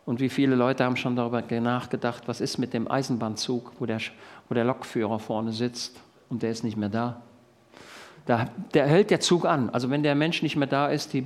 Und 0.05 0.19
wie 0.19 0.29
viele 0.29 0.55
Leute 0.55 0.83
haben 0.83 0.95
schon 0.95 1.15
darüber 1.15 1.41
nachgedacht, 1.59 2.27
was 2.27 2.39
ist 2.39 2.57
mit 2.57 2.73
dem 2.73 2.89
Eisenbahnzug, 2.89 3.71
wo 3.79 3.85
der, 3.85 3.99
wo 4.47 4.53
der 4.53 4.63
Lokführer 4.63 5.19
vorne 5.19 5.51
sitzt 5.51 5.99
und 6.29 6.43
der 6.43 6.51
ist 6.51 6.63
nicht 6.63 6.77
mehr 6.77 6.89
da. 6.89 7.21
da. 8.25 8.49
Der 8.73 8.85
hält 8.85 9.09
der 9.09 9.19
Zug 9.19 9.45
an. 9.45 9.69
Also 9.71 9.89
wenn 9.89 10.03
der 10.03 10.13
Mensch 10.13 10.43
nicht 10.43 10.55
mehr 10.55 10.67
da 10.67 10.87
ist, 10.87 11.13
die, 11.13 11.25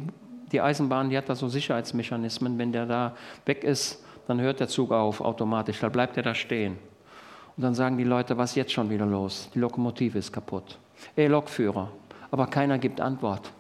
die 0.52 0.62
Eisenbahn, 0.62 1.10
die 1.10 1.18
hat 1.18 1.28
da 1.28 1.36
so 1.36 1.50
Sicherheitsmechanismen. 1.50 2.58
Wenn 2.58 2.72
der 2.72 2.86
da 2.86 3.16
weg 3.46 3.64
ist, 3.64 4.04
dann 4.28 4.40
hört 4.40 4.62
der 4.62 4.70
Zug 4.70 4.92
auf 4.92 5.20
automatisch. 5.20 5.80
Da 5.80 5.90
bleibt 5.90 6.16
er 6.16 6.24
da 6.24 6.34
stehen. 6.34 6.78
Und 7.58 7.64
dann 7.64 7.76
sagen 7.76 7.98
die 7.98 8.06
Leute, 8.06 8.38
was 8.38 8.52
ist 8.52 8.56
jetzt 8.56 8.72
schon 8.72 8.90
wieder 8.90 9.06
los? 9.06 9.50
Die 9.54 9.60
Lokomotive 9.60 10.18
ist 10.18 10.32
kaputt. 10.32 10.78
Ey, 11.18 11.28
Lokführer. 11.28 11.92
Aber 12.32 12.48
keiner 12.48 12.78
gibt 12.78 13.02
Antwort. 13.02 13.52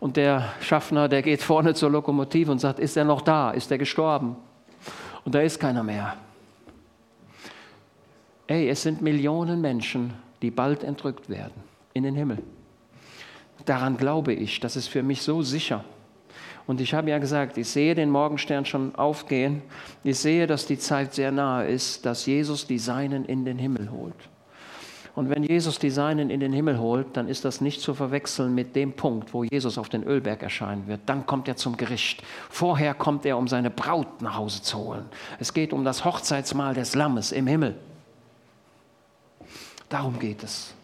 Und 0.00 0.16
der 0.16 0.54
Schaffner, 0.62 1.08
der 1.08 1.20
geht 1.20 1.42
vorne 1.42 1.74
zur 1.74 1.90
Lokomotive 1.90 2.50
und 2.50 2.58
sagt, 2.58 2.78
ist 2.80 2.96
er 2.96 3.04
noch 3.04 3.20
da? 3.20 3.50
Ist 3.50 3.70
er 3.70 3.78
gestorben? 3.78 4.34
Und 5.24 5.34
da 5.34 5.40
ist 5.40 5.60
keiner 5.60 5.82
mehr. 5.82 6.16
Ey, 8.46 8.68
es 8.68 8.82
sind 8.82 9.02
Millionen 9.02 9.60
Menschen, 9.60 10.14
die 10.42 10.50
bald 10.50 10.82
entrückt 10.82 11.28
werden 11.28 11.52
in 11.92 12.02
den 12.02 12.14
Himmel. 12.14 12.38
Daran 13.66 13.98
glaube 13.98 14.32
ich, 14.32 14.58
das 14.58 14.74
ist 14.74 14.88
für 14.88 15.02
mich 15.02 15.22
so 15.22 15.42
sicher. 15.42 15.84
Und 16.66 16.80
ich 16.80 16.94
habe 16.94 17.10
ja 17.10 17.18
gesagt, 17.18 17.58
ich 17.58 17.68
sehe 17.68 17.94
den 17.94 18.10
Morgenstern 18.10 18.64
schon 18.64 18.94
aufgehen. 18.94 19.62
Ich 20.02 20.18
sehe, 20.18 20.46
dass 20.46 20.66
die 20.66 20.78
Zeit 20.78 21.14
sehr 21.14 21.30
nahe 21.30 21.66
ist, 21.66 22.06
dass 22.06 22.26
Jesus 22.26 22.66
die 22.66 22.78
Seinen 22.78 23.24
in 23.26 23.44
den 23.44 23.58
Himmel 23.58 23.90
holt. 23.90 24.14
Und 25.14 25.28
wenn 25.28 25.42
Jesus 25.42 25.78
die 25.78 25.90
Seinen 25.90 26.30
in 26.30 26.40
den 26.40 26.52
Himmel 26.52 26.78
holt, 26.78 27.16
dann 27.16 27.28
ist 27.28 27.44
das 27.44 27.60
nicht 27.60 27.80
zu 27.80 27.94
verwechseln 27.94 28.54
mit 28.54 28.76
dem 28.76 28.92
Punkt, 28.92 29.34
wo 29.34 29.44
Jesus 29.44 29.76
auf 29.78 29.88
den 29.88 30.04
Ölberg 30.04 30.42
erscheinen 30.42 30.86
wird. 30.86 31.00
Dann 31.06 31.26
kommt 31.26 31.48
er 31.48 31.56
zum 31.56 31.76
Gericht. 31.76 32.22
Vorher 32.48 32.94
kommt 32.94 33.26
er, 33.26 33.36
um 33.36 33.48
seine 33.48 33.70
Braut 33.70 34.22
nach 34.22 34.36
Hause 34.36 34.62
zu 34.62 34.78
holen. 34.78 35.06
Es 35.38 35.52
geht 35.52 35.72
um 35.72 35.84
das 35.84 36.04
Hochzeitsmahl 36.04 36.74
des 36.74 36.94
Lammes 36.94 37.32
im 37.32 37.46
Himmel. 37.46 37.76
Darum 39.88 40.18
geht 40.18 40.42
es. 40.42 40.74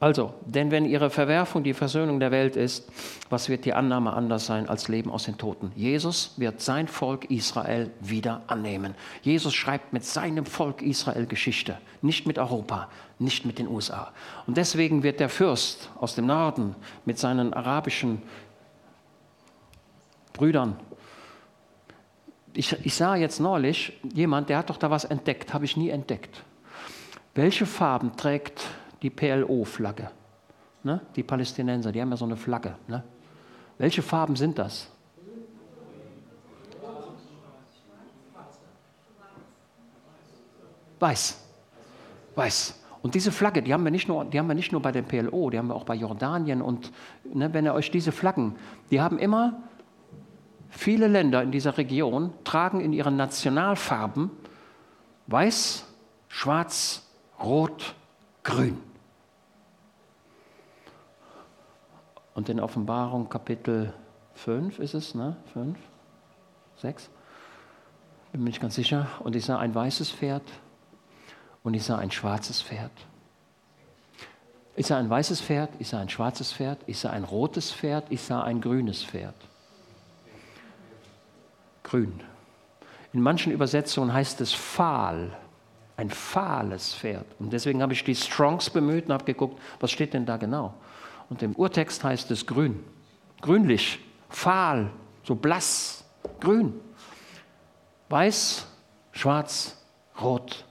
Also, 0.00 0.34
denn 0.46 0.70
wenn 0.70 0.86
ihre 0.86 1.10
Verwerfung 1.10 1.62
die 1.62 1.74
Versöhnung 1.74 2.20
der 2.20 2.30
Welt 2.30 2.56
ist, 2.56 2.90
was 3.28 3.50
wird 3.50 3.66
die 3.66 3.74
Annahme 3.74 4.14
anders 4.14 4.46
sein 4.46 4.68
als 4.68 4.88
Leben 4.88 5.10
aus 5.10 5.24
den 5.24 5.36
Toten? 5.36 5.72
Jesus 5.76 6.32
wird 6.38 6.62
sein 6.62 6.88
Volk 6.88 7.30
Israel 7.30 7.90
wieder 8.00 8.40
annehmen. 8.46 8.94
Jesus 9.20 9.54
schreibt 9.54 9.92
mit 9.92 10.04
seinem 10.04 10.46
Volk 10.46 10.80
Israel 10.80 11.26
Geschichte, 11.26 11.76
nicht 12.00 12.26
mit 12.26 12.38
Europa, 12.38 12.88
nicht 13.18 13.44
mit 13.44 13.58
den 13.58 13.68
USA. 13.68 14.12
Und 14.46 14.56
deswegen 14.56 15.02
wird 15.02 15.20
der 15.20 15.28
Fürst 15.28 15.90
aus 16.00 16.14
dem 16.14 16.26
Norden 16.26 16.74
mit 17.04 17.18
seinen 17.18 17.52
arabischen 17.52 18.22
Brüdern 20.32 20.78
ich, 22.54 22.74
ich, 22.84 22.94
sah 22.94 23.16
jetzt 23.16 23.40
neulich 23.40 23.98
jemand, 24.12 24.48
der 24.48 24.58
hat 24.58 24.70
doch 24.70 24.76
da 24.76 24.90
was 24.90 25.04
entdeckt, 25.04 25.54
habe 25.54 25.64
ich 25.64 25.76
nie 25.76 25.90
entdeckt. 25.90 26.42
Welche 27.34 27.66
Farben 27.66 28.16
trägt 28.16 28.62
die 29.02 29.10
PLO-Flagge. 29.10 30.10
Ne? 30.82 31.00
Die 31.16 31.22
Palästinenser, 31.22 31.92
die 31.92 32.00
haben 32.00 32.10
ja 32.10 32.16
so 32.16 32.24
eine 32.24 32.36
Flagge. 32.36 32.74
Ne? 32.88 33.02
Welche 33.78 34.02
Farben 34.02 34.36
sind 34.36 34.58
das? 34.58 34.88
Weiß. 40.98 41.42
Weiß. 42.34 42.74
Und 43.02 43.14
diese 43.14 43.32
Flagge, 43.32 43.62
die 43.62 43.72
haben, 43.72 43.84
wir 43.84 43.90
nicht 43.90 44.08
nur, 44.08 44.24
die 44.26 44.38
haben 44.38 44.46
wir 44.46 44.54
nicht 44.54 44.72
nur 44.72 44.82
bei 44.82 44.92
den 44.92 45.06
PLO, 45.06 45.48
die 45.48 45.58
haben 45.58 45.68
wir 45.68 45.74
auch 45.74 45.84
bei 45.84 45.94
Jordanien. 45.94 46.60
Und 46.60 46.92
ne, 47.24 47.52
wenn 47.54 47.64
ihr 47.64 47.72
euch 47.72 47.90
diese 47.90 48.12
Flaggen, 48.12 48.56
die 48.90 49.00
haben 49.00 49.18
immer, 49.18 49.62
viele 50.68 51.08
Länder 51.08 51.42
in 51.42 51.50
dieser 51.50 51.78
Region 51.78 52.32
tragen 52.44 52.80
in 52.80 52.92
ihren 52.92 53.16
Nationalfarben 53.16 54.30
weiß, 55.26 55.86
schwarz, 56.28 57.08
rot, 57.42 57.94
grün. 58.42 58.89
Und 62.40 62.48
in 62.48 62.58
Offenbarung 62.58 63.28
Kapitel 63.28 63.92
5 64.32 64.78
ist 64.78 64.94
es, 64.94 65.14
ne? 65.14 65.36
5, 65.52 65.78
6, 66.78 67.10
bin 68.32 68.44
nicht 68.44 68.62
ganz 68.62 68.76
sicher. 68.76 69.08
Und 69.18 69.36
ich 69.36 69.44
sah 69.44 69.58
ein 69.58 69.74
weißes 69.74 70.10
Pferd 70.10 70.44
und 71.62 71.74
ich 71.74 71.84
sah 71.84 71.98
ein 71.98 72.10
schwarzes 72.10 72.62
Pferd. 72.62 72.92
Ich 74.74 74.86
sah 74.86 74.96
ein 74.96 75.10
weißes 75.10 75.42
Pferd, 75.42 75.68
ich 75.80 75.88
sah 75.88 76.00
ein 76.00 76.08
schwarzes 76.08 76.50
Pferd, 76.50 76.78
ich 76.86 76.98
sah 76.98 77.10
ein 77.10 77.24
rotes 77.24 77.72
Pferd, 77.72 78.06
ich 78.08 78.22
sah 78.22 78.42
ein 78.42 78.62
grünes 78.62 79.04
Pferd. 79.04 79.34
Grün. 81.82 82.22
In 83.12 83.20
manchen 83.20 83.52
Übersetzungen 83.52 84.14
heißt 84.14 84.40
es 84.40 84.54
fahl, 84.54 85.36
ein 85.98 86.08
fahles 86.08 86.94
Pferd. 86.94 87.26
Und 87.38 87.52
deswegen 87.52 87.82
habe 87.82 87.92
ich 87.92 88.02
die 88.02 88.14
Strongs 88.14 88.70
bemüht 88.70 89.08
und 89.08 89.12
habe 89.12 89.24
geguckt, 89.24 89.60
was 89.78 89.90
steht 89.90 90.14
denn 90.14 90.24
da 90.24 90.38
genau. 90.38 90.72
Und 91.30 91.42
im 91.42 91.54
Urtext 91.54 92.04
heißt 92.04 92.30
es 92.32 92.44
grün, 92.44 92.84
grünlich, 93.40 94.00
fahl, 94.28 94.90
so 95.22 95.34
blass, 95.34 96.04
grün, 96.40 96.78
weiß, 98.08 98.66
schwarz, 99.12 99.82
rot, 100.20 100.66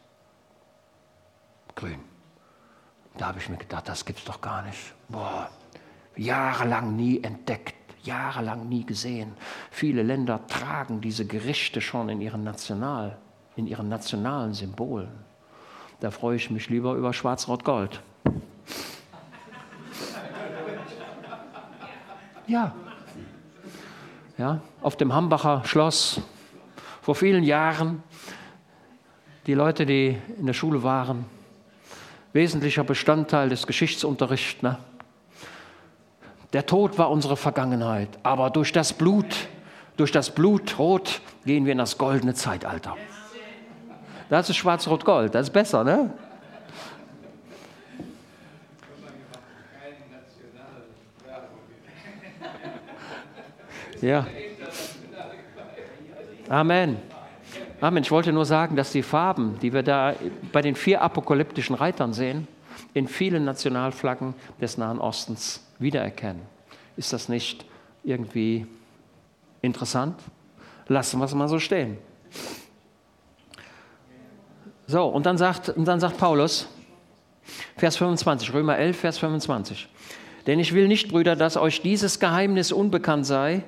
grün. 1.76 1.99
Da 3.18 3.28
habe 3.28 3.39
ich 3.39 3.49
mir 3.49 3.57
gedacht, 3.57 3.88
das 3.88 4.05
gibt 4.05 4.20
es 4.20 4.26
doch 4.26 4.41
gar 4.41 4.62
nicht. 4.64 4.93
Boah, 5.07 5.49
jahrelang 6.18 6.95
nie 6.95 7.24
entdeckt, 7.24 7.76
jahrelang 8.03 8.68
nie 8.68 8.86
gesehen. 8.86 9.34
Viele 9.72 10.03
Länder 10.03 10.45
tragen 10.47 10.99
diese 10.99 11.26
Gerichte 11.26 11.80
schon 11.80 12.10
in 12.10 12.20
ihren, 12.20 12.43
National, 12.43 13.18
in 13.55 13.66
ihren 13.66 13.88
nationalen 13.88 14.53
Symbolen. 14.53 15.12
Da 16.01 16.12
freue 16.12 16.36
ich 16.36 16.49
mich 16.49 16.70
lieber 16.70 16.95
über 16.95 17.14
Schwarz-Rot-Gold. 17.14 18.01
Ja. 22.49 22.73
ja. 24.39 24.59
Auf 24.81 24.97
dem 24.97 25.13
Hambacher 25.13 25.61
Schloss 25.65 26.19
vor 27.03 27.13
vielen 27.13 27.43
Jahren, 27.43 28.01
die 29.45 29.53
Leute, 29.53 29.85
die 29.85 30.17
in 30.39 30.47
der 30.47 30.53
Schule 30.53 30.81
waren, 30.81 31.25
wesentlicher 32.33 32.83
Bestandteil 32.83 33.49
des 33.49 33.67
Geschichtsunterrichts. 33.67 34.63
Ne? 34.63 34.79
Der 36.51 36.65
Tod 36.65 36.97
war 36.97 37.11
unsere 37.11 37.37
Vergangenheit, 37.37 38.09
aber 38.23 38.49
durch 38.49 38.71
das 38.71 38.93
Blut, 38.93 39.47
durch 39.95 40.11
das 40.11 40.33
Blutrot 40.33 41.21
gehen 41.45 41.65
wir 41.65 41.73
in 41.73 41.77
das 41.77 41.99
goldene 41.99 42.33
Zeitalter. 42.33 42.97
Das 44.27 44.49
ist 44.49 44.55
Schwarz-Rot-Gold, 44.55 45.35
das 45.35 45.49
ist 45.49 45.53
besser, 45.53 45.83
ne? 45.83 46.11
Ja. 54.01 54.25
Amen. 56.47 56.97
Amen. 57.81 58.03
Ich 58.03 58.11
wollte 58.11 58.31
nur 58.31 58.45
sagen, 58.45 58.75
dass 58.75 58.91
die 58.91 59.03
Farben, 59.03 59.59
die 59.61 59.73
wir 59.73 59.83
da 59.83 60.15
bei 60.51 60.61
den 60.61 60.75
vier 60.75 61.01
apokalyptischen 61.01 61.75
Reitern 61.75 62.13
sehen, 62.13 62.47
in 62.93 63.07
vielen 63.07 63.45
Nationalflaggen 63.45 64.33
des 64.61 64.77
Nahen 64.77 64.99
Ostens 64.99 65.65
wiedererkennen. 65.79 66.41
Ist 66.95 67.13
das 67.13 67.29
nicht 67.29 67.65
irgendwie 68.03 68.65
interessant? 69.61 70.19
Lassen 70.87 71.19
wir 71.19 71.25
es 71.25 71.35
mal 71.35 71.47
so 71.47 71.59
stehen. 71.59 71.97
So, 74.87 75.05
und 75.05 75.25
dann 75.25 75.37
sagt, 75.37 75.69
und 75.69 75.85
dann 75.85 75.99
sagt 75.99 76.17
Paulus, 76.17 76.67
Vers 77.77 77.97
25, 77.97 78.53
Römer 78.53 78.77
11, 78.77 78.97
Vers 78.97 79.17
25. 79.19 79.87
Denn 80.47 80.59
ich 80.59 80.73
will 80.73 80.87
nicht, 80.87 81.09
Brüder, 81.09 81.35
dass 81.35 81.57
euch 81.57 81.81
dieses 81.81 82.19
Geheimnis 82.19 82.71
unbekannt 82.71 83.25
sei. 83.25 83.63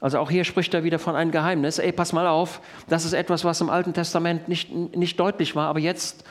Also 0.00 0.18
auch 0.18 0.30
hier 0.30 0.44
spricht 0.44 0.72
er 0.72 0.82
wieder 0.82 0.98
von 0.98 1.14
einem 1.14 1.30
Geheimnis. 1.30 1.78
Ey, 1.78 1.92
pass 1.92 2.12
mal 2.12 2.26
auf, 2.26 2.60
das 2.88 3.04
ist 3.04 3.12
etwas, 3.12 3.44
was 3.44 3.60
im 3.60 3.68
Alten 3.68 3.92
Testament 3.92 4.48
nicht, 4.48 4.72
nicht 4.72 5.20
deutlich 5.20 5.54
war, 5.54 5.68
aber 5.68 5.78
jetzt, 5.78 6.24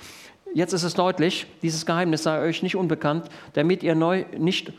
jetzt 0.53 0.73
ist 0.73 0.83
es 0.83 0.95
deutlich. 0.95 1.45
Dieses 1.61 1.85
Geheimnis 1.85 2.23
sei 2.23 2.41
euch 2.41 2.63
nicht 2.63 2.75
unbekannt, 2.75 3.29
damit 3.53 3.83
ihr 3.83 3.93
neu 3.93 4.25
nicht 4.37 4.73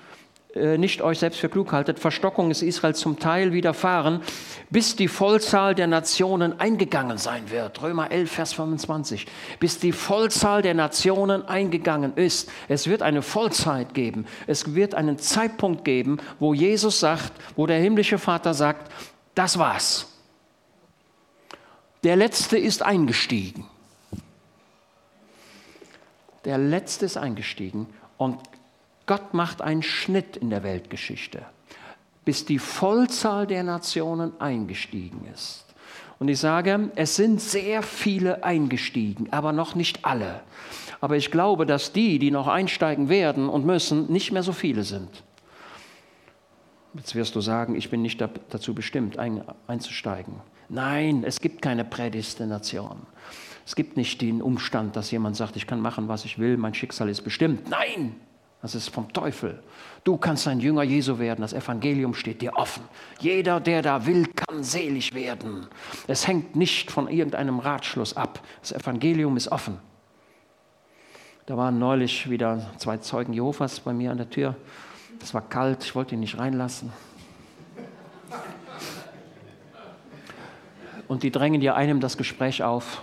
nicht 0.55 1.01
euch 1.03 1.19
selbst 1.19 1.39
für 1.39 1.49
klug 1.49 1.73
haltet, 1.73 1.99
Verstockung 1.99 2.51
ist 2.51 2.63
Israel 2.63 2.95
zum 2.95 3.19
Teil 3.19 3.53
widerfahren, 3.53 4.21
bis 4.69 4.97
die 4.97 5.09
Vollzahl 5.09 5.75
der 5.75 5.87
Nationen 5.87 6.59
eingegangen 6.59 7.19
sein 7.19 7.51
wird. 7.51 7.81
Römer 7.83 8.11
11, 8.11 8.31
Vers 8.31 8.53
25. 8.55 9.27
Bis 9.61 9.79
die 9.79 9.93
Vollzahl 9.93 10.63
der 10.63 10.75
Nationen 10.75 11.47
eingegangen 11.47 12.17
ist. 12.17 12.51
Es 12.69 12.89
wird 12.89 13.03
eine 13.03 13.23
Vollzeit 13.23 13.95
geben. 13.95 14.27
Es 14.47 14.75
wird 14.75 14.95
einen 14.95 15.19
Zeitpunkt 15.19 15.85
geben, 15.85 16.19
wo 16.39 16.55
Jesus 16.55 17.01
sagt, 17.01 17.33
wo 17.55 17.67
der 17.67 17.79
himmlische 17.79 18.19
Vater 18.19 18.55
sagt, 18.55 18.91
das 19.35 19.59
war's. 19.59 20.07
Der 22.03 22.17
Letzte 22.17 22.59
ist 22.59 22.83
eingestiegen. 22.83 23.67
Der 26.45 26.57
Letzte 26.57 27.05
ist 27.05 27.19
eingestiegen 27.19 27.87
und 28.17 28.39
Gott 29.11 29.35
macht 29.35 29.61
einen 29.61 29.83
Schnitt 29.83 30.37
in 30.37 30.51
der 30.51 30.63
Weltgeschichte, 30.63 31.43
bis 32.25 32.45
die 32.45 32.61
Vollzahl 32.61 33.45
der 33.45 33.65
Nationen 33.65 34.41
eingestiegen 34.41 35.27
ist. 35.35 35.65
Und 36.21 36.29
ich 36.29 36.39
sage, 36.39 36.93
es 36.95 37.17
sind 37.17 37.41
sehr 37.41 37.83
viele 37.83 38.45
eingestiegen, 38.45 39.27
aber 39.33 39.51
noch 39.51 39.75
nicht 39.75 40.05
alle. 40.05 40.43
Aber 41.01 41.17
ich 41.17 41.33
glaube, 41.33 41.67
dass 41.67 41.93
die, 41.93 42.21
die 42.21 42.31
noch 42.31 42.47
einsteigen 42.47 43.09
werden 43.09 43.49
und 43.49 43.67
müssen, 43.67 44.07
nicht 44.13 44.31
mehr 44.31 44.45
so 44.45 44.53
viele 44.53 44.85
sind. 44.85 45.25
Jetzt 46.95 47.17
wirst 47.17 47.35
du 47.35 47.41
sagen, 47.41 47.75
ich 47.75 47.91
bin 47.91 48.03
nicht 48.03 48.21
dazu 48.21 48.77
bestimmt, 48.77 49.19
einzusteigen. 49.67 50.35
Nein, 50.69 51.25
es 51.27 51.41
gibt 51.41 51.63
keine 51.63 51.85
Prädestination. 51.85 52.99
Es 53.67 53.75
gibt 53.75 53.97
nicht 53.97 54.21
den 54.21 54.41
Umstand, 54.41 54.95
dass 54.95 55.11
jemand 55.11 55.35
sagt, 55.35 55.57
ich 55.57 55.67
kann 55.67 55.81
machen, 55.81 56.07
was 56.07 56.25
ich 56.25 56.39
will, 56.39 56.57
mein 56.57 56.75
Schicksal 56.75 57.09
ist 57.09 57.23
bestimmt. 57.23 57.69
Nein, 57.69 58.15
das 58.63 58.75
ist 58.75 58.89
vom 58.89 59.13
Teufel. 59.13 59.63
Du 60.05 60.17
kannst 60.17 60.47
ein 60.47 60.61
Jünger 60.61 60.83
Jesu 60.83 61.19
werden. 61.19 61.41
Das 61.41 61.53
Evangelium 61.53 62.15
steht 62.15 62.43
dir 62.43 62.57
offen. 62.57 62.83
Jeder, 63.19 63.59
der 63.61 63.83
da 63.83 64.07
will, 64.07 64.27
kann 64.27 64.63
selig 64.63 65.15
werden. 65.15 65.67
Es 66.07 66.27
hängt 66.27 66.57
nicht 66.57 66.91
von 66.91 67.09
irgendeinem 67.09 67.59
Ratschluss 67.59 68.17
ab. 68.17 68.41
Das 68.61 68.73
Evangelium 68.73 69.37
ist 69.37 69.51
offen. 69.51 69.79
Da 71.47 71.57
waren 71.57 71.79
neulich 71.79 72.29
wieder 72.31 72.71
zwei 72.77 72.99
Zeugen 72.99 73.33
Jehovas 73.33 73.81
bei 73.81 73.93
mir 73.93 74.11
an 74.11 74.19
der 74.19 74.31
Tür. 74.31 74.57
Es 75.23 75.35
war 75.35 75.43
kalt, 75.43 75.83
ich 75.85 75.95
wollte 75.95 76.15
ihn 76.15 76.21
nicht 76.21 76.39
reinlassen. 76.39 76.93
Und 81.09 81.23
die 81.25 81.31
drängen 81.31 81.61
ja 81.61 81.75
einem 81.75 82.01
das 82.01 82.17
Gespräch 82.17 82.63
auf. 82.63 83.03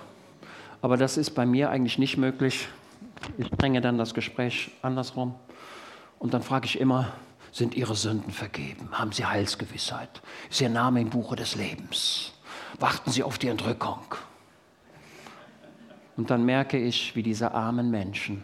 Aber 0.82 0.98
das 0.98 1.18
ist 1.18 1.32
bei 1.32 1.46
mir 1.46 1.70
eigentlich 1.70 1.98
nicht 1.98 2.18
möglich. 2.18 2.70
Ich 3.38 3.50
dränge 3.50 3.82
dann 3.82 3.98
das 3.98 4.14
Gespräch 4.14 4.72
andersrum. 4.82 5.36
Und 6.20 6.34
dann 6.34 6.42
frage 6.42 6.66
ich 6.66 6.80
immer, 6.80 7.14
sind 7.52 7.76
Ihre 7.76 7.96
Sünden 7.96 8.32
vergeben? 8.32 8.90
Haben 8.92 9.12
Sie 9.12 9.26
Heilsgewissheit? 9.26 10.22
Ist 10.50 10.62
Ihr 10.62 10.70
Name 10.70 11.02
im 11.02 11.10
Buche 11.10 11.36
des 11.36 11.56
Lebens? 11.56 12.34
Warten 12.80 13.12
Sie 13.12 13.24
auf 13.24 13.38
die 13.38 13.48
Entrückung? 13.48 14.00
Und 16.18 16.32
dann 16.32 16.46
merke 16.46 16.78
ich, 16.78 17.16
wie 17.16 17.24
diese 17.24 17.54
armen 17.54 17.92
Menschen 17.92 18.44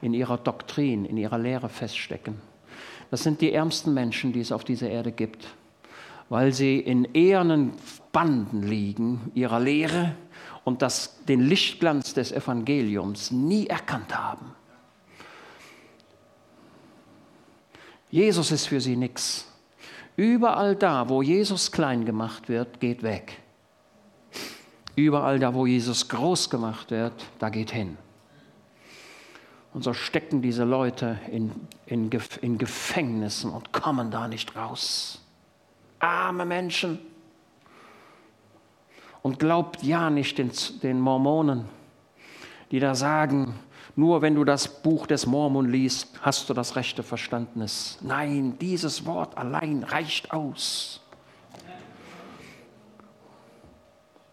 in 0.00 0.14
ihrer 0.14 0.38
Doktrin, 0.38 1.04
in 1.04 1.16
ihrer 1.16 1.38
Lehre 1.38 1.68
feststecken. 1.68 2.40
Das 3.10 3.22
sind 3.22 3.40
die 3.40 3.52
ärmsten 3.52 3.92
Menschen, 3.92 4.32
die 4.32 4.40
es 4.40 4.52
auf 4.52 4.64
dieser 4.64 4.88
Erde 4.88 5.12
gibt, 5.12 5.48
weil 6.28 6.52
sie 6.52 6.78
in 6.78 7.06
ehernen 7.12 7.72
Banden 8.12 8.62
liegen 8.62 9.32
ihrer 9.34 9.60
Lehre 9.60 10.14
und 10.64 10.80
das, 10.80 11.24
den 11.24 11.40
Lichtglanz 11.40 12.14
des 12.14 12.32
Evangeliums 12.32 13.32
nie 13.32 13.66
erkannt 13.66 14.16
haben. 14.16 14.54
Jesus 18.10 18.50
ist 18.50 18.66
für 18.66 18.80
sie 18.80 18.96
nichts. 18.96 19.46
Überall 20.16 20.76
da, 20.76 21.08
wo 21.08 21.22
Jesus 21.22 21.72
klein 21.72 22.04
gemacht 22.04 22.48
wird, 22.48 22.80
geht 22.80 23.02
weg. 23.02 23.40
Überall 24.96 25.38
da, 25.38 25.54
wo 25.54 25.66
Jesus 25.66 26.08
groß 26.08 26.50
gemacht 26.50 26.90
wird, 26.90 27.12
da 27.38 27.48
geht 27.48 27.70
hin. 27.70 27.96
Und 29.72 29.84
so 29.84 29.92
stecken 29.92 30.42
diese 30.42 30.64
Leute 30.64 31.18
in, 31.30 31.52
in, 31.86 32.10
in 32.40 32.58
Gefängnissen 32.58 33.52
und 33.52 33.72
kommen 33.72 34.10
da 34.10 34.26
nicht 34.26 34.56
raus. 34.56 35.22
Arme 36.00 36.44
Menschen. 36.44 36.98
Und 39.22 39.38
glaubt 39.38 39.82
ja 39.82 40.10
nicht 40.10 40.38
den, 40.38 40.50
den 40.82 40.98
Mormonen, 40.98 41.66
die 42.70 42.80
da 42.80 42.94
sagen, 42.94 43.54
nur 44.00 44.22
wenn 44.22 44.34
du 44.34 44.44
das 44.44 44.66
Buch 44.66 45.06
des 45.06 45.26
Mormon 45.26 45.68
liest, 45.68 46.08
hast 46.22 46.48
du 46.48 46.54
das 46.54 46.74
rechte 46.74 47.02
Verständnis. 47.02 47.98
Nein, 48.00 48.56
dieses 48.58 49.04
Wort 49.04 49.36
allein 49.36 49.82
reicht 49.82 50.32
aus. 50.32 51.02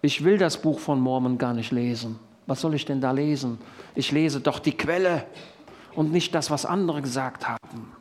Ich 0.01 0.24
will 0.24 0.38
das 0.38 0.61
Buch 0.61 0.80
von 0.80 1.01
Mormon 1.01 1.38
gar 1.38 1.53
nicht 1.53 1.72
lesen. 1.72 2.18
Was 2.45 2.61
soll 2.61 2.76
ich 2.76 2.86
denn 2.86 3.01
da 3.01 3.11
lesen? 3.11 3.57
Ich 3.93 4.13
lese 4.13 4.39
doch 4.39 4.59
die 4.59 4.72
Quelle 4.72 5.26
und 5.95 6.13
nicht 6.13 6.34
das, 6.34 6.49
was 6.49 6.65
andere 6.65 7.01
gesagt 7.01 7.45
haben. 7.45 7.91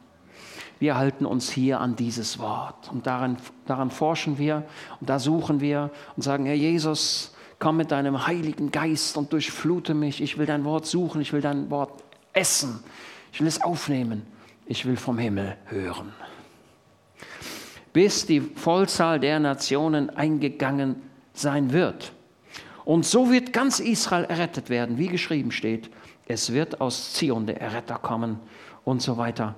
Wir 0.79 0.97
halten 0.97 1.27
uns 1.27 1.51
hier 1.51 1.81
an 1.81 1.97
dieses 1.97 2.39
Wort 2.39 2.93
und 2.93 3.09
daran, 3.09 3.39
daran 3.67 3.91
forschen 3.91 4.39
wir 4.39 4.63
und 5.01 5.11
da 5.11 5.19
suchen 5.19 5.61
wir 5.61 5.91
und 6.15 6.23
sagen, 6.23 6.47
Herr 6.47 6.55
Jesus, 6.55 7.35
komm 7.59 7.79
mit 7.79 7.91
deinem 7.91 8.27
Heiligen 8.27 8.71
Geist 8.71 9.17
und 9.17 9.33
durchflute 9.33 9.95
mich. 9.95 10.21
Ich 10.21 10.39
will 10.39 10.47
dein 10.47 10.65
Wort 10.65 10.87
suchen, 10.87 11.21
ich 11.21 11.33
will 11.33 11.41
dein 11.41 11.71
Wort 11.71 12.05
essen, 12.33 12.81
ich 13.33 13.41
will 13.41 13.47
es 13.47 13.63
aufnehmen, 13.63 14.23
ich 14.67 14.85
will 14.85 14.97
vom 14.97 15.19
Himmel 15.19 15.57
hören. 15.67 16.13
Bis 17.93 18.27
die 18.27 18.41
Vollzahl 18.41 19.21
der 19.21 19.41
Nationen 19.41 20.11
eingegangen 20.11 20.97
sein 21.33 21.73
wird. 21.73 22.13
Und 22.85 23.05
so 23.05 23.33
wird 23.33 23.53
ganz 23.53 23.81
Israel 23.81 24.25
errettet 24.25 24.69
werden, 24.69 24.99
wie 24.99 25.09
geschrieben 25.09 25.51
steht. 25.51 25.91
Es 26.29 26.53
wird 26.53 26.81
aus 26.81 27.15
Zion 27.15 27.47
der 27.47 27.61
Erretter 27.61 27.99
kommen 27.99 28.39
und 28.85 29.03
so 29.03 29.17
weiter. 29.17 29.55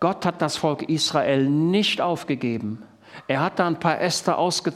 Gott 0.00 0.24
hat 0.24 0.40
das 0.42 0.56
Volk 0.56 0.82
Israel 0.88 1.48
nicht 1.48 2.00
aufgegeben. 2.00 2.82
Er 3.28 3.40
hat 3.40 3.58
da 3.58 3.66
ein 3.66 3.80
paar 3.80 4.00
Äste 4.00 4.36
ausge 4.36 4.72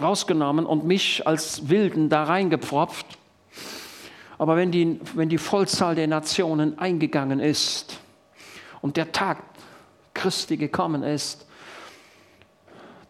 rausgenommen 0.00 0.66
und 0.66 0.84
mich 0.84 1.26
als 1.26 1.68
Wilden 1.68 2.08
da 2.08 2.24
reingepfropft. 2.24 3.06
Aber 4.38 4.56
wenn 4.56 4.72
die, 4.72 5.00
wenn 5.14 5.28
die 5.28 5.38
Vollzahl 5.38 5.94
der 5.94 6.08
Nationen 6.08 6.78
eingegangen 6.78 7.40
ist 7.40 8.00
und 8.82 8.96
der 8.96 9.12
Tag 9.12 9.42
Christi 10.12 10.56
gekommen 10.56 11.02
ist 11.02 11.46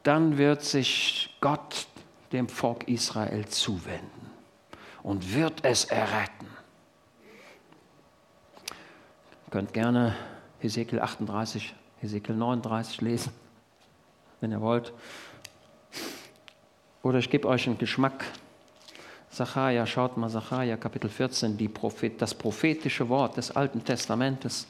dann 0.05 0.39
wird 0.39 0.63
sich 0.63 1.35
Gott 1.41 1.89
dem 2.31 2.49
Volk 2.49 2.87
Israel 2.89 3.47
zuwenden 3.47 4.31
und 5.03 5.35
wird 5.35 5.65
es 5.65 5.87
erretten. 5.87 6.47
Ihr 9.47 9.51
könnt 9.51 9.73
gerne 9.73 10.15
Hesekiel 10.61 11.01
38, 11.01 11.75
Hesekiel 12.01 12.37
39 12.37 13.01
lesen, 13.01 13.33
wenn 14.41 14.53
ihr 14.53 14.61
wollt. 14.61 14.93
Oder 17.05 17.19
ich 17.19 17.29
gebe 17.29 17.47
euch 17.47 17.67
einen 17.67 17.77
Geschmack. 17.77 18.25
Sacharja, 19.31 19.87
schaut 19.87 20.17
mal, 20.17 20.31
Sacharja 20.31 20.79
Kapitel 20.79 21.11
14, 21.11 21.59
die 21.59 21.69
Prophet, 21.69 22.21
das 22.21 22.35
prophetische 22.35 23.11
Wort 23.11 23.37
des 23.37 23.51
Alten 23.51 23.85
Testamentes. 23.85 24.67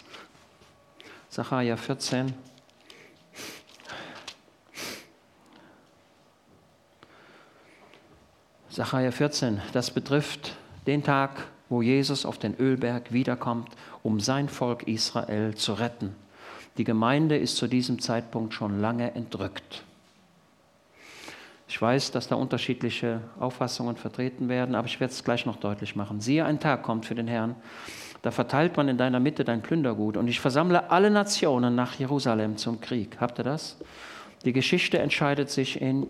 Sacharja 1.30 1.76
14. 1.76 2.34
Sacharja 8.68 9.12
14, 9.12 9.60
das 9.72 9.92
betrifft 9.92 10.56
den 10.88 11.04
Tag, 11.04 11.46
wo 11.68 11.82
Jesus 11.82 12.26
auf 12.26 12.38
den 12.38 12.56
Ölberg 12.58 13.12
wiederkommt, 13.12 13.68
um 14.02 14.18
sein 14.18 14.48
Volk 14.48 14.88
Israel 14.88 15.54
zu 15.54 15.74
retten. 15.74 16.16
Die 16.78 16.84
Gemeinde 16.84 17.38
ist 17.38 17.56
zu 17.56 17.68
diesem 17.68 18.00
Zeitpunkt 18.00 18.54
schon 18.54 18.80
lange 18.80 19.14
entrückt. 19.14 19.84
Ich 21.66 21.80
weiß, 21.80 22.10
dass 22.10 22.28
da 22.28 22.34
unterschiedliche 22.34 23.20
Auffassungen 23.38 23.96
vertreten 23.96 24.48
werden, 24.48 24.74
aber 24.74 24.86
ich 24.86 25.00
werde 25.00 25.12
es 25.12 25.24
gleich 25.24 25.46
noch 25.46 25.56
deutlich 25.56 25.96
machen. 25.96 26.20
Siehe, 26.20 26.44
ein 26.44 26.60
Tag 26.60 26.82
kommt 26.82 27.06
für 27.06 27.14
den 27.14 27.26
Herrn, 27.26 27.56
da 28.22 28.30
verteilt 28.30 28.76
man 28.76 28.88
in 28.88 28.98
deiner 28.98 29.20
Mitte 29.20 29.44
dein 29.44 29.62
Plündergut 29.62 30.16
und 30.16 30.28
ich 30.28 30.40
versammle 30.40 30.90
alle 30.90 31.10
Nationen 31.10 31.74
nach 31.74 31.94
Jerusalem 31.94 32.56
zum 32.56 32.80
Krieg. 32.80 33.18
Habt 33.20 33.38
ihr 33.38 33.44
das? 33.44 33.78
Die 34.44 34.52
Geschichte 34.52 34.98
entscheidet 34.98 35.50
sich 35.50 35.80
in 35.80 36.06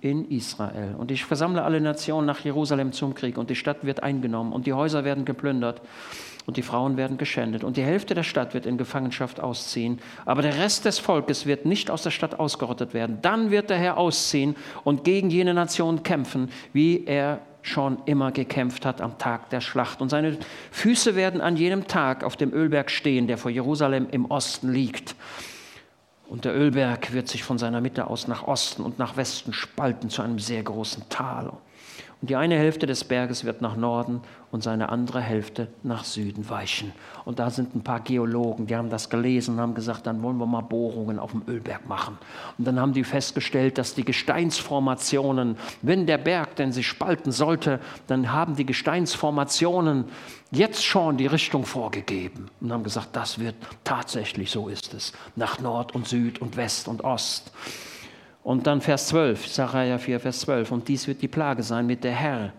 in 0.00 0.30
Israel. 0.30 0.94
Und 0.98 1.10
ich 1.10 1.24
versammle 1.24 1.62
alle 1.62 1.80
Nationen 1.80 2.26
nach 2.26 2.40
Jerusalem 2.40 2.92
zum 2.92 3.14
Krieg 3.14 3.38
und 3.38 3.50
die 3.50 3.54
Stadt 3.54 3.84
wird 3.84 4.02
eingenommen 4.02 4.52
und 4.52 4.66
die 4.66 4.72
Häuser 4.72 5.04
werden 5.04 5.24
geplündert 5.24 5.80
und 6.46 6.56
die 6.56 6.62
Frauen 6.62 6.96
werden 6.96 7.18
geschändet 7.18 7.64
und 7.64 7.76
die 7.76 7.82
Hälfte 7.82 8.14
der 8.14 8.22
Stadt 8.22 8.54
wird 8.54 8.66
in 8.66 8.78
Gefangenschaft 8.78 9.40
ausziehen, 9.40 10.00
aber 10.24 10.42
der 10.42 10.58
Rest 10.58 10.84
des 10.84 10.98
Volkes 10.98 11.46
wird 11.46 11.66
nicht 11.66 11.90
aus 11.90 12.02
der 12.02 12.10
Stadt 12.10 12.38
ausgerottet 12.38 12.94
werden. 12.94 13.18
Dann 13.22 13.50
wird 13.50 13.70
der 13.70 13.78
Herr 13.78 13.98
ausziehen 13.98 14.56
und 14.84 15.04
gegen 15.04 15.30
jene 15.30 15.54
Nation 15.54 16.02
kämpfen, 16.02 16.50
wie 16.72 17.04
er 17.04 17.40
schon 17.62 17.98
immer 18.06 18.32
gekämpft 18.32 18.86
hat 18.86 19.00
am 19.00 19.18
Tag 19.18 19.50
der 19.50 19.60
Schlacht. 19.60 20.00
Und 20.00 20.08
seine 20.08 20.38
Füße 20.70 21.14
werden 21.14 21.40
an 21.40 21.56
jenem 21.56 21.86
Tag 21.86 22.24
auf 22.24 22.36
dem 22.36 22.52
Ölberg 22.52 22.90
stehen, 22.90 23.26
der 23.26 23.38
vor 23.38 23.50
Jerusalem 23.50 24.08
im 24.10 24.30
Osten 24.30 24.72
liegt. 24.72 25.14
Und 26.28 26.44
der 26.44 26.54
Ölberg 26.54 27.12
wird 27.12 27.28
sich 27.28 27.42
von 27.42 27.58
seiner 27.58 27.80
Mitte 27.80 28.06
aus 28.06 28.28
nach 28.28 28.44
Osten 28.46 28.82
und 28.82 28.98
nach 28.98 29.16
Westen 29.16 29.52
spalten 29.52 30.10
zu 30.10 30.22
einem 30.22 30.38
sehr 30.38 30.62
großen 30.62 31.08
Tal. 31.08 31.52
Und 32.20 32.28
die 32.28 32.36
eine 32.36 32.56
Hälfte 32.56 32.86
des 32.86 33.04
Berges 33.04 33.44
wird 33.44 33.62
nach 33.62 33.76
Norden 33.76 34.20
und 34.50 34.62
seine 34.62 34.90
andere 34.90 35.22
Hälfte 35.22 35.68
nach 35.82 36.04
Süden 36.04 36.50
weichen. 36.50 36.92
Und 37.24 37.38
da 37.38 37.48
sind 37.48 37.74
ein 37.74 37.82
paar 37.82 38.00
Geologen, 38.00 38.66
die 38.66 38.76
haben 38.76 38.90
das 38.90 39.08
gelesen 39.08 39.54
und 39.54 39.60
haben 39.60 39.74
gesagt, 39.74 40.06
dann 40.06 40.22
wollen 40.22 40.36
wir 40.36 40.44
mal 40.44 40.60
Bohrungen 40.60 41.18
auf 41.18 41.30
dem 41.30 41.42
Ölberg 41.48 41.88
machen. 41.88 42.18
Und 42.58 42.66
dann 42.66 42.78
haben 42.78 42.92
die 42.92 43.04
festgestellt, 43.04 43.78
dass 43.78 43.94
die 43.94 44.04
Gesteinsformationen, 44.04 45.56
wenn 45.80 46.06
der 46.06 46.18
Berg 46.18 46.56
denn 46.56 46.72
sich 46.72 46.86
spalten 46.86 47.32
sollte, 47.32 47.80
dann 48.06 48.30
haben 48.30 48.54
die 48.54 48.66
Gesteinsformationen 48.66 50.04
jetzt 50.50 50.84
schon 50.84 51.16
die 51.16 51.26
Richtung 51.26 51.64
vorgegeben. 51.64 52.50
Und 52.60 52.70
haben 52.70 52.84
gesagt, 52.84 53.16
das 53.16 53.38
wird 53.38 53.54
tatsächlich, 53.82 54.50
so 54.50 54.68
ist 54.68 54.92
es, 54.92 55.12
nach 55.36 55.58
Nord 55.60 55.94
und 55.94 56.06
Süd 56.06 56.42
und 56.42 56.58
West 56.58 56.86
und 56.86 57.02
Ost. 57.02 57.50
Und 58.42 58.66
dann 58.66 58.80
Vers 58.80 59.08
12, 59.08 59.46
Sacharja 59.46 59.98
4, 59.98 60.20
Vers 60.20 60.40
12. 60.40 60.72
Und 60.72 60.88
dies 60.88 61.06
wird 61.06 61.22
die 61.22 61.28
Plage 61.28 61.62
sein, 61.62 61.86
mit 61.86 62.04
der 62.04 62.12
Herr, 62.12 62.52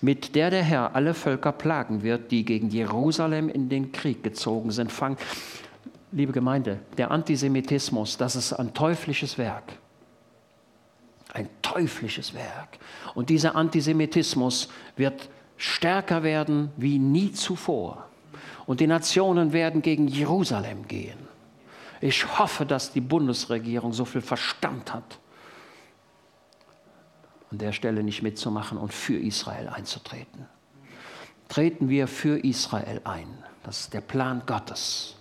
mit 0.00 0.34
der 0.34 0.50
der 0.50 0.62
Herr 0.62 0.94
alle 0.94 1.14
Völker 1.14 1.52
plagen 1.52 2.02
wird, 2.02 2.30
die 2.30 2.44
gegen 2.44 2.68
Jerusalem 2.68 3.48
in 3.48 3.68
den 3.68 3.92
Krieg 3.92 4.22
gezogen 4.22 4.70
sind. 4.70 4.92
Fang, 4.92 5.16
liebe 6.12 6.32
Gemeinde, 6.32 6.80
der 6.98 7.10
Antisemitismus, 7.10 8.16
das 8.18 8.36
ist 8.36 8.52
ein 8.52 8.74
teuflisches 8.74 9.38
Werk. 9.38 9.72
Ein 11.32 11.48
teuflisches 11.62 12.34
Werk. 12.34 12.78
Und 13.14 13.30
dieser 13.30 13.56
Antisemitismus 13.56 14.68
wird 14.96 15.28
stärker 15.56 16.22
werden 16.22 16.70
wie 16.76 16.98
nie 16.98 17.32
zuvor. 17.32 18.08
Und 18.66 18.80
die 18.80 18.86
Nationen 18.86 19.52
werden 19.52 19.82
gegen 19.82 20.06
Jerusalem 20.06 20.86
gehen. 20.86 21.23
Ich 22.04 22.38
hoffe, 22.38 22.66
dass 22.66 22.92
die 22.92 23.00
Bundesregierung 23.00 23.94
so 23.94 24.04
viel 24.04 24.20
Verstand 24.20 24.92
hat, 24.92 25.18
an 27.50 27.56
der 27.56 27.72
Stelle 27.72 28.02
nicht 28.02 28.20
mitzumachen 28.22 28.76
und 28.76 28.92
für 28.92 29.18
Israel 29.18 29.70
einzutreten. 29.70 30.44
Treten 31.48 31.88
wir 31.88 32.06
für 32.06 32.38
Israel 32.44 33.00
ein. 33.04 33.26
Das 33.62 33.80
ist 33.80 33.94
der 33.94 34.02
Plan 34.02 34.42
Gottes. 34.44 35.16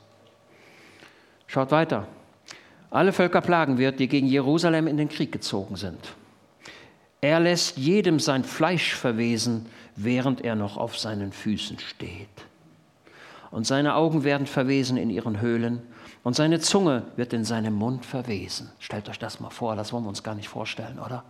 Schaut 1.47 1.71
weiter. 1.71 2.05
Alle 2.91 3.13
Völker 3.13 3.39
plagen 3.39 3.77
wird, 3.77 4.01
die 4.01 4.09
gegen 4.09 4.27
Jerusalem 4.27 4.88
in 4.88 4.97
den 4.97 5.07
Krieg 5.07 5.31
gezogen 5.31 5.77
sind. 5.77 6.13
Er 7.21 7.39
lässt 7.39 7.77
jedem 7.77 8.19
sein 8.19 8.43
Fleisch 8.43 8.93
verwesen, 8.93 9.67
während 9.95 10.41
er 10.41 10.55
noch 10.55 10.75
auf 10.75 10.97
seinen 10.97 11.31
Füßen 11.31 11.79
steht. 11.79 12.27
Und 13.51 13.65
seine 13.65 13.95
Augen 13.95 14.25
werden 14.25 14.47
verwesen 14.47 14.97
in 14.97 15.09
ihren 15.09 15.39
Höhlen 15.39 15.81
und 16.24 16.36
seine 16.36 16.59
Zunge 16.59 17.03
wird 17.15 17.34
in 17.34 17.43
seinem 17.43 17.74
Mund 17.74 18.05
verwesen. 18.05 18.71
Stellt 18.80 19.09
euch 19.09 19.19
das 19.19 19.39
mal 19.39 19.49
vor, 19.49 19.76
das 19.76 19.91
wollen 19.91 20.05
wir 20.05 20.09
uns 20.09 20.24
gar 20.24 20.36
nicht 20.36 20.49
vorstellen, 20.49 20.99
oder? 20.99 21.24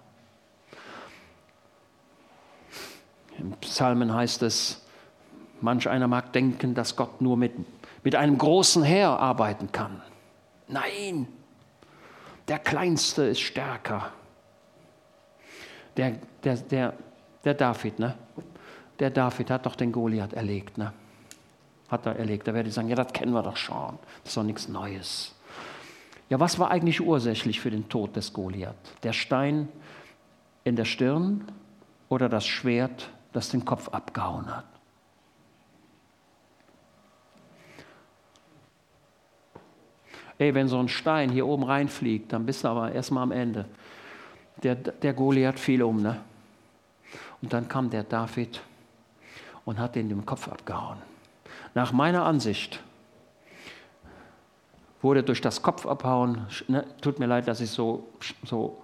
Im 3.39 3.51
Psalmen 3.53 4.13
heißt 4.13 4.43
es, 4.43 4.85
manch 5.61 5.89
einer 5.89 6.07
mag 6.07 6.31
denken, 6.33 6.75
dass 6.75 6.95
Gott 6.95 7.21
nur 7.21 7.37
mit, 7.37 7.53
mit 8.03 8.15
einem 8.15 8.37
großen 8.37 8.83
Heer 8.83 9.09
arbeiten 9.09 9.71
kann. 9.71 10.01
Nein, 10.67 11.27
der 12.47 12.59
Kleinste 12.59 13.23
ist 13.23 13.41
stärker. 13.41 14.11
Der, 15.97 16.17
der, 16.43 16.55
der, 16.57 16.93
der 17.43 17.53
David, 17.55 17.99
ne? 17.99 18.15
Der 18.99 19.09
David 19.09 19.49
hat 19.49 19.65
doch 19.65 19.75
den 19.75 19.91
Goliath 19.91 20.33
erlegt, 20.33 20.77
ne? 20.77 20.93
Hat 21.93 22.05
er 22.05 22.17
erlegt. 22.17 22.47
Da 22.47 22.53
werde 22.53 22.67
ich 22.67 22.75
sagen, 22.75 22.89
ja, 22.89 22.95
das 22.95 23.13
kennen 23.13 23.31
wir 23.31 23.43
doch 23.43 23.55
schon. 23.55 23.97
Das 24.23 24.31
ist 24.31 24.37
doch 24.37 24.43
nichts 24.43 24.67
Neues. 24.67 25.33
Ja, 26.29 26.39
was 26.39 26.59
war 26.59 26.71
eigentlich 26.71 26.99
ursächlich 26.99 27.59
für 27.59 27.71
den 27.71 27.87
Tod 27.87 28.15
des 28.15 28.33
Goliath? 28.33 28.75
Der 29.03 29.13
Stein 29.13 29.69
in 30.63 30.75
der 30.75 30.85
Stirn 30.85 31.45
oder 32.09 32.27
das 32.27 32.45
Schwert, 32.45 33.09
das 33.31 33.49
den 33.49 33.63
Kopf 33.63 33.89
abgehauen 33.89 34.47
hat? 34.53 34.65
Ey, 40.39 40.53
wenn 40.55 40.67
so 40.67 40.79
ein 40.79 40.89
Stein 40.89 41.29
hier 41.29 41.45
oben 41.45 41.63
reinfliegt, 41.63 42.33
dann 42.33 42.45
bist 42.45 42.63
du 42.63 42.69
aber 42.69 42.91
erstmal 42.91 43.23
am 43.23 43.31
Ende. 43.31 43.65
Der, 44.63 44.75
der 44.75 45.13
Goliath 45.13 45.59
fiel 45.59 45.83
um, 45.83 46.01
ne? 46.01 46.19
Und 47.41 47.53
dann 47.53 47.67
kam 47.67 47.89
der 47.89 48.03
David 48.03 48.61
und 49.65 49.77
hat 49.77 49.95
den 49.95 50.09
den 50.09 50.25
Kopf 50.25 50.47
abgehauen. 50.47 51.12
Nach 51.74 51.91
meiner 51.91 52.26
Ansicht 52.26 52.82
wurde 55.01 55.24
durch 55.24 55.41
das 55.41 55.61
Kopfabhauen, 55.61 56.47
ne, 56.67 56.86
tut 57.01 57.19
mir 57.19 57.26
leid, 57.26 57.47
dass 57.47 57.61
ich 57.61 57.69
so, 57.69 58.07
so, 58.43 58.82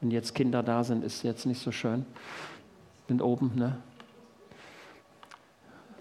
wenn 0.00 0.10
jetzt 0.10 0.34
Kinder 0.34 0.62
da 0.62 0.84
sind, 0.84 1.04
ist 1.04 1.22
jetzt 1.22 1.46
nicht 1.46 1.60
so 1.60 1.72
schön, 1.72 2.06
sind 3.08 3.20
oben, 3.20 3.52
ne? 3.54 3.78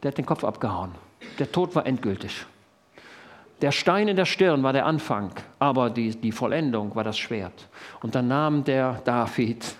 Der 0.01 0.11
hat 0.11 0.18
den 0.18 0.26
Kopf 0.26 0.43
abgehauen. 0.43 0.91
Der 1.39 1.51
Tod 1.51 1.74
war 1.76 1.86
endgültig. 1.86 2.45
Der 3.61 3.72
Stein 3.72 4.09
in 4.09 4.18
der 4.18 4.26
Stirn 4.26 4.61
war 4.61 4.74
der 4.74 4.86
Anfang, 4.86 5.32
aber 5.57 5.89
die, 5.89 6.09
die 6.09 6.34
Vollendung 6.34 6.93
war 6.95 7.05
das 7.05 7.18
Schwert. 7.18 7.70
Und 8.01 8.14
dann 8.14 8.28
nahm 8.28 8.66
der 8.66 9.01
David 9.05 9.76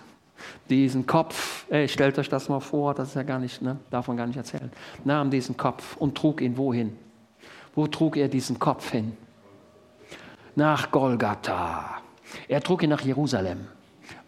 diesen 0.70 1.06
Kopf, 1.06 1.66
ey, 1.70 1.88
stellt 1.88 2.18
euch 2.18 2.28
das 2.28 2.48
mal 2.48 2.60
vor, 2.60 2.94
das 2.94 3.08
ist 3.08 3.14
ja 3.14 3.22
gar 3.22 3.38
nicht, 3.38 3.60
ne, 3.60 3.78
darf 3.90 4.06
gar 4.06 4.26
nicht 4.26 4.36
erzählen, 4.36 4.70
nahm 5.04 5.30
diesen 5.30 5.56
Kopf 5.56 5.96
und 5.96 6.16
trug 6.16 6.40
ihn 6.40 6.56
wohin? 6.56 6.96
Wo 7.74 7.86
trug 7.86 8.16
er 8.16 8.28
diesen 8.28 8.58
Kopf 8.58 8.90
hin? 8.90 9.16
Nach 10.54 10.90
Golgatha. 10.90 12.00
Er 12.48 12.62
trug 12.62 12.82
ihn 12.82 12.90
nach 12.90 13.02
Jerusalem, 13.02 13.66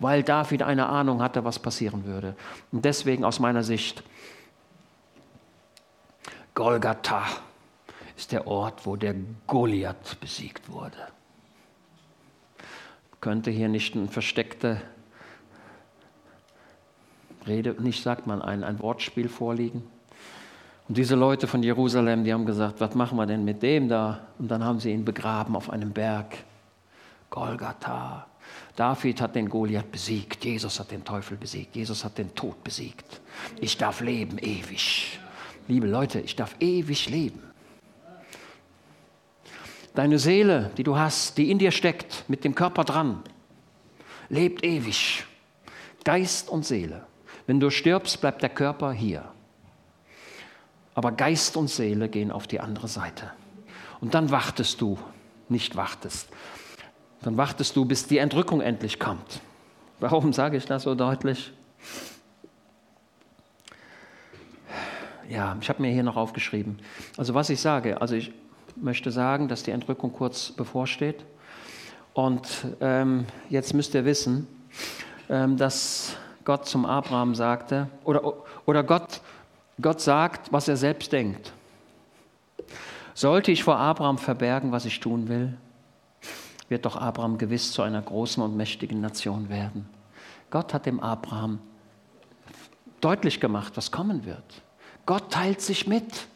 weil 0.00 0.22
David 0.22 0.62
eine 0.62 0.86
Ahnung 0.86 1.22
hatte, 1.22 1.44
was 1.44 1.58
passieren 1.58 2.04
würde. 2.04 2.34
Und 2.72 2.84
deswegen 2.84 3.24
aus 3.24 3.38
meiner 3.38 3.62
Sicht, 3.62 4.02
Golgatha 6.54 7.24
ist 8.16 8.32
der 8.32 8.46
Ort, 8.46 8.84
wo 8.84 8.96
der 8.96 9.14
Goliath 9.46 10.18
besiegt 10.20 10.70
wurde. 10.70 10.96
Könnte 13.20 13.50
hier 13.50 13.68
nicht 13.68 13.94
ein 13.94 14.08
versteckter 14.08 14.80
Rede, 17.46 17.76
nicht 17.78 18.02
sagt 18.02 18.26
man, 18.26 18.42
ein, 18.42 18.64
ein 18.64 18.80
Wortspiel 18.80 19.28
vorliegen. 19.28 19.82
Und 20.88 20.96
diese 20.98 21.16
Leute 21.16 21.46
von 21.46 21.62
Jerusalem, 21.62 22.24
die 22.24 22.32
haben 22.32 22.46
gesagt, 22.46 22.80
was 22.80 22.94
machen 22.94 23.16
wir 23.16 23.26
denn 23.26 23.44
mit 23.44 23.62
dem 23.62 23.88
da? 23.88 24.20
Und 24.38 24.48
dann 24.48 24.62
haben 24.62 24.78
sie 24.78 24.92
ihn 24.92 25.04
begraben 25.04 25.56
auf 25.56 25.70
einem 25.70 25.92
Berg, 25.92 26.36
Golgatha. 27.30 28.26
David 28.76 29.20
hat 29.20 29.34
den 29.34 29.48
Goliath 29.48 29.90
besiegt, 29.90 30.44
Jesus 30.44 30.78
hat 30.78 30.90
den 30.90 31.04
Teufel 31.04 31.36
besiegt, 31.36 31.74
Jesus 31.74 32.04
hat 32.04 32.18
den 32.18 32.34
Tod 32.34 32.62
besiegt. 32.62 33.20
Ich 33.60 33.76
darf 33.76 34.00
leben 34.00 34.38
ewig. 34.38 35.18
Liebe 35.66 35.88
Leute, 35.88 36.20
ich 36.20 36.36
darf 36.36 36.54
ewig 36.60 37.08
leben. 37.08 37.42
Deine 39.94 40.18
Seele, 40.18 40.70
die 40.76 40.84
du 40.84 40.96
hast, 40.96 41.38
die 41.38 41.50
in 41.50 41.58
dir 41.58 41.70
steckt, 41.70 42.24
mit 42.28 42.44
dem 42.44 42.54
Körper 42.54 42.84
dran, 42.84 43.22
lebt 44.28 44.64
ewig. 44.64 45.24
Geist 46.04 46.50
und 46.50 46.64
Seele. 46.64 47.06
Wenn 47.46 47.60
du 47.60 47.70
stirbst, 47.70 48.20
bleibt 48.20 48.42
der 48.42 48.48
Körper 48.48 48.92
hier. 48.92 49.24
Aber 50.94 51.12
Geist 51.12 51.56
und 51.56 51.68
Seele 51.68 52.08
gehen 52.08 52.30
auf 52.30 52.46
die 52.46 52.60
andere 52.60 52.88
Seite. 52.88 53.32
Und 54.00 54.14
dann 54.14 54.30
wartest 54.30 54.80
du, 54.80 54.98
nicht 55.48 55.76
wartest. 55.76 56.28
Dann 57.22 57.36
wartest 57.36 57.76
du, 57.76 57.84
bis 57.84 58.06
die 58.06 58.18
Entrückung 58.18 58.60
endlich 58.60 58.98
kommt. 58.98 59.40
Warum 60.00 60.32
sage 60.32 60.56
ich 60.56 60.66
das 60.66 60.82
so 60.82 60.94
deutlich? 60.94 61.52
Ja, 65.28 65.56
ich 65.60 65.68
habe 65.68 65.82
mir 65.82 65.90
hier 65.92 66.02
noch 66.02 66.16
aufgeschrieben. 66.16 66.78
Also 67.16 67.34
was 67.34 67.50
ich 67.50 67.60
sage, 67.60 68.00
also 68.00 68.14
ich 68.14 68.32
möchte 68.76 69.10
sagen, 69.10 69.48
dass 69.48 69.62
die 69.62 69.72
Entrückung 69.72 70.12
kurz 70.12 70.52
bevorsteht. 70.52 71.24
Und 72.14 72.48
ähm, 72.80 73.26
jetzt 73.50 73.74
müsst 73.74 73.94
ihr 73.94 74.04
wissen, 74.04 74.46
ähm, 75.28 75.56
dass 75.56 76.16
Gott 76.46 76.66
zum 76.66 76.86
Abraham 76.86 77.34
sagte, 77.34 77.88
oder, 78.04 78.32
oder 78.66 78.84
Gott, 78.84 79.20
Gott 79.82 80.00
sagt, 80.00 80.52
was 80.52 80.68
er 80.68 80.76
selbst 80.76 81.12
denkt. 81.12 81.52
Sollte 83.14 83.50
ich 83.50 83.64
vor 83.64 83.76
Abraham 83.78 84.16
verbergen, 84.16 84.70
was 84.70 84.84
ich 84.84 85.00
tun 85.00 85.28
will, 85.28 85.58
wird 86.68 86.86
doch 86.86 86.96
Abraham 86.96 87.36
gewiss 87.36 87.72
zu 87.72 87.82
einer 87.82 88.00
großen 88.00 88.40
und 88.42 88.56
mächtigen 88.56 89.00
Nation 89.00 89.48
werden. 89.48 89.88
Gott 90.50 90.72
hat 90.72 90.86
dem 90.86 91.00
Abraham 91.00 91.58
deutlich 93.00 93.40
gemacht, 93.40 93.72
was 93.74 93.90
kommen 93.90 94.24
wird. 94.24 94.62
Gott 95.04 95.32
teilt 95.32 95.60
sich 95.60 95.88
mit. 95.88 96.28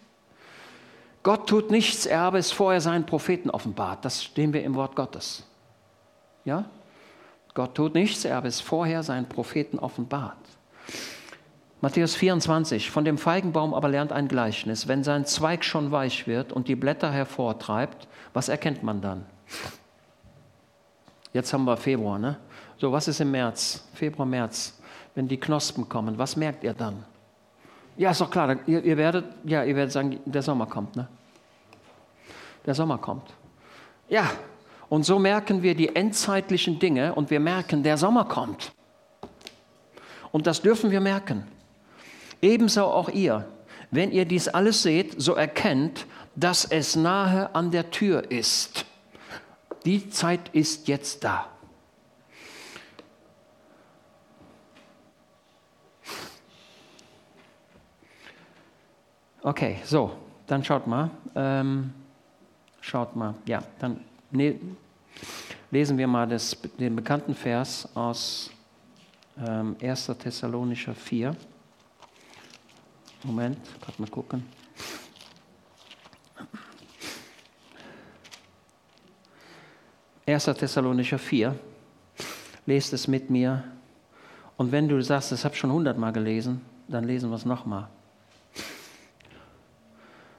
Gott 1.22 1.48
tut 1.48 1.70
nichts, 1.70 2.04
er 2.04 2.18
habe 2.18 2.38
es 2.38 2.50
vorher 2.50 2.80
seinen 2.80 3.06
Propheten 3.06 3.48
offenbart. 3.48 4.04
Das 4.04 4.24
stehen 4.24 4.52
wir 4.52 4.64
im 4.64 4.74
Wort 4.74 4.96
Gottes. 4.96 5.46
Ja? 6.44 6.64
Gott 7.54 7.74
tut 7.74 7.94
nichts, 7.94 8.24
er 8.24 8.36
habe 8.36 8.48
es 8.48 8.60
vorher 8.60 9.02
seinen 9.02 9.28
Propheten 9.28 9.78
offenbart. 9.78 10.36
Matthäus 11.80 12.14
24, 12.14 12.90
von 12.90 13.04
dem 13.04 13.16
Feigenbaum 13.16 13.72
aber 13.72 13.88
lernt 13.88 14.12
ein 14.12 14.28
Gleichnis. 14.28 14.86
Wenn 14.86 15.02
sein 15.02 15.24
Zweig 15.24 15.64
schon 15.64 15.90
weich 15.90 16.26
wird 16.26 16.52
und 16.52 16.68
die 16.68 16.76
Blätter 16.76 17.10
hervortreibt, 17.10 18.06
was 18.34 18.48
erkennt 18.50 18.82
man 18.82 19.00
dann? 19.00 19.24
Jetzt 21.32 21.52
haben 21.52 21.64
wir 21.64 21.76
Februar, 21.76 22.18
ne? 22.18 22.36
So, 22.76 22.92
was 22.92 23.08
ist 23.08 23.20
im 23.20 23.30
März? 23.30 23.88
Februar, 23.94 24.26
März. 24.26 24.78
Wenn 25.14 25.26
die 25.26 25.38
Knospen 25.38 25.88
kommen, 25.88 26.18
was 26.18 26.36
merkt 26.36 26.64
ihr 26.64 26.74
dann? 26.74 27.04
Ja, 27.96 28.10
ist 28.10 28.20
doch 28.20 28.30
klar, 28.30 28.56
ihr, 28.66 28.84
ihr, 28.84 28.96
werdet, 28.96 29.24
ja, 29.44 29.64
ihr 29.64 29.74
werdet 29.74 29.92
sagen, 29.92 30.20
der 30.24 30.42
Sommer 30.42 30.66
kommt, 30.66 30.96
ne? 30.96 31.08
Der 32.66 32.74
Sommer 32.74 32.98
kommt. 32.98 33.32
Ja, 34.08 34.30
und 34.90 35.04
so 35.04 35.20
merken 35.20 35.62
wir 35.62 35.76
die 35.76 35.94
endzeitlichen 35.94 36.80
Dinge 36.80 37.14
und 37.14 37.30
wir 37.30 37.38
merken, 37.38 37.84
der 37.84 37.96
Sommer 37.96 38.24
kommt. 38.24 38.72
Und 40.32 40.48
das 40.48 40.60
dürfen 40.60 40.90
wir 40.90 41.00
merken. 41.00 41.46
Ebenso 42.42 42.84
auch 42.84 43.08
ihr. 43.08 43.48
Wenn 43.92 44.10
ihr 44.10 44.24
dies 44.24 44.48
alles 44.48 44.82
seht, 44.82 45.14
so 45.20 45.34
erkennt, 45.34 46.06
dass 46.34 46.64
es 46.64 46.96
nahe 46.96 47.54
an 47.54 47.70
der 47.70 47.92
Tür 47.92 48.32
ist. 48.32 48.84
Die 49.84 50.10
Zeit 50.10 50.48
ist 50.52 50.88
jetzt 50.88 51.22
da. 51.22 51.46
Okay, 59.42 59.78
so, 59.84 60.10
dann 60.48 60.64
schaut 60.64 60.88
mal. 60.88 61.10
Ähm, 61.36 61.94
schaut 62.80 63.14
mal, 63.14 63.34
ja, 63.46 63.62
dann 63.78 64.04
lesen 64.32 65.98
wir 65.98 66.06
mal 66.06 66.26
das, 66.28 66.56
den 66.78 66.96
bekannten 66.96 67.34
Vers 67.34 67.88
aus 67.94 68.50
ähm, 69.38 69.76
1. 69.80 70.06
Thessalonischer 70.18 70.94
4. 70.94 71.36
Moment, 73.24 73.58
gerade 73.80 74.00
mal 74.00 74.10
gucken. 74.10 74.44
1. 80.26 80.44
Thessalonischer 80.44 81.18
4. 81.18 81.54
Lest 82.66 82.92
es 82.92 83.08
mit 83.08 83.30
mir. 83.30 83.64
Und 84.56 84.70
wenn 84.70 84.88
du 84.88 85.00
sagst, 85.02 85.32
das 85.32 85.44
habe 85.44 85.54
ich 85.54 85.60
schon 85.60 85.72
hundertmal 85.72 86.12
gelesen, 86.12 86.60
dann 86.86 87.04
lesen 87.04 87.30
wir 87.30 87.36
es 87.36 87.44
nochmal. 87.44 87.88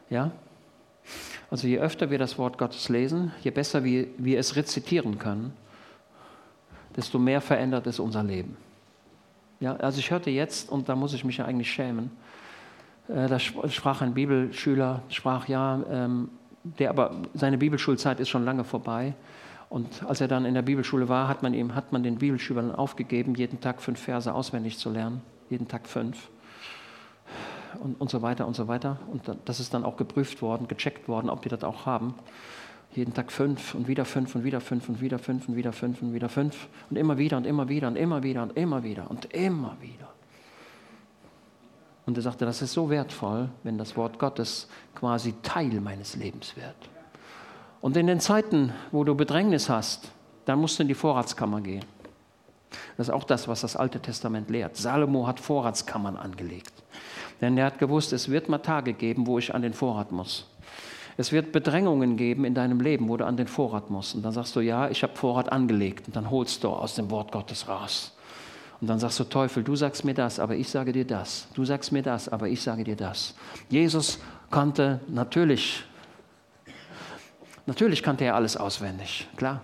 Ja? 0.10 0.32
Also 1.52 1.68
je 1.68 1.80
öfter 1.80 2.10
wir 2.10 2.18
das 2.18 2.38
Wort 2.38 2.58
Gottes 2.58 2.88
lesen, 2.88 3.34
je 3.43 3.52
besser 3.52 3.84
wir, 3.84 4.08
wir 4.18 4.39
es 4.39 4.56
rezitieren 4.56 5.20
können, 5.20 5.54
desto 6.95 7.20
mehr 7.20 7.41
verändert 7.41 7.86
es 7.88 7.99
unser 7.99 8.24
Leben. 8.24 8.56
Ja, 9.60 9.76
also 9.76 9.99
ich 9.99 10.10
hörte 10.10 10.30
jetzt, 10.30 10.72
und 10.72 10.88
da 10.88 10.95
muss 10.95 11.14
ich 11.14 11.26
mich 11.26 11.38
ja 11.38 11.45
eigentlich 11.45 11.70
schämen, 11.70 12.10
äh, 13.10 13.28
da 13.28 13.38
sprach 13.38 14.02
ein 14.02 14.14
Bibelschüler, 14.14 15.04
sprach 15.10 15.49
ja, 15.49 15.84
ähm, 15.91 16.30
der 16.64 16.89
aber 16.89 17.16
seine 17.34 17.58
Bibelschulzeit 17.58 18.20
ist 18.20 18.30
schon 18.30 18.45
lange 18.45 18.64
vorbei. 18.64 19.14
Und 19.70 20.04
als 20.04 20.22
er 20.22 20.28
dann 20.28 20.45
in 20.45 20.54
der 20.54 20.62
Bibelschule 20.62 21.10
war, 21.10 21.28
hat 21.28 21.43
man 21.43 21.54
ihm, 21.54 21.76
hat 21.76 21.91
man 21.91 22.04
den 22.04 22.18
Bibelschülern 22.18 22.74
aufgegeben, 22.74 23.36
jeden 23.36 23.60
Tag 23.60 23.82
fünf 23.82 23.99
Verse 23.99 24.34
auswendig 24.34 24.78
zu 24.78 24.89
lernen. 24.89 25.22
Jeden 25.49 25.68
Tag 25.68 25.88
fünf. 25.88 26.30
Und, 27.80 28.00
und 28.00 28.10
so 28.10 28.22
weiter 28.22 28.48
und 28.48 28.56
so 28.56 28.68
weiter. 28.68 28.98
Und 29.12 29.24
das 29.46 29.60
ist 29.60 29.74
dann 29.74 29.84
auch 29.84 29.98
geprüft 29.98 30.42
worden, 30.42 30.68
gecheckt 30.68 31.08
worden, 31.08 31.30
ob 31.30 31.42
die 31.42 31.50
das 31.50 31.64
auch 31.64 31.86
haben. 31.86 32.16
Jeden 32.94 33.14
Tag 33.14 33.32
fünf 33.32 33.74
und 33.74 33.88
wieder 33.88 34.04
fünf 34.04 34.36
und 34.36 34.44
wieder 34.44 34.60
fünf 34.60 34.90
und 34.90 35.00
wieder 35.00 35.18
fünf 35.18 35.48
und 35.48 35.56
wieder 35.56 35.72
fünf 35.72 36.02
und 36.02 36.14
wieder 36.14 36.30
fünf. 36.30 36.68
Und 36.90 36.98
immer 36.98 37.18
wieder 37.18 37.38
und 37.38 37.48
immer 37.48 37.70
wieder 37.70 37.88
und 37.88 37.96
immer 37.96 38.24
wieder 38.24 38.44
und 38.44 38.58
immer 38.58 38.84
wieder 38.84 39.10
und 39.10 39.34
immer 39.34 39.78
wieder. 39.80 40.10
Und 42.06 42.18
er 42.18 42.24
sagte, 42.24 42.46
das 42.46 42.62
ist 42.62 42.74
so 42.74 42.90
wertvoll, 42.90 43.50
wenn 43.64 43.78
das 43.78 43.96
Wort 43.96 44.20
Gottes 44.20 44.68
quasi 44.96 45.34
Teil 45.44 45.80
meines 45.80 46.16
Lebens 46.16 46.56
wird. 46.58 46.76
Und 47.80 47.96
in 47.96 48.08
den 48.08 48.20
Zeiten, 48.20 48.74
wo 48.92 49.04
du 49.04 49.16
Bedrängnis 49.16 49.70
hast, 49.70 50.12
dann 50.46 50.60
musst 50.60 50.78
du 50.78 50.84
in 50.84 50.88
die 50.88 50.94
Vorratskammer 50.94 51.62
gehen. 51.62 51.86
Das 52.98 53.08
ist 53.08 53.14
auch 53.14 53.24
das, 53.24 53.48
was 53.48 53.62
das 53.62 53.76
Alte 53.76 54.00
Testament 54.00 54.50
lehrt. 54.50 54.78
Salomo 54.78 55.28
hat 55.28 55.40
Vorratskammern 55.40 56.18
angelegt. 56.18 56.81
Denn 57.42 57.58
er 57.58 57.66
hat 57.66 57.80
gewusst, 57.80 58.14
es 58.14 58.30
wird 58.30 58.50
mal 58.50 58.60
Tage 58.60 58.94
geben, 58.94 59.28
wo 59.28 59.39
ich 59.39 59.54
an 59.54 59.62
den 59.62 59.74
Vorrat 59.74 60.12
muss. 60.12 60.48
Es 61.18 61.32
wird 61.32 61.52
Bedrängungen 61.52 62.16
geben 62.16 62.46
in 62.46 62.54
deinem 62.54 62.80
Leben, 62.80 63.10
wo 63.10 63.18
du 63.18 63.26
an 63.26 63.36
den 63.36 63.48
Vorrat 63.48 63.89
musst. 63.89 64.16
Und 64.16 64.24
dann 64.24 64.32
sagst 64.32 64.56
du, 64.56 64.62
ja, 64.62 64.89
ich 64.89 65.04
habe 65.04 65.16
Vorrat 65.16 65.52
angelegt. 65.52 66.08
Und 66.08 66.16
dann 66.16 66.30
holst 66.30 66.64
du 66.64 66.70
aus 66.70 66.96
dem 66.96 67.10
Wort 67.12 67.32
Gottes 67.32 67.68
raus. 67.68 68.16
Und 68.80 68.88
dann 68.88 69.00
sagst 69.00 69.20
du, 69.20 69.26
Teufel, 69.26 69.64
du 69.64 69.76
sagst 69.76 70.06
mir 70.06 70.14
das, 70.14 70.39
aber 70.39 70.56
ich 70.56 70.70
sage 70.70 70.92
dir 70.92 71.06
das. 71.06 71.48
Du 71.54 71.66
sagst 71.66 71.92
mir 71.92 72.02
das, 72.02 72.30
aber 72.30 72.48
ich 72.48 72.62
sage 72.62 72.84
dir 72.84 72.96
das. 72.96 73.36
Jesus 73.70 74.20
konnte 74.50 75.00
natürlich 75.08 75.84
Natürlich 77.66 78.02
kannte 78.02 78.26
er 78.26 78.36
alles 78.36 78.58
auswendig, 78.58 79.28
klar. 79.38 79.62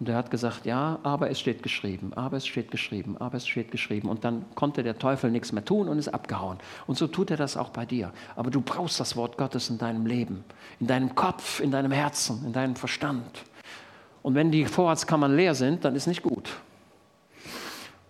Und 0.00 0.08
er 0.08 0.16
hat 0.16 0.30
gesagt, 0.30 0.64
ja, 0.64 0.98
aber 1.02 1.30
es 1.30 1.38
steht 1.38 1.62
geschrieben, 1.62 2.12
aber 2.14 2.38
es 2.38 2.46
steht 2.46 2.70
geschrieben, 2.70 3.18
aber 3.18 3.36
es 3.36 3.46
steht 3.46 3.70
geschrieben. 3.70 4.08
Und 4.08 4.24
dann 4.24 4.46
konnte 4.54 4.82
der 4.82 4.98
Teufel 4.98 5.30
nichts 5.30 5.52
mehr 5.52 5.62
tun 5.64 5.88
und 5.88 5.98
ist 5.98 6.08
abgehauen. 6.08 6.56
Und 6.86 6.96
so 6.96 7.06
tut 7.06 7.30
er 7.30 7.36
das 7.36 7.58
auch 7.58 7.68
bei 7.68 7.84
dir. 7.84 8.10
Aber 8.34 8.50
du 8.50 8.62
brauchst 8.62 8.98
das 8.98 9.14
Wort 9.14 9.36
Gottes 9.36 9.68
in 9.68 9.76
deinem 9.76 10.06
Leben, 10.06 10.42
in 10.80 10.86
deinem 10.86 11.14
Kopf, 11.14 11.60
in 11.60 11.70
deinem 11.70 11.92
Herzen, 11.92 12.42
in 12.46 12.54
deinem 12.54 12.76
Verstand. 12.76 13.42
Und 14.22 14.34
wenn 14.34 14.50
die 14.50 14.64
Vorratskammern 14.64 15.36
leer 15.36 15.54
sind, 15.54 15.84
dann 15.84 15.94
ist 15.94 16.06
nicht 16.06 16.22
gut. 16.22 16.48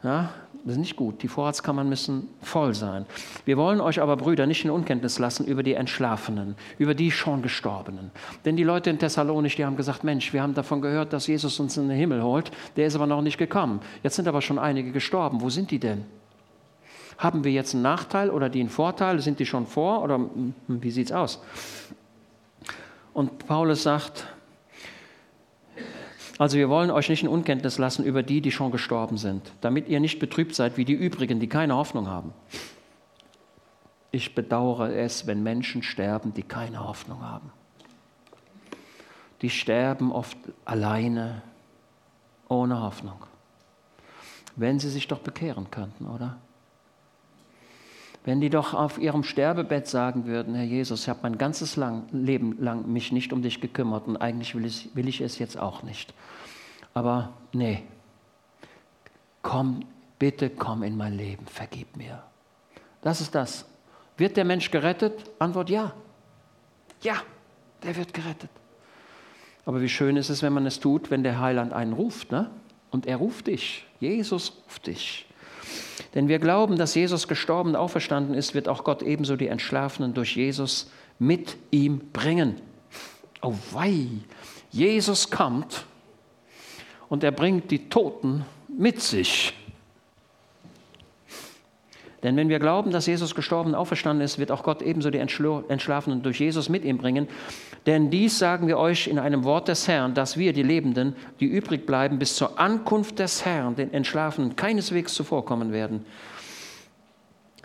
Ja, 0.04 0.32
das 0.64 0.72
ist 0.74 0.78
nicht 0.78 0.96
gut. 0.96 1.22
Die 1.22 1.28
Vorratskammern 1.28 1.88
müssen 1.88 2.28
voll 2.42 2.74
sein. 2.74 3.06
Wir 3.44 3.56
wollen 3.56 3.80
euch 3.80 4.00
aber, 4.00 4.16
Brüder, 4.16 4.46
nicht 4.46 4.64
in 4.64 4.70
Unkenntnis 4.70 5.18
lassen 5.18 5.46
über 5.46 5.62
die 5.62 5.74
Entschlafenen, 5.74 6.54
über 6.78 6.94
die 6.94 7.10
schon 7.10 7.42
Gestorbenen. 7.42 8.10
Denn 8.44 8.56
die 8.56 8.64
Leute 8.64 8.90
in 8.90 8.98
Thessalonich, 8.98 9.56
die 9.56 9.64
haben 9.64 9.76
gesagt, 9.76 10.04
Mensch, 10.04 10.32
wir 10.32 10.42
haben 10.42 10.54
davon 10.54 10.80
gehört, 10.80 11.12
dass 11.12 11.26
Jesus 11.26 11.58
uns 11.60 11.76
in 11.76 11.88
den 11.88 11.98
Himmel 11.98 12.22
holt. 12.22 12.50
Der 12.76 12.86
ist 12.86 12.94
aber 12.94 13.06
noch 13.06 13.22
nicht 13.22 13.38
gekommen. 13.38 13.80
Jetzt 14.02 14.16
sind 14.16 14.28
aber 14.28 14.42
schon 14.42 14.58
einige 14.58 14.92
gestorben. 14.92 15.40
Wo 15.40 15.48
sind 15.48 15.70
die 15.70 15.78
denn? 15.78 16.04
Haben 17.18 17.44
wir 17.44 17.52
jetzt 17.52 17.74
einen 17.74 17.82
Nachteil 17.82 18.30
oder 18.30 18.48
die 18.48 18.60
einen 18.60 18.70
Vorteil? 18.70 19.20
Sind 19.20 19.38
die 19.38 19.46
schon 19.46 19.66
vor 19.66 20.02
oder 20.02 20.16
hm, 20.16 20.54
wie 20.66 20.90
sieht 20.90 21.06
es 21.06 21.12
aus? 21.12 21.42
Und 23.12 23.46
Paulus 23.46 23.82
sagt, 23.82 24.26
also 26.40 26.56
wir 26.56 26.70
wollen 26.70 26.90
euch 26.90 27.10
nicht 27.10 27.22
in 27.22 27.28
Unkenntnis 27.28 27.76
lassen 27.76 28.02
über 28.02 28.22
die, 28.22 28.40
die 28.40 28.50
schon 28.50 28.70
gestorben 28.70 29.18
sind, 29.18 29.52
damit 29.60 29.90
ihr 29.90 30.00
nicht 30.00 30.18
betrübt 30.18 30.54
seid 30.54 30.78
wie 30.78 30.86
die 30.86 30.94
übrigen, 30.94 31.38
die 31.38 31.50
keine 31.50 31.76
Hoffnung 31.76 32.08
haben. 32.08 32.32
Ich 34.10 34.34
bedauere 34.34 34.90
es, 34.90 35.26
wenn 35.26 35.42
Menschen 35.42 35.82
sterben, 35.82 36.32
die 36.32 36.42
keine 36.42 36.82
Hoffnung 36.82 37.20
haben. 37.20 37.52
Die 39.42 39.50
sterben 39.50 40.12
oft 40.12 40.38
alleine 40.64 41.42
ohne 42.48 42.80
Hoffnung. 42.80 43.26
Wenn 44.56 44.78
sie 44.78 44.88
sich 44.88 45.08
doch 45.08 45.18
bekehren 45.18 45.70
könnten, 45.70 46.06
oder? 46.06 46.38
Wenn 48.24 48.40
die 48.40 48.50
doch 48.50 48.74
auf 48.74 48.98
ihrem 48.98 49.22
Sterbebett 49.22 49.86
sagen 49.86 50.26
würden, 50.26 50.54
Herr 50.54 50.64
Jesus, 50.64 51.02
ich 51.02 51.08
habe 51.08 51.20
mein 51.22 51.38
ganzes 51.38 51.76
lang, 51.76 52.04
Leben 52.12 52.62
lang 52.62 52.90
mich 52.92 53.12
nicht 53.12 53.32
um 53.32 53.40
dich 53.40 53.60
gekümmert 53.60 54.06
und 54.06 54.18
eigentlich 54.18 54.54
will 54.54 54.66
ich, 54.66 54.90
will 54.94 55.08
ich 55.08 55.20
es 55.20 55.38
jetzt 55.38 55.58
auch 55.58 55.82
nicht. 55.82 56.12
Aber 56.92 57.32
nee, 57.52 57.82
komm, 59.42 59.86
bitte 60.18 60.50
komm 60.50 60.82
in 60.82 60.96
mein 60.96 61.14
Leben, 61.16 61.46
vergib 61.46 61.96
mir. 61.96 62.22
Das 63.00 63.20
ist 63.22 63.34
das. 63.34 63.64
Wird 64.18 64.36
der 64.36 64.44
Mensch 64.44 64.70
gerettet? 64.70 65.30
Antwort 65.38 65.70
ja. 65.70 65.94
Ja, 67.00 67.22
der 67.82 67.96
wird 67.96 68.12
gerettet. 68.12 68.50
Aber 69.64 69.80
wie 69.80 69.88
schön 69.88 70.16
ist 70.16 70.28
es, 70.28 70.42
wenn 70.42 70.52
man 70.52 70.66
es 70.66 70.80
tut, 70.80 71.10
wenn 71.10 71.22
der 71.22 71.40
Heiland 71.40 71.72
einen 71.72 71.94
ruft. 71.94 72.32
Ne? 72.32 72.50
Und 72.90 73.06
er 73.06 73.16
ruft 73.16 73.46
dich. 73.46 73.86
Jesus 73.98 74.52
ruft 74.66 74.86
dich. 74.86 75.26
Denn 76.14 76.28
wir 76.28 76.38
glauben, 76.38 76.76
dass 76.76 76.94
Jesus 76.94 77.28
gestorben 77.28 77.70
und 77.70 77.76
auferstanden 77.76 78.34
ist, 78.34 78.54
wird 78.54 78.68
auch 78.68 78.84
Gott 78.84 79.02
ebenso 79.02 79.36
die 79.36 79.48
Entschlafenen 79.48 80.14
durch 80.14 80.36
Jesus 80.36 80.90
mit 81.18 81.56
ihm 81.70 82.00
bringen. 82.12 82.60
Oh 83.42 83.54
wei, 83.72 84.06
Jesus 84.70 85.30
kommt 85.30 85.84
und 87.08 87.24
er 87.24 87.32
bringt 87.32 87.70
die 87.70 87.88
Toten 87.88 88.44
mit 88.68 89.00
sich. 89.00 89.54
Denn 92.22 92.36
wenn 92.36 92.50
wir 92.50 92.58
glauben, 92.58 92.90
dass 92.90 93.06
Jesus 93.06 93.34
gestorben 93.34 93.70
und 93.70 93.74
auferstanden 93.74 94.24
ist, 94.24 94.38
wird 94.38 94.50
auch 94.50 94.62
Gott 94.62 94.82
ebenso 94.82 95.10
die 95.10 95.18
Entschlafenen 95.18 96.22
durch 96.22 96.38
Jesus 96.38 96.68
mit 96.68 96.84
ihm 96.84 96.98
bringen. 96.98 97.28
Denn 97.86 98.10
dies 98.10 98.38
sagen 98.38 98.66
wir 98.66 98.76
euch 98.78 99.06
in 99.06 99.18
einem 99.18 99.44
Wort 99.44 99.68
des 99.68 99.88
Herrn, 99.88 100.12
dass 100.12 100.36
wir, 100.36 100.52
die 100.52 100.62
Lebenden, 100.62 101.16
die 101.40 101.46
übrig 101.46 101.86
bleiben, 101.86 102.18
bis 102.18 102.36
zur 102.36 102.60
Ankunft 102.60 103.18
des 103.18 103.46
Herrn, 103.46 103.74
den 103.74 103.92
Entschlafenen, 103.94 104.54
keineswegs 104.54 105.14
zuvorkommen 105.14 105.72
werden. 105.72 106.04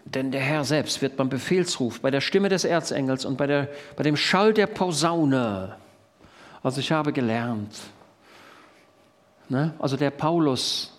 Denn 0.05 0.31
der 0.31 0.41
Herr 0.41 0.63
selbst 0.63 1.01
wird 1.01 1.17
beim 1.17 1.29
Befehlsruf, 1.29 1.99
bei 1.99 2.11
der 2.11 2.21
Stimme 2.21 2.47
des 2.47 2.63
Erzengels 2.63 3.25
und 3.25 3.37
bei, 3.37 3.47
der, 3.47 3.69
bei 3.97 4.03
dem 4.03 4.15
Schall 4.15 4.53
der 4.53 4.67
Posaune, 4.67 5.75
also 6.63 6.79
ich 6.79 6.91
habe 6.91 7.11
gelernt, 7.11 7.75
ne? 9.49 9.73
also 9.79 9.97
der 9.97 10.11
Paulus, 10.11 10.94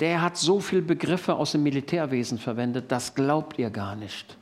der 0.00 0.22
hat 0.22 0.36
so 0.36 0.60
viele 0.60 0.82
Begriffe 0.82 1.34
aus 1.34 1.52
dem 1.52 1.62
Militärwesen 1.62 2.38
verwendet, 2.38 2.90
das 2.92 3.14
glaubt 3.14 3.58
ihr 3.58 3.70
gar 3.70 3.96
nicht. 3.96 4.36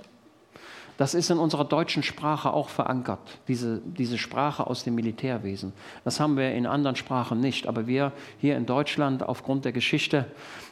Das 0.98 1.12
ist 1.12 1.30
in 1.30 1.38
unserer 1.38 1.64
deutschen 1.64 2.02
Sprache 2.02 2.52
auch 2.52 2.70
verankert, 2.70 3.38
diese, 3.48 3.82
diese 3.84 4.16
Sprache 4.16 4.66
aus 4.66 4.84
dem 4.84 4.94
Militärwesen. 4.94 5.74
Das 6.04 6.20
haben 6.20 6.38
wir 6.38 6.52
in 6.52 6.66
anderen 6.66 6.96
Sprachen 6.96 7.38
nicht, 7.40 7.66
aber 7.66 7.86
wir 7.86 8.12
hier 8.38 8.56
in 8.56 8.64
Deutschland 8.64 9.22
aufgrund 9.22 9.66
der 9.66 9.72
Geschichte 9.72 10.24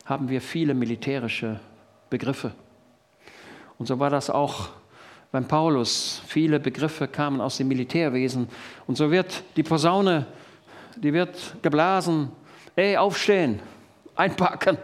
haben 0.07 0.31
wir 0.31 0.41
viele 0.41 0.73
militärische 0.73 1.61
Begriffe. 2.09 2.53
Und 3.79 3.87
so 3.87 3.99
war 3.99 4.09
das 4.09 4.31
auch 4.31 4.71
beim 5.31 5.47
Paulus. 5.47 6.23
Viele 6.27 6.59
Begriffe 6.59 7.07
kamen 7.07 7.41
aus 7.41 7.59
dem 7.59 7.69
Militärwesen. 7.69 8.49
Und 8.87 8.97
so 8.97 9.11
wird 9.11 9.43
die 9.57 9.63
Posaune, 9.63 10.27
die 10.97 11.13
wird 11.13 11.57
geblasen. 11.61 12.31
Ey, 12.77 12.97
aufstehen! 12.97 13.61
Einpacken. 14.17 14.79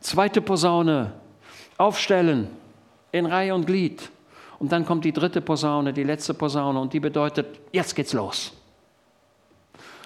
Zweite 0.00 0.40
Posaune, 0.40 1.12
aufstellen 1.78 2.48
in 3.12 3.26
Reihe 3.26 3.54
und 3.54 3.66
Glied. 3.66 4.10
Und 4.58 4.72
dann 4.72 4.86
kommt 4.86 5.04
die 5.04 5.12
dritte 5.12 5.40
Posaune, 5.40 5.92
die 5.92 6.04
letzte 6.04 6.34
Posaune, 6.34 6.80
und 6.80 6.92
die 6.92 7.00
bedeutet, 7.00 7.60
jetzt 7.72 7.94
geht's 7.94 8.12
los. 8.12 8.52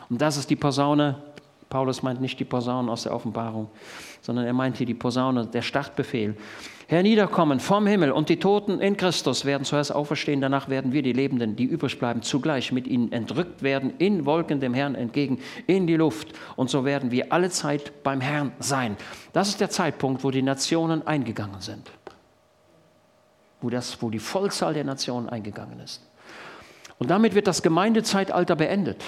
Und 0.08 0.20
das 0.20 0.36
ist 0.36 0.48
die 0.48 0.56
Posaune. 0.56 1.22
Paulus 1.68 2.02
meint 2.02 2.20
nicht 2.20 2.38
die 2.38 2.44
Posaune 2.44 2.90
aus 2.90 3.02
der 3.02 3.14
Offenbarung, 3.14 3.68
sondern 4.20 4.46
er 4.46 4.52
meint 4.52 4.76
hier 4.76 4.86
die 4.86 4.94
Posaune, 4.94 5.46
der 5.46 5.62
Startbefehl 5.62 6.36
herniederkommen 6.88 7.58
vom 7.58 7.86
Himmel 7.86 8.12
und 8.12 8.28
die 8.28 8.38
Toten 8.38 8.80
in 8.80 8.96
Christus 8.96 9.44
werden 9.44 9.64
zuerst 9.64 9.92
auferstehen, 9.92 10.40
danach 10.40 10.68
werden 10.68 10.92
wir, 10.92 11.02
die 11.02 11.12
Lebenden, 11.12 11.56
die 11.56 11.64
übrig 11.64 11.98
bleiben, 11.98 12.22
zugleich 12.22 12.70
mit 12.70 12.86
ihnen 12.86 13.10
entrückt 13.10 13.62
werden, 13.62 13.94
in 13.98 14.24
Wolken 14.24 14.60
dem 14.60 14.72
Herrn 14.72 14.94
entgegen, 14.94 15.40
in 15.66 15.86
die 15.86 15.96
Luft. 15.96 16.28
Und 16.54 16.70
so 16.70 16.84
werden 16.84 17.10
wir 17.10 17.32
alle 17.32 17.50
Zeit 17.50 18.04
beim 18.04 18.20
Herrn 18.20 18.52
sein. 18.60 18.96
Das 19.32 19.48
ist 19.48 19.60
der 19.60 19.70
Zeitpunkt, 19.70 20.22
wo 20.22 20.30
die 20.30 20.42
Nationen 20.42 21.04
eingegangen 21.06 21.60
sind. 21.60 21.90
Wo, 23.60 23.68
das, 23.68 24.00
wo 24.00 24.10
die 24.10 24.20
Vollzahl 24.20 24.74
der 24.74 24.84
Nationen 24.84 25.28
eingegangen 25.28 25.80
ist. 25.80 26.02
Und 26.98 27.10
damit 27.10 27.34
wird 27.34 27.48
das 27.48 27.62
Gemeindezeitalter 27.62 28.54
beendet. 28.54 29.02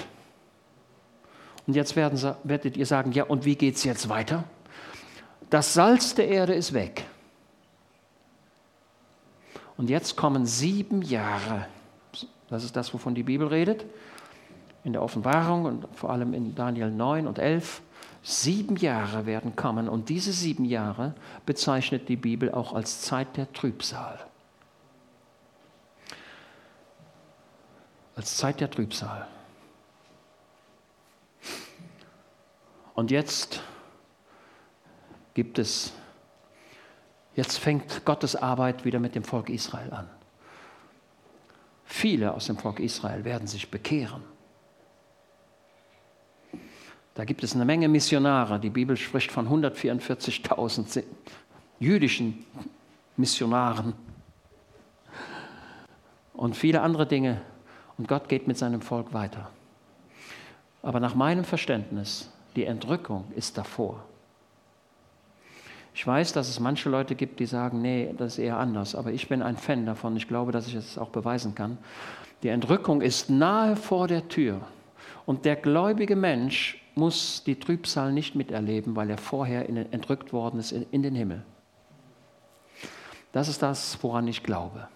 Und 1.69 1.75
jetzt 1.75 1.95
werden, 1.95 2.19
werdet 2.45 2.77
ihr 2.77 2.85
sagen, 2.87 3.11
ja, 3.11 3.25
und 3.25 3.45
wie 3.45 3.55
geht 3.55 3.75
es 3.75 3.83
jetzt 3.83 4.09
weiter? 4.09 4.43
Das 5.51 5.75
Salz 5.75 6.15
der 6.15 6.27
Erde 6.27 6.55
ist 6.55 6.73
weg. 6.73 7.05
Und 9.77 9.87
jetzt 9.87 10.17
kommen 10.17 10.47
sieben 10.47 11.03
Jahre. 11.03 11.67
Das 12.49 12.63
ist 12.63 12.75
das, 12.75 12.91
wovon 12.91 13.13
die 13.13 13.21
Bibel 13.21 13.45
redet. 13.45 13.85
In 14.83 14.93
der 14.93 15.03
Offenbarung 15.03 15.65
und 15.65 15.87
vor 15.95 16.09
allem 16.09 16.33
in 16.33 16.55
Daniel 16.55 16.89
9 16.89 17.27
und 17.27 17.37
11. 17.37 17.83
Sieben 18.23 18.75
Jahre 18.75 19.27
werden 19.27 19.55
kommen 19.55 19.87
und 19.89 20.09
diese 20.09 20.33
sieben 20.33 20.65
Jahre 20.65 21.13
bezeichnet 21.45 22.09
die 22.09 22.15
Bibel 22.15 22.51
auch 22.51 22.73
als 22.73 23.01
Zeit 23.01 23.37
der 23.37 23.53
Trübsal. 23.53 24.17
Als 28.15 28.37
Zeit 28.37 28.59
der 28.59 28.71
Trübsal. 28.71 29.27
Und 32.99 33.11
jetzt 33.11 33.61
gibt 35.33 35.57
es 35.57 35.93
Jetzt 37.33 37.57
fängt 37.57 38.03
Gottes 38.03 38.35
Arbeit 38.35 38.83
wieder 38.83 38.99
mit 38.99 39.15
dem 39.15 39.23
Volk 39.23 39.49
Israel 39.49 39.93
an. 39.93 40.09
Viele 41.85 42.33
aus 42.33 42.47
dem 42.47 42.57
Volk 42.57 42.81
Israel 42.81 43.23
werden 43.23 43.47
sich 43.47 43.71
bekehren. 43.71 44.21
Da 47.13 47.23
gibt 47.23 47.41
es 47.41 47.55
eine 47.55 47.63
Menge 47.63 47.87
Missionare. 47.87 48.59
Die 48.59 48.69
Bibel 48.69 48.97
spricht 48.97 49.31
von 49.31 49.47
144.000 49.47 51.05
jüdischen 51.79 52.45
Missionaren 53.15 53.93
und 56.33 56.57
viele 56.57 56.81
andere 56.81 57.07
Dinge. 57.07 57.39
Und 57.97 58.09
Gott 58.09 58.27
geht 58.27 58.45
mit 58.45 58.57
seinem 58.57 58.81
Volk 58.81 59.13
weiter. 59.13 59.49
Aber 60.81 60.99
nach 60.99 61.15
meinem 61.15 61.45
Verständnis, 61.45 62.29
die 62.55 62.65
Entrückung 62.65 63.25
ist 63.35 63.57
davor. 63.57 64.03
Ich 65.93 66.05
weiß, 66.05 66.33
dass 66.33 66.47
es 66.47 66.59
manche 66.59 66.89
Leute 66.89 67.15
gibt, 67.15 67.39
die 67.39 67.45
sagen, 67.45 67.81
nee, 67.81 68.13
das 68.17 68.33
ist 68.33 68.39
eher 68.39 68.57
anders, 68.57 68.95
aber 68.95 69.11
ich 69.11 69.27
bin 69.27 69.41
ein 69.41 69.57
Fan 69.57 69.85
davon. 69.85 70.15
Ich 70.15 70.27
glaube, 70.27 70.51
dass 70.51 70.67
ich 70.67 70.75
es 70.75 70.97
auch 70.97 71.09
beweisen 71.09 71.55
kann. 71.55 71.77
Die 72.43 72.49
Entrückung 72.49 73.01
ist 73.01 73.29
nahe 73.29 73.75
vor 73.75 74.07
der 74.07 74.27
Tür. 74.29 74.61
Und 75.25 75.45
der 75.45 75.55
gläubige 75.55 76.15
Mensch 76.15 76.81
muss 76.95 77.43
die 77.43 77.59
Trübsal 77.59 78.13
nicht 78.13 78.35
miterleben, 78.35 78.95
weil 78.95 79.09
er 79.09 79.17
vorher 79.17 79.67
entrückt 79.69 80.31
worden 80.31 80.59
ist 80.59 80.71
in 80.71 81.03
den 81.03 81.15
Himmel. 81.15 81.43
Das 83.31 83.47
ist 83.47 83.61
das, 83.61 83.97
woran 84.01 84.27
ich 84.27 84.43
glaube. 84.43 84.87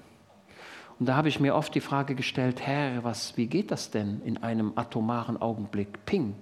Und 0.99 1.07
da 1.07 1.15
habe 1.15 1.27
ich 1.27 1.39
mir 1.39 1.55
oft 1.55 1.75
die 1.75 1.81
Frage 1.81 2.15
gestellt, 2.15 2.61
Herr, 2.61 3.03
was, 3.03 3.35
wie 3.35 3.47
geht 3.47 3.71
das 3.71 3.91
denn 3.91 4.21
in 4.23 4.41
einem 4.41 4.73
atomaren 4.75 5.41
Augenblick? 5.41 6.05
Ping, 6.05 6.35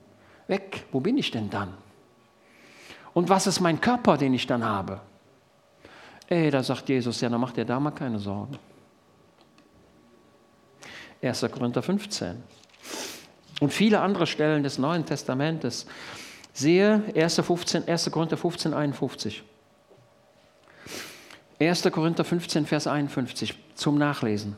weg, 0.52 0.86
wo 0.92 1.00
bin 1.00 1.18
ich 1.18 1.32
denn 1.32 1.50
dann? 1.50 1.74
Und 3.14 3.30
was 3.30 3.48
ist 3.48 3.60
mein 3.60 3.82
Körper, 3.82 4.18
den 4.18 4.36
ich 4.36 4.46
dann 4.46 4.64
habe? 4.64 5.02
Ey, 6.28 6.52
da 6.52 6.62
sagt 6.62 6.88
Jesus, 6.88 7.20
ja, 7.22 7.30
dann 7.30 7.42
macht 7.42 7.58
ihr 7.58 7.66
da 7.66 7.80
mal 7.80 7.92
keine 7.92 8.20
Sorgen. 8.20 8.58
1. 11.22 11.42
Korinther 11.52 11.82
15. 11.82 12.42
Und 13.60 13.74
viele 13.74 14.00
andere 14.00 14.28
Stellen 14.28 14.64
des 14.64 14.78
Neuen 14.78 15.06
Testamentes. 15.06 15.86
Sehe 16.54 17.04
1. 17.16 17.42
15, 17.42 17.88
1. 17.88 18.12
Korinther 18.12 18.38
15, 18.38 18.74
51. 18.74 19.44
1. 21.60 21.92
Korinther 21.92 22.24
15, 22.24 22.66
Vers 22.66 22.88
51 22.88 23.56
zum 23.76 23.98
Nachlesen. 23.98 24.56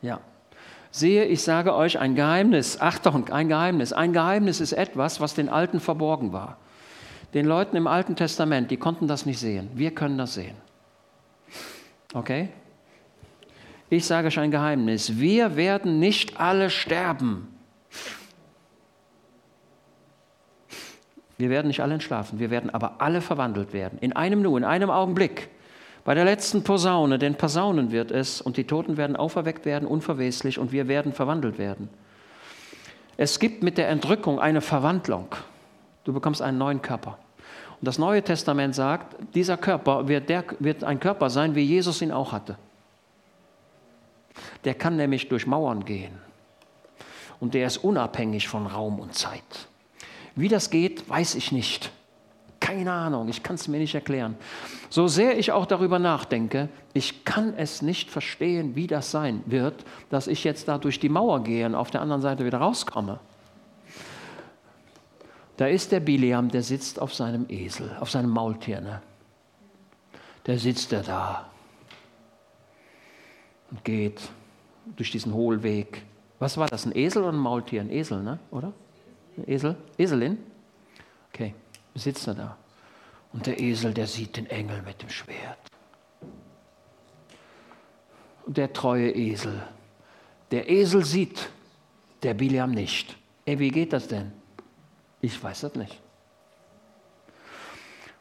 Ja. 0.00 0.20
Sehe, 0.90 1.24
ich 1.26 1.42
sage 1.42 1.74
euch 1.74 1.98
ein 1.98 2.14
Geheimnis. 2.14 2.80
Achtung, 2.80 3.28
ein 3.28 3.48
Geheimnis. 3.48 3.92
Ein 3.92 4.12
Geheimnis 4.12 4.60
ist 4.60 4.72
etwas, 4.72 5.20
was 5.20 5.34
den 5.34 5.48
Alten 5.48 5.80
verborgen 5.80 6.32
war. 6.32 6.58
Den 7.34 7.44
Leuten 7.44 7.76
im 7.76 7.86
Alten 7.86 8.16
Testament, 8.16 8.70
die 8.70 8.78
konnten 8.78 9.06
das 9.06 9.26
nicht 9.26 9.38
sehen. 9.38 9.68
Wir 9.74 9.94
können 9.94 10.16
das 10.16 10.34
sehen. 10.34 10.56
Okay? 12.14 12.48
Ich 13.90 14.06
sage 14.06 14.28
euch 14.28 14.38
ein 14.38 14.50
Geheimnis. 14.50 15.18
Wir 15.18 15.56
werden 15.56 15.98
nicht 15.98 16.40
alle 16.40 16.70
sterben. 16.70 17.48
Wir 21.36 21.50
werden 21.50 21.68
nicht 21.68 21.80
alle 21.80 21.94
entschlafen. 21.94 22.38
Wir 22.38 22.50
werden 22.50 22.70
aber 22.70 23.00
alle 23.00 23.20
verwandelt 23.20 23.72
werden. 23.72 23.98
In 24.00 24.14
einem 24.14 24.42
Nu, 24.42 24.56
in 24.56 24.64
einem 24.64 24.90
Augenblick. 24.90 25.48
Bei 26.08 26.14
der 26.14 26.24
letzten 26.24 26.64
Posaune, 26.64 27.18
denn 27.18 27.34
Posaunen 27.34 27.92
wird 27.92 28.10
es 28.10 28.40
und 28.40 28.56
die 28.56 28.64
Toten 28.64 28.96
werden 28.96 29.14
auferweckt 29.14 29.66
werden, 29.66 29.86
unverweslich 29.86 30.58
und 30.58 30.72
wir 30.72 30.88
werden 30.88 31.12
verwandelt 31.12 31.58
werden. 31.58 31.90
Es 33.18 33.38
gibt 33.38 33.62
mit 33.62 33.76
der 33.76 33.90
Entrückung 33.90 34.40
eine 34.40 34.62
Verwandlung. 34.62 35.26
Du 36.04 36.14
bekommst 36.14 36.40
einen 36.40 36.56
neuen 36.56 36.80
Körper. 36.80 37.18
Und 37.78 37.86
das 37.86 37.98
Neue 37.98 38.22
Testament 38.22 38.74
sagt, 38.74 39.16
dieser 39.34 39.58
Körper 39.58 40.08
wird, 40.08 40.30
der, 40.30 40.44
wird 40.60 40.82
ein 40.82 40.98
Körper 40.98 41.28
sein, 41.28 41.54
wie 41.54 41.60
Jesus 41.64 42.00
ihn 42.00 42.10
auch 42.10 42.32
hatte. 42.32 42.56
Der 44.64 44.72
kann 44.72 44.96
nämlich 44.96 45.28
durch 45.28 45.46
Mauern 45.46 45.84
gehen. 45.84 46.16
Und 47.38 47.52
der 47.52 47.66
ist 47.66 47.84
unabhängig 47.84 48.48
von 48.48 48.66
Raum 48.66 48.98
und 48.98 49.14
Zeit. 49.14 49.68
Wie 50.34 50.48
das 50.48 50.70
geht, 50.70 51.06
weiß 51.06 51.34
ich 51.34 51.52
nicht. 51.52 51.92
Keine 52.60 52.92
Ahnung, 52.92 53.28
ich 53.28 53.42
kann 53.42 53.54
es 53.54 53.68
mir 53.68 53.78
nicht 53.78 53.94
erklären. 53.94 54.36
So 54.90 55.06
sehr 55.06 55.38
ich 55.38 55.52
auch 55.52 55.66
darüber 55.66 55.98
nachdenke, 55.98 56.68
ich 56.92 57.24
kann 57.24 57.54
es 57.56 57.82
nicht 57.82 58.10
verstehen, 58.10 58.74
wie 58.74 58.86
das 58.86 59.10
sein 59.10 59.42
wird, 59.46 59.84
dass 60.10 60.26
ich 60.26 60.44
jetzt 60.44 60.68
da 60.68 60.78
durch 60.78 60.98
die 60.98 61.08
Mauer 61.08 61.44
gehe 61.44 61.66
und 61.66 61.74
auf 61.74 61.90
der 61.90 62.00
anderen 62.02 62.22
Seite 62.22 62.44
wieder 62.44 62.58
rauskomme. 62.58 63.20
Da 65.56 65.66
ist 65.66 65.90
der 65.90 66.00
Biliam, 66.00 66.48
der 66.50 66.62
sitzt 66.62 67.00
auf 67.00 67.14
seinem 67.14 67.46
Esel, 67.48 67.96
auf 68.00 68.10
seinem 68.10 68.30
Maultier. 68.30 68.80
Ne? 68.80 69.02
Der 70.46 70.58
sitzt 70.58 70.92
er 70.92 71.02
da 71.02 71.50
und 73.70 73.84
geht 73.84 74.20
durch 74.96 75.10
diesen 75.10 75.34
Hohlweg. 75.34 76.04
Was 76.38 76.56
war 76.56 76.68
das, 76.68 76.86
ein 76.86 76.96
Esel 76.96 77.22
oder 77.22 77.32
ein 77.32 77.38
Maultier? 77.38 77.80
Ein 77.80 77.90
Esel, 77.90 78.22
ne? 78.22 78.38
oder? 78.52 78.72
Ein 79.36 79.48
Esel? 79.48 79.76
Eselin? 79.98 80.38
Okay, 81.32 81.54
sitzt 81.98 82.26
er 82.26 82.34
da. 82.34 82.56
Und 83.32 83.46
der 83.46 83.60
Esel, 83.60 83.92
der 83.92 84.06
sieht 84.06 84.36
den 84.36 84.46
Engel 84.46 84.82
mit 84.82 85.02
dem 85.02 85.10
Schwert. 85.10 85.58
Und 88.46 88.56
der 88.56 88.72
treue 88.72 89.10
Esel. 89.10 89.62
Der 90.50 90.70
Esel 90.70 91.04
sieht, 91.04 91.50
der 92.22 92.34
Biliam 92.34 92.70
nicht. 92.70 93.16
Ey, 93.44 93.58
wie 93.58 93.70
geht 93.70 93.92
das 93.92 94.08
denn? 94.08 94.32
Ich 95.20 95.42
weiß 95.42 95.60
das 95.60 95.74
nicht. 95.74 96.00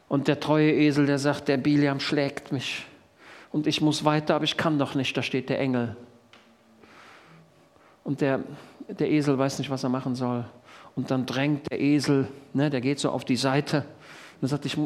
Und 0.10 0.28
der 0.28 0.40
treue 0.40 0.72
Esel, 0.72 1.06
der 1.06 1.20
sagt, 1.20 1.48
der 1.48 1.58
Biliam 1.58 2.00
schlägt 2.00 2.52
mich 2.52 2.86
und 3.52 3.68
ich 3.68 3.82
muss 3.82 4.06
weiter, 4.06 4.36
aber 4.36 4.44
ich 4.44 4.58
kann 4.58 4.80
doch 4.80 4.96
nicht, 4.96 5.16
da 5.18 5.24
steht 5.24 5.50
der 5.50 5.60
Engel. 5.60 5.96
Und 8.04 8.22
der, 8.22 8.42
der 8.88 9.10
Esel 9.10 9.38
weiß 9.38 9.60
nicht, 9.60 9.70
was 9.70 9.84
er 9.84 9.90
machen 9.90 10.16
soll. 10.16 10.46
Und 10.98 11.12
dann 11.12 11.28
drängt 11.28 11.70
der 11.72 11.80
Esel, 11.80 12.28
ne, 12.54 12.72
der 12.72 12.82
geht 12.82 13.00
so 13.00 13.12
auf 13.12 13.24
die 13.24 13.36
Seite. 13.36 13.86
Und 14.42 14.48
sagt, 14.48 14.66
ich, 14.66 14.78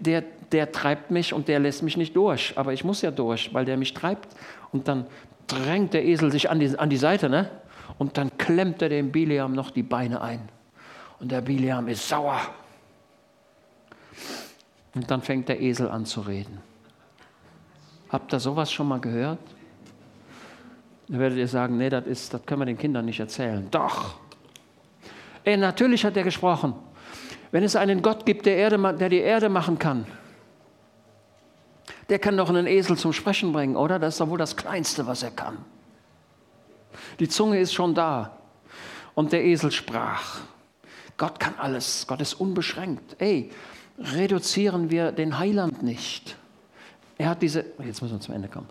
der, 0.00 0.24
der 0.50 0.72
treibt 0.72 1.10
mich 1.10 1.32
und 1.32 1.46
der 1.46 1.60
lässt 1.60 1.82
mich 1.82 1.96
nicht 1.96 2.16
durch. 2.16 2.54
Aber 2.56 2.72
ich 2.72 2.84
muss 2.84 3.02
ja 3.02 3.10
durch, 3.10 3.52
weil 3.52 3.66
der 3.66 3.76
mich 3.76 3.92
treibt. 3.92 4.34
Und 4.72 4.88
dann 4.88 5.06
drängt 5.46 5.92
der 5.92 6.04
Esel 6.06 6.32
sich 6.32 6.50
an 6.50 6.58
die, 6.58 6.78
an 6.78 6.88
die 6.88 6.96
Seite. 6.96 7.28
Ne? 7.28 7.50
Und 7.98 8.16
dann 8.16 8.36
klemmt 8.38 8.80
er 8.80 8.88
dem 8.88 9.12
Biliam 9.12 9.52
noch 9.52 9.70
die 9.70 9.82
Beine 9.82 10.22
ein. 10.22 10.48
Und 11.20 11.30
der 11.30 11.42
Biliam 11.42 11.86
ist 11.88 12.08
sauer. 12.08 12.40
Und 14.94 15.10
dann 15.10 15.20
fängt 15.20 15.50
der 15.50 15.60
Esel 15.60 15.90
an 15.90 16.06
zu 16.06 16.22
reden. 16.22 16.60
Habt 18.08 18.32
ihr 18.32 18.40
sowas 18.40 18.72
schon 18.72 18.88
mal 18.88 19.00
gehört? 19.00 19.38
Dann 21.08 21.20
werdet 21.20 21.36
ihr 21.38 21.48
sagen, 21.48 21.76
nee, 21.76 21.90
das, 21.90 22.30
können 22.46 22.62
wir 22.62 22.66
den 22.66 22.78
Kindern 22.78 23.04
nicht 23.04 23.20
erzählen. 23.20 23.68
Doch. 23.70 24.27
Ey, 25.48 25.56
natürlich 25.56 26.04
hat 26.04 26.14
er 26.14 26.24
gesprochen. 26.24 26.74
Wenn 27.52 27.64
es 27.64 27.74
einen 27.74 28.02
Gott 28.02 28.26
gibt, 28.26 28.44
der, 28.44 28.58
Erde, 28.58 28.96
der 28.98 29.08
die 29.08 29.20
Erde 29.20 29.48
machen 29.48 29.78
kann, 29.78 30.06
der 32.10 32.18
kann 32.18 32.36
doch 32.36 32.50
einen 32.50 32.66
Esel 32.66 32.98
zum 32.98 33.14
Sprechen 33.14 33.54
bringen, 33.54 33.74
oder? 33.74 33.98
Das 33.98 34.12
ist 34.12 34.20
doch 34.20 34.28
wohl 34.28 34.36
das 34.36 34.58
Kleinste, 34.58 35.06
was 35.06 35.22
er 35.22 35.30
kann. 35.30 35.56
Die 37.18 37.30
Zunge 37.30 37.58
ist 37.60 37.72
schon 37.72 37.94
da. 37.94 38.36
Und 39.14 39.32
der 39.32 39.42
Esel 39.42 39.72
sprach. 39.72 40.40
Gott 41.16 41.40
kann 41.40 41.54
alles. 41.56 42.06
Gott 42.06 42.20
ist 42.20 42.34
unbeschränkt. 42.34 43.16
Ey, 43.18 43.50
reduzieren 43.98 44.90
wir 44.90 45.12
den 45.12 45.38
Heiland 45.38 45.82
nicht. 45.82 46.36
Er 47.16 47.30
hat 47.30 47.40
diese. 47.40 47.64
Jetzt 47.82 48.02
müssen 48.02 48.16
wir 48.16 48.20
zum 48.20 48.34
Ende 48.34 48.48
kommen. 48.48 48.68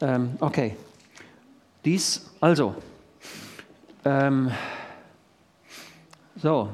Ähm, 0.00 0.36
okay. 0.40 0.76
Dies, 1.84 2.28
also. 2.40 2.74
Ähm, 4.04 4.50
so. 6.36 6.70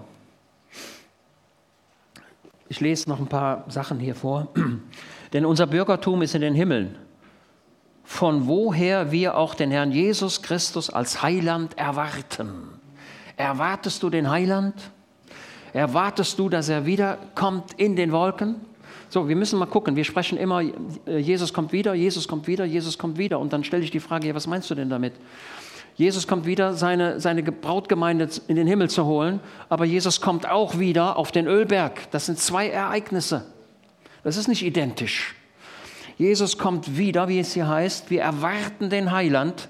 Ich 2.69 2.81
lese 2.81 3.09
noch 3.09 3.21
ein 3.21 3.27
paar 3.27 3.65
Sachen 3.69 3.99
hier 3.99 4.15
vor. 4.15 4.49
Denn 5.33 5.45
unser 5.45 5.67
Bürgertum 5.67 6.23
ist 6.23 6.35
in 6.35 6.41
den 6.41 6.55
Himmeln, 6.55 6.97
von 8.05 8.47
woher 8.47 9.13
wir 9.13 9.37
auch 9.37 9.55
den 9.55 9.71
Herrn 9.71 9.93
Jesus 9.93 10.43
Christus 10.43 10.91
als 10.91 11.23
Heiland 11.23 11.77
erwarten. 11.79 12.69
Erwartest 13.37 14.03
du 14.03 14.11
den 14.11 14.31
Heiland? 14.31 14.75
Erwartest 15.73 16.39
du, 16.39 16.49
dass 16.49 16.69
er 16.69 16.85
wiederkommt 16.85 17.73
in 17.77 17.97
den 17.97 18.13
Wolken? 18.13 18.57
So, 19.09 19.29
wir 19.29 19.37
müssen 19.37 19.59
mal 19.59 19.67
gucken. 19.67 19.95
Wir 19.95 20.05
sprechen 20.05 20.39
immer, 20.39 20.63
äh, 20.63 21.19
Jesus 21.19 21.53
kommt 21.53 21.73
wieder, 21.73 21.93
Jesus 21.93 22.27
kommt 22.27 22.47
wieder, 22.47 22.65
Jesus 22.65 22.97
kommt 22.97 23.19
wieder. 23.19 23.39
Und 23.39 23.53
dann 23.53 23.65
stelle 23.65 23.85
ich 23.85 23.91
die 23.91 24.01
Frage, 24.01 24.29
ja, 24.29 24.35
was 24.35 24.47
meinst 24.47 24.71
du 24.71 24.75
denn 24.75 24.89
damit? 24.89 25.13
Jesus 25.95 26.27
kommt 26.27 26.47
wieder, 26.47 26.75
seine, 26.75 27.21
seine 27.21 27.43
Brautgemeinde 27.43 28.29
in 28.49 28.57
den 28.57 28.67
Himmel 28.67 28.89
zu 28.89 29.05
holen, 29.05 29.41
aber 29.69 29.85
Jesus 29.85 30.21
kommt 30.21 30.49
auch 30.49 30.79
wieder 30.79 31.17
auf 31.17 31.33
den 31.33 31.47
Ölberg. 31.47 32.11
Das 32.11 32.27
sind 32.27 32.39
zwei 32.39 32.69
Ereignisse. 32.69 33.47
Das 34.25 34.37
ist 34.37 34.49
nicht 34.49 34.65
identisch. 34.65 35.35
Jesus 36.17 36.59
kommt 36.59 36.97
wieder, 36.97 37.29
wie 37.29 37.41
es 37.41 37.55
hier 37.55 37.69
heißt. 37.69 38.11
Wir 38.11 38.23
erwarten 38.23 38.91
den 38.91 39.13
Heiland 39.13 39.69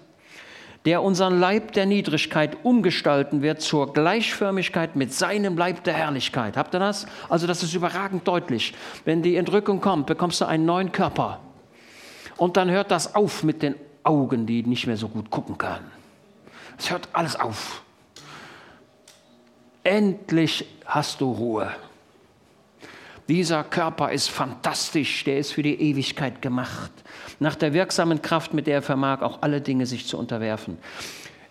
der 0.85 1.03
unseren 1.03 1.39
Leib 1.39 1.73
der 1.73 1.87
Niedrigkeit 1.87 2.57
umgestalten 2.64 3.43
wird 3.43 3.61
zur 3.61 3.93
Gleichförmigkeit 3.93 4.97
mit 4.97 5.12
seinem 5.12 5.57
Leib 5.57 5.85
der 5.85 5.95
Herrlichkeit. 5.95 6.57
Habt 6.57 6.75
ihr 6.75 6.81
das? 6.81 7.07
Also 7.29 7.47
das 7.47 7.62
ist 7.62 7.75
überragend 7.75 8.27
deutlich. 8.27 8.75
Wenn 9.05 9.23
die 9.23 9.37
Entrückung 9.37 9.81
kommt, 9.81 10.07
bekommst 10.07 10.41
du 10.41 10.47
einen 10.47 10.64
neuen 10.64 10.91
Körper. 10.91 11.41
Und 12.37 12.57
dann 12.57 12.70
hört 12.70 12.91
das 12.91 13.14
auf 13.14 13.45
mit 13.45 13.62
den 13.62 13.77
Augen, 14.03 14.47
die 14.47 14.64
nicht 14.64 14.87
mehr 14.87 14.97
so 14.97 15.09
gut 15.09 15.31
gucken 15.31 15.57
können. 15.57 16.01
Es 16.79 16.91
hört 16.91 17.09
alles 17.12 17.37
auf. 17.37 17.83
Endlich 19.85 20.66
hast 20.87 21.20
du 21.20 21.33
Ruhe. 21.33 21.73
Dieser 23.29 23.64
Körper 23.64 24.11
ist 24.12 24.29
fantastisch, 24.29 25.25
der 25.25 25.39
ist 25.39 25.53
für 25.53 25.62
die 25.62 25.81
Ewigkeit 25.81 26.43
gemacht. 26.43 26.91
Nach 27.39 27.55
der 27.55 27.73
wirksamen 27.73 28.20
Kraft, 28.20 28.53
mit 28.53 28.66
der 28.66 28.75
er 28.77 28.83
vermag, 28.83 29.23
auch 29.23 29.43
alle 29.43 29.61
Dinge 29.61 29.87
sich 29.87 30.07
zu 30.07 30.18
unterwerfen. 30.18 30.79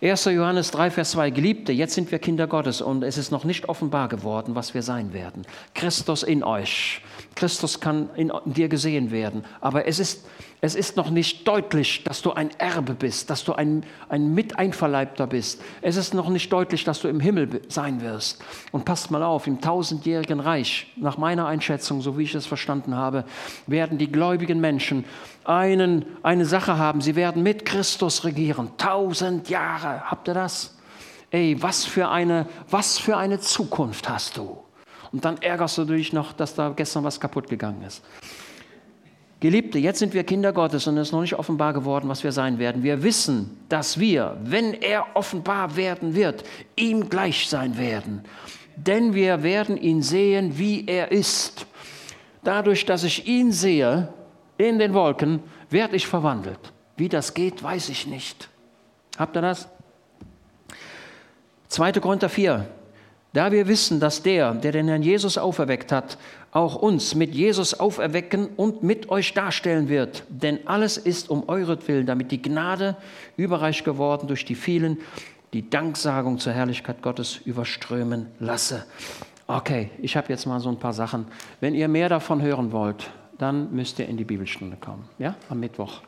1. 0.02 0.24
Johannes 0.24 0.72
3, 0.72 0.90
Vers 0.90 1.12
2, 1.12 1.30
Geliebte, 1.30 1.72
jetzt 1.72 1.94
sind 1.94 2.10
wir 2.10 2.18
Kinder 2.18 2.48
Gottes 2.48 2.80
und 2.80 3.04
es 3.04 3.16
ist 3.16 3.30
noch 3.30 3.44
nicht 3.44 3.68
offenbar 3.68 4.08
geworden, 4.08 4.56
was 4.56 4.74
wir 4.74 4.82
sein 4.82 5.12
werden. 5.12 5.46
Christus 5.74 6.24
in 6.24 6.42
euch. 6.42 7.02
Christus 7.36 7.78
kann 7.78 8.10
in 8.16 8.32
dir 8.44 8.68
gesehen 8.68 9.12
werden. 9.12 9.44
Aber 9.60 9.86
es 9.86 9.98
ist 9.98 10.26
es 10.64 10.76
ist 10.76 10.96
noch 10.96 11.10
nicht 11.10 11.48
deutlich, 11.48 12.04
dass 12.04 12.22
du 12.22 12.34
ein 12.34 12.50
Erbe 12.58 12.94
bist, 12.94 13.30
dass 13.30 13.42
du 13.42 13.52
ein, 13.52 13.84
ein 14.08 14.32
Miteinverleibter 14.32 15.26
bist. 15.26 15.60
Es 15.80 15.96
ist 15.96 16.14
noch 16.14 16.28
nicht 16.28 16.52
deutlich, 16.52 16.84
dass 16.84 17.00
du 17.00 17.08
im 17.08 17.18
Himmel 17.18 17.62
sein 17.66 18.00
wirst. 18.00 18.40
Und 18.70 18.84
passt 18.84 19.10
mal 19.10 19.24
auf, 19.24 19.48
im 19.48 19.60
tausendjährigen 19.60 20.38
Reich, 20.38 20.86
nach 20.94 21.18
meiner 21.18 21.48
Einschätzung, 21.48 22.00
so 22.00 22.16
wie 22.16 22.22
ich 22.22 22.34
es 22.36 22.46
verstanden 22.46 22.94
habe, 22.94 23.24
werden 23.66 23.98
die 23.98 24.12
gläubigen 24.12 24.60
Menschen 24.60 25.04
einen, 25.42 26.04
eine 26.22 26.44
Sache 26.44 26.78
haben. 26.78 27.00
Sie 27.00 27.16
werden 27.16 27.42
mit 27.42 27.64
Christus 27.64 28.22
regieren. 28.22 28.70
Tausend 28.78 29.48
Jahre. 29.48 30.12
Habt 30.12 30.28
ihr 30.28 30.34
das? 30.34 30.78
Ey, 31.32 31.60
was 31.60 31.84
für 31.84 32.08
eine, 32.08 32.46
was 32.70 33.00
für 33.00 33.16
eine 33.16 33.40
Zukunft 33.40 34.08
hast 34.08 34.36
du? 34.36 34.62
Und 35.10 35.24
dann 35.24 35.38
ärgerst 35.42 35.76
du 35.78 35.84
dich 35.84 36.12
noch, 36.12 36.32
dass 36.32 36.54
da 36.54 36.68
gestern 36.68 37.02
was 37.02 37.18
kaputt 37.18 37.48
gegangen 37.48 37.82
ist. 37.82 38.02
Geliebte, 39.42 39.80
jetzt 39.80 39.98
sind 39.98 40.14
wir 40.14 40.22
Kinder 40.22 40.52
Gottes 40.52 40.86
und 40.86 40.96
es 40.98 41.08
ist 41.08 41.12
noch 41.12 41.20
nicht 41.20 41.34
offenbar 41.34 41.72
geworden, 41.72 42.08
was 42.08 42.22
wir 42.22 42.30
sein 42.30 42.60
werden. 42.60 42.84
Wir 42.84 43.02
wissen, 43.02 43.58
dass 43.68 43.98
wir, 43.98 44.36
wenn 44.44 44.72
er 44.72 45.16
offenbar 45.16 45.74
werden 45.74 46.14
wird, 46.14 46.44
ihm 46.76 47.08
gleich 47.08 47.48
sein 47.48 47.76
werden. 47.76 48.22
Denn 48.76 49.14
wir 49.14 49.42
werden 49.42 49.76
ihn 49.76 50.00
sehen, 50.00 50.58
wie 50.58 50.86
er 50.86 51.10
ist. 51.10 51.66
Dadurch, 52.44 52.86
dass 52.86 53.02
ich 53.02 53.26
ihn 53.26 53.50
sehe 53.50 54.14
in 54.58 54.78
den 54.78 54.94
Wolken, 54.94 55.40
werde 55.70 55.96
ich 55.96 56.06
verwandelt. 56.06 56.72
Wie 56.96 57.08
das 57.08 57.34
geht, 57.34 57.64
weiß 57.64 57.88
ich 57.88 58.06
nicht. 58.06 58.48
Habt 59.18 59.36
ihr 59.36 59.42
das? 59.42 59.68
2. 61.66 61.90
Korinther 61.94 62.28
4. 62.28 62.64
Da 63.32 63.50
wir 63.50 63.66
wissen, 63.66 63.98
dass 63.98 64.22
der, 64.22 64.52
der 64.54 64.72
den 64.72 64.88
Herrn 64.88 65.02
Jesus 65.02 65.38
auferweckt 65.38 65.90
hat, 65.90 66.18
auch 66.50 66.74
uns 66.74 67.14
mit 67.14 67.34
Jesus 67.34 67.78
auferwecken 67.80 68.48
und 68.56 68.82
mit 68.82 69.08
euch 69.08 69.32
darstellen 69.32 69.88
wird. 69.88 70.24
Denn 70.28 70.66
alles 70.66 70.98
ist 70.98 71.30
um 71.30 71.48
euretwillen, 71.48 72.04
damit 72.04 72.30
die 72.30 72.42
Gnade 72.42 72.96
überreich 73.36 73.84
geworden 73.84 74.26
durch 74.28 74.44
die 74.44 74.54
vielen, 74.54 74.98
die 75.54 75.68
Danksagung 75.68 76.38
zur 76.38 76.52
Herrlichkeit 76.52 77.00
Gottes 77.00 77.40
überströmen 77.44 78.26
lasse. 78.38 78.84
Okay, 79.46 79.90
ich 80.00 80.16
habe 80.16 80.28
jetzt 80.28 80.46
mal 80.46 80.60
so 80.60 80.68
ein 80.68 80.78
paar 80.78 80.92
Sachen. 80.92 81.26
Wenn 81.60 81.74
ihr 81.74 81.88
mehr 81.88 82.10
davon 82.10 82.42
hören 82.42 82.70
wollt, 82.70 83.10
dann 83.38 83.74
müsst 83.74 83.98
ihr 83.98 84.08
in 84.08 84.18
die 84.18 84.24
Bibelstunde 84.24 84.76
kommen, 84.76 85.08
ja, 85.18 85.36
am 85.48 85.60
Mittwoch. 85.60 86.02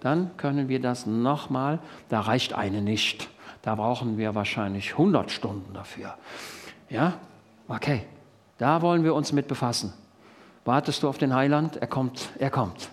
Dann 0.00 0.36
können 0.36 0.68
wir 0.68 0.80
das 0.80 1.06
nochmal, 1.06 1.80
da 2.08 2.20
reicht 2.20 2.52
eine 2.52 2.82
nicht 2.82 3.28
Da 3.62 3.74
brauchen 3.74 4.18
wir 4.18 4.34
wahrscheinlich 4.34 4.92
100 4.92 5.30
Stunden 5.30 5.74
dafür. 5.74 6.14
Ja, 6.90 7.14
okay, 7.68 8.02
da 8.58 8.82
wollen 8.82 9.04
wir 9.04 9.14
uns 9.14 9.32
mit 9.32 9.48
befassen. 9.48 9.92
Wartest 10.64 11.02
du 11.02 11.08
auf 11.08 11.18
den 11.18 11.34
Heiland? 11.34 11.76
Er 11.76 11.86
kommt, 11.86 12.30
er 12.38 12.50
kommt. 12.50 12.88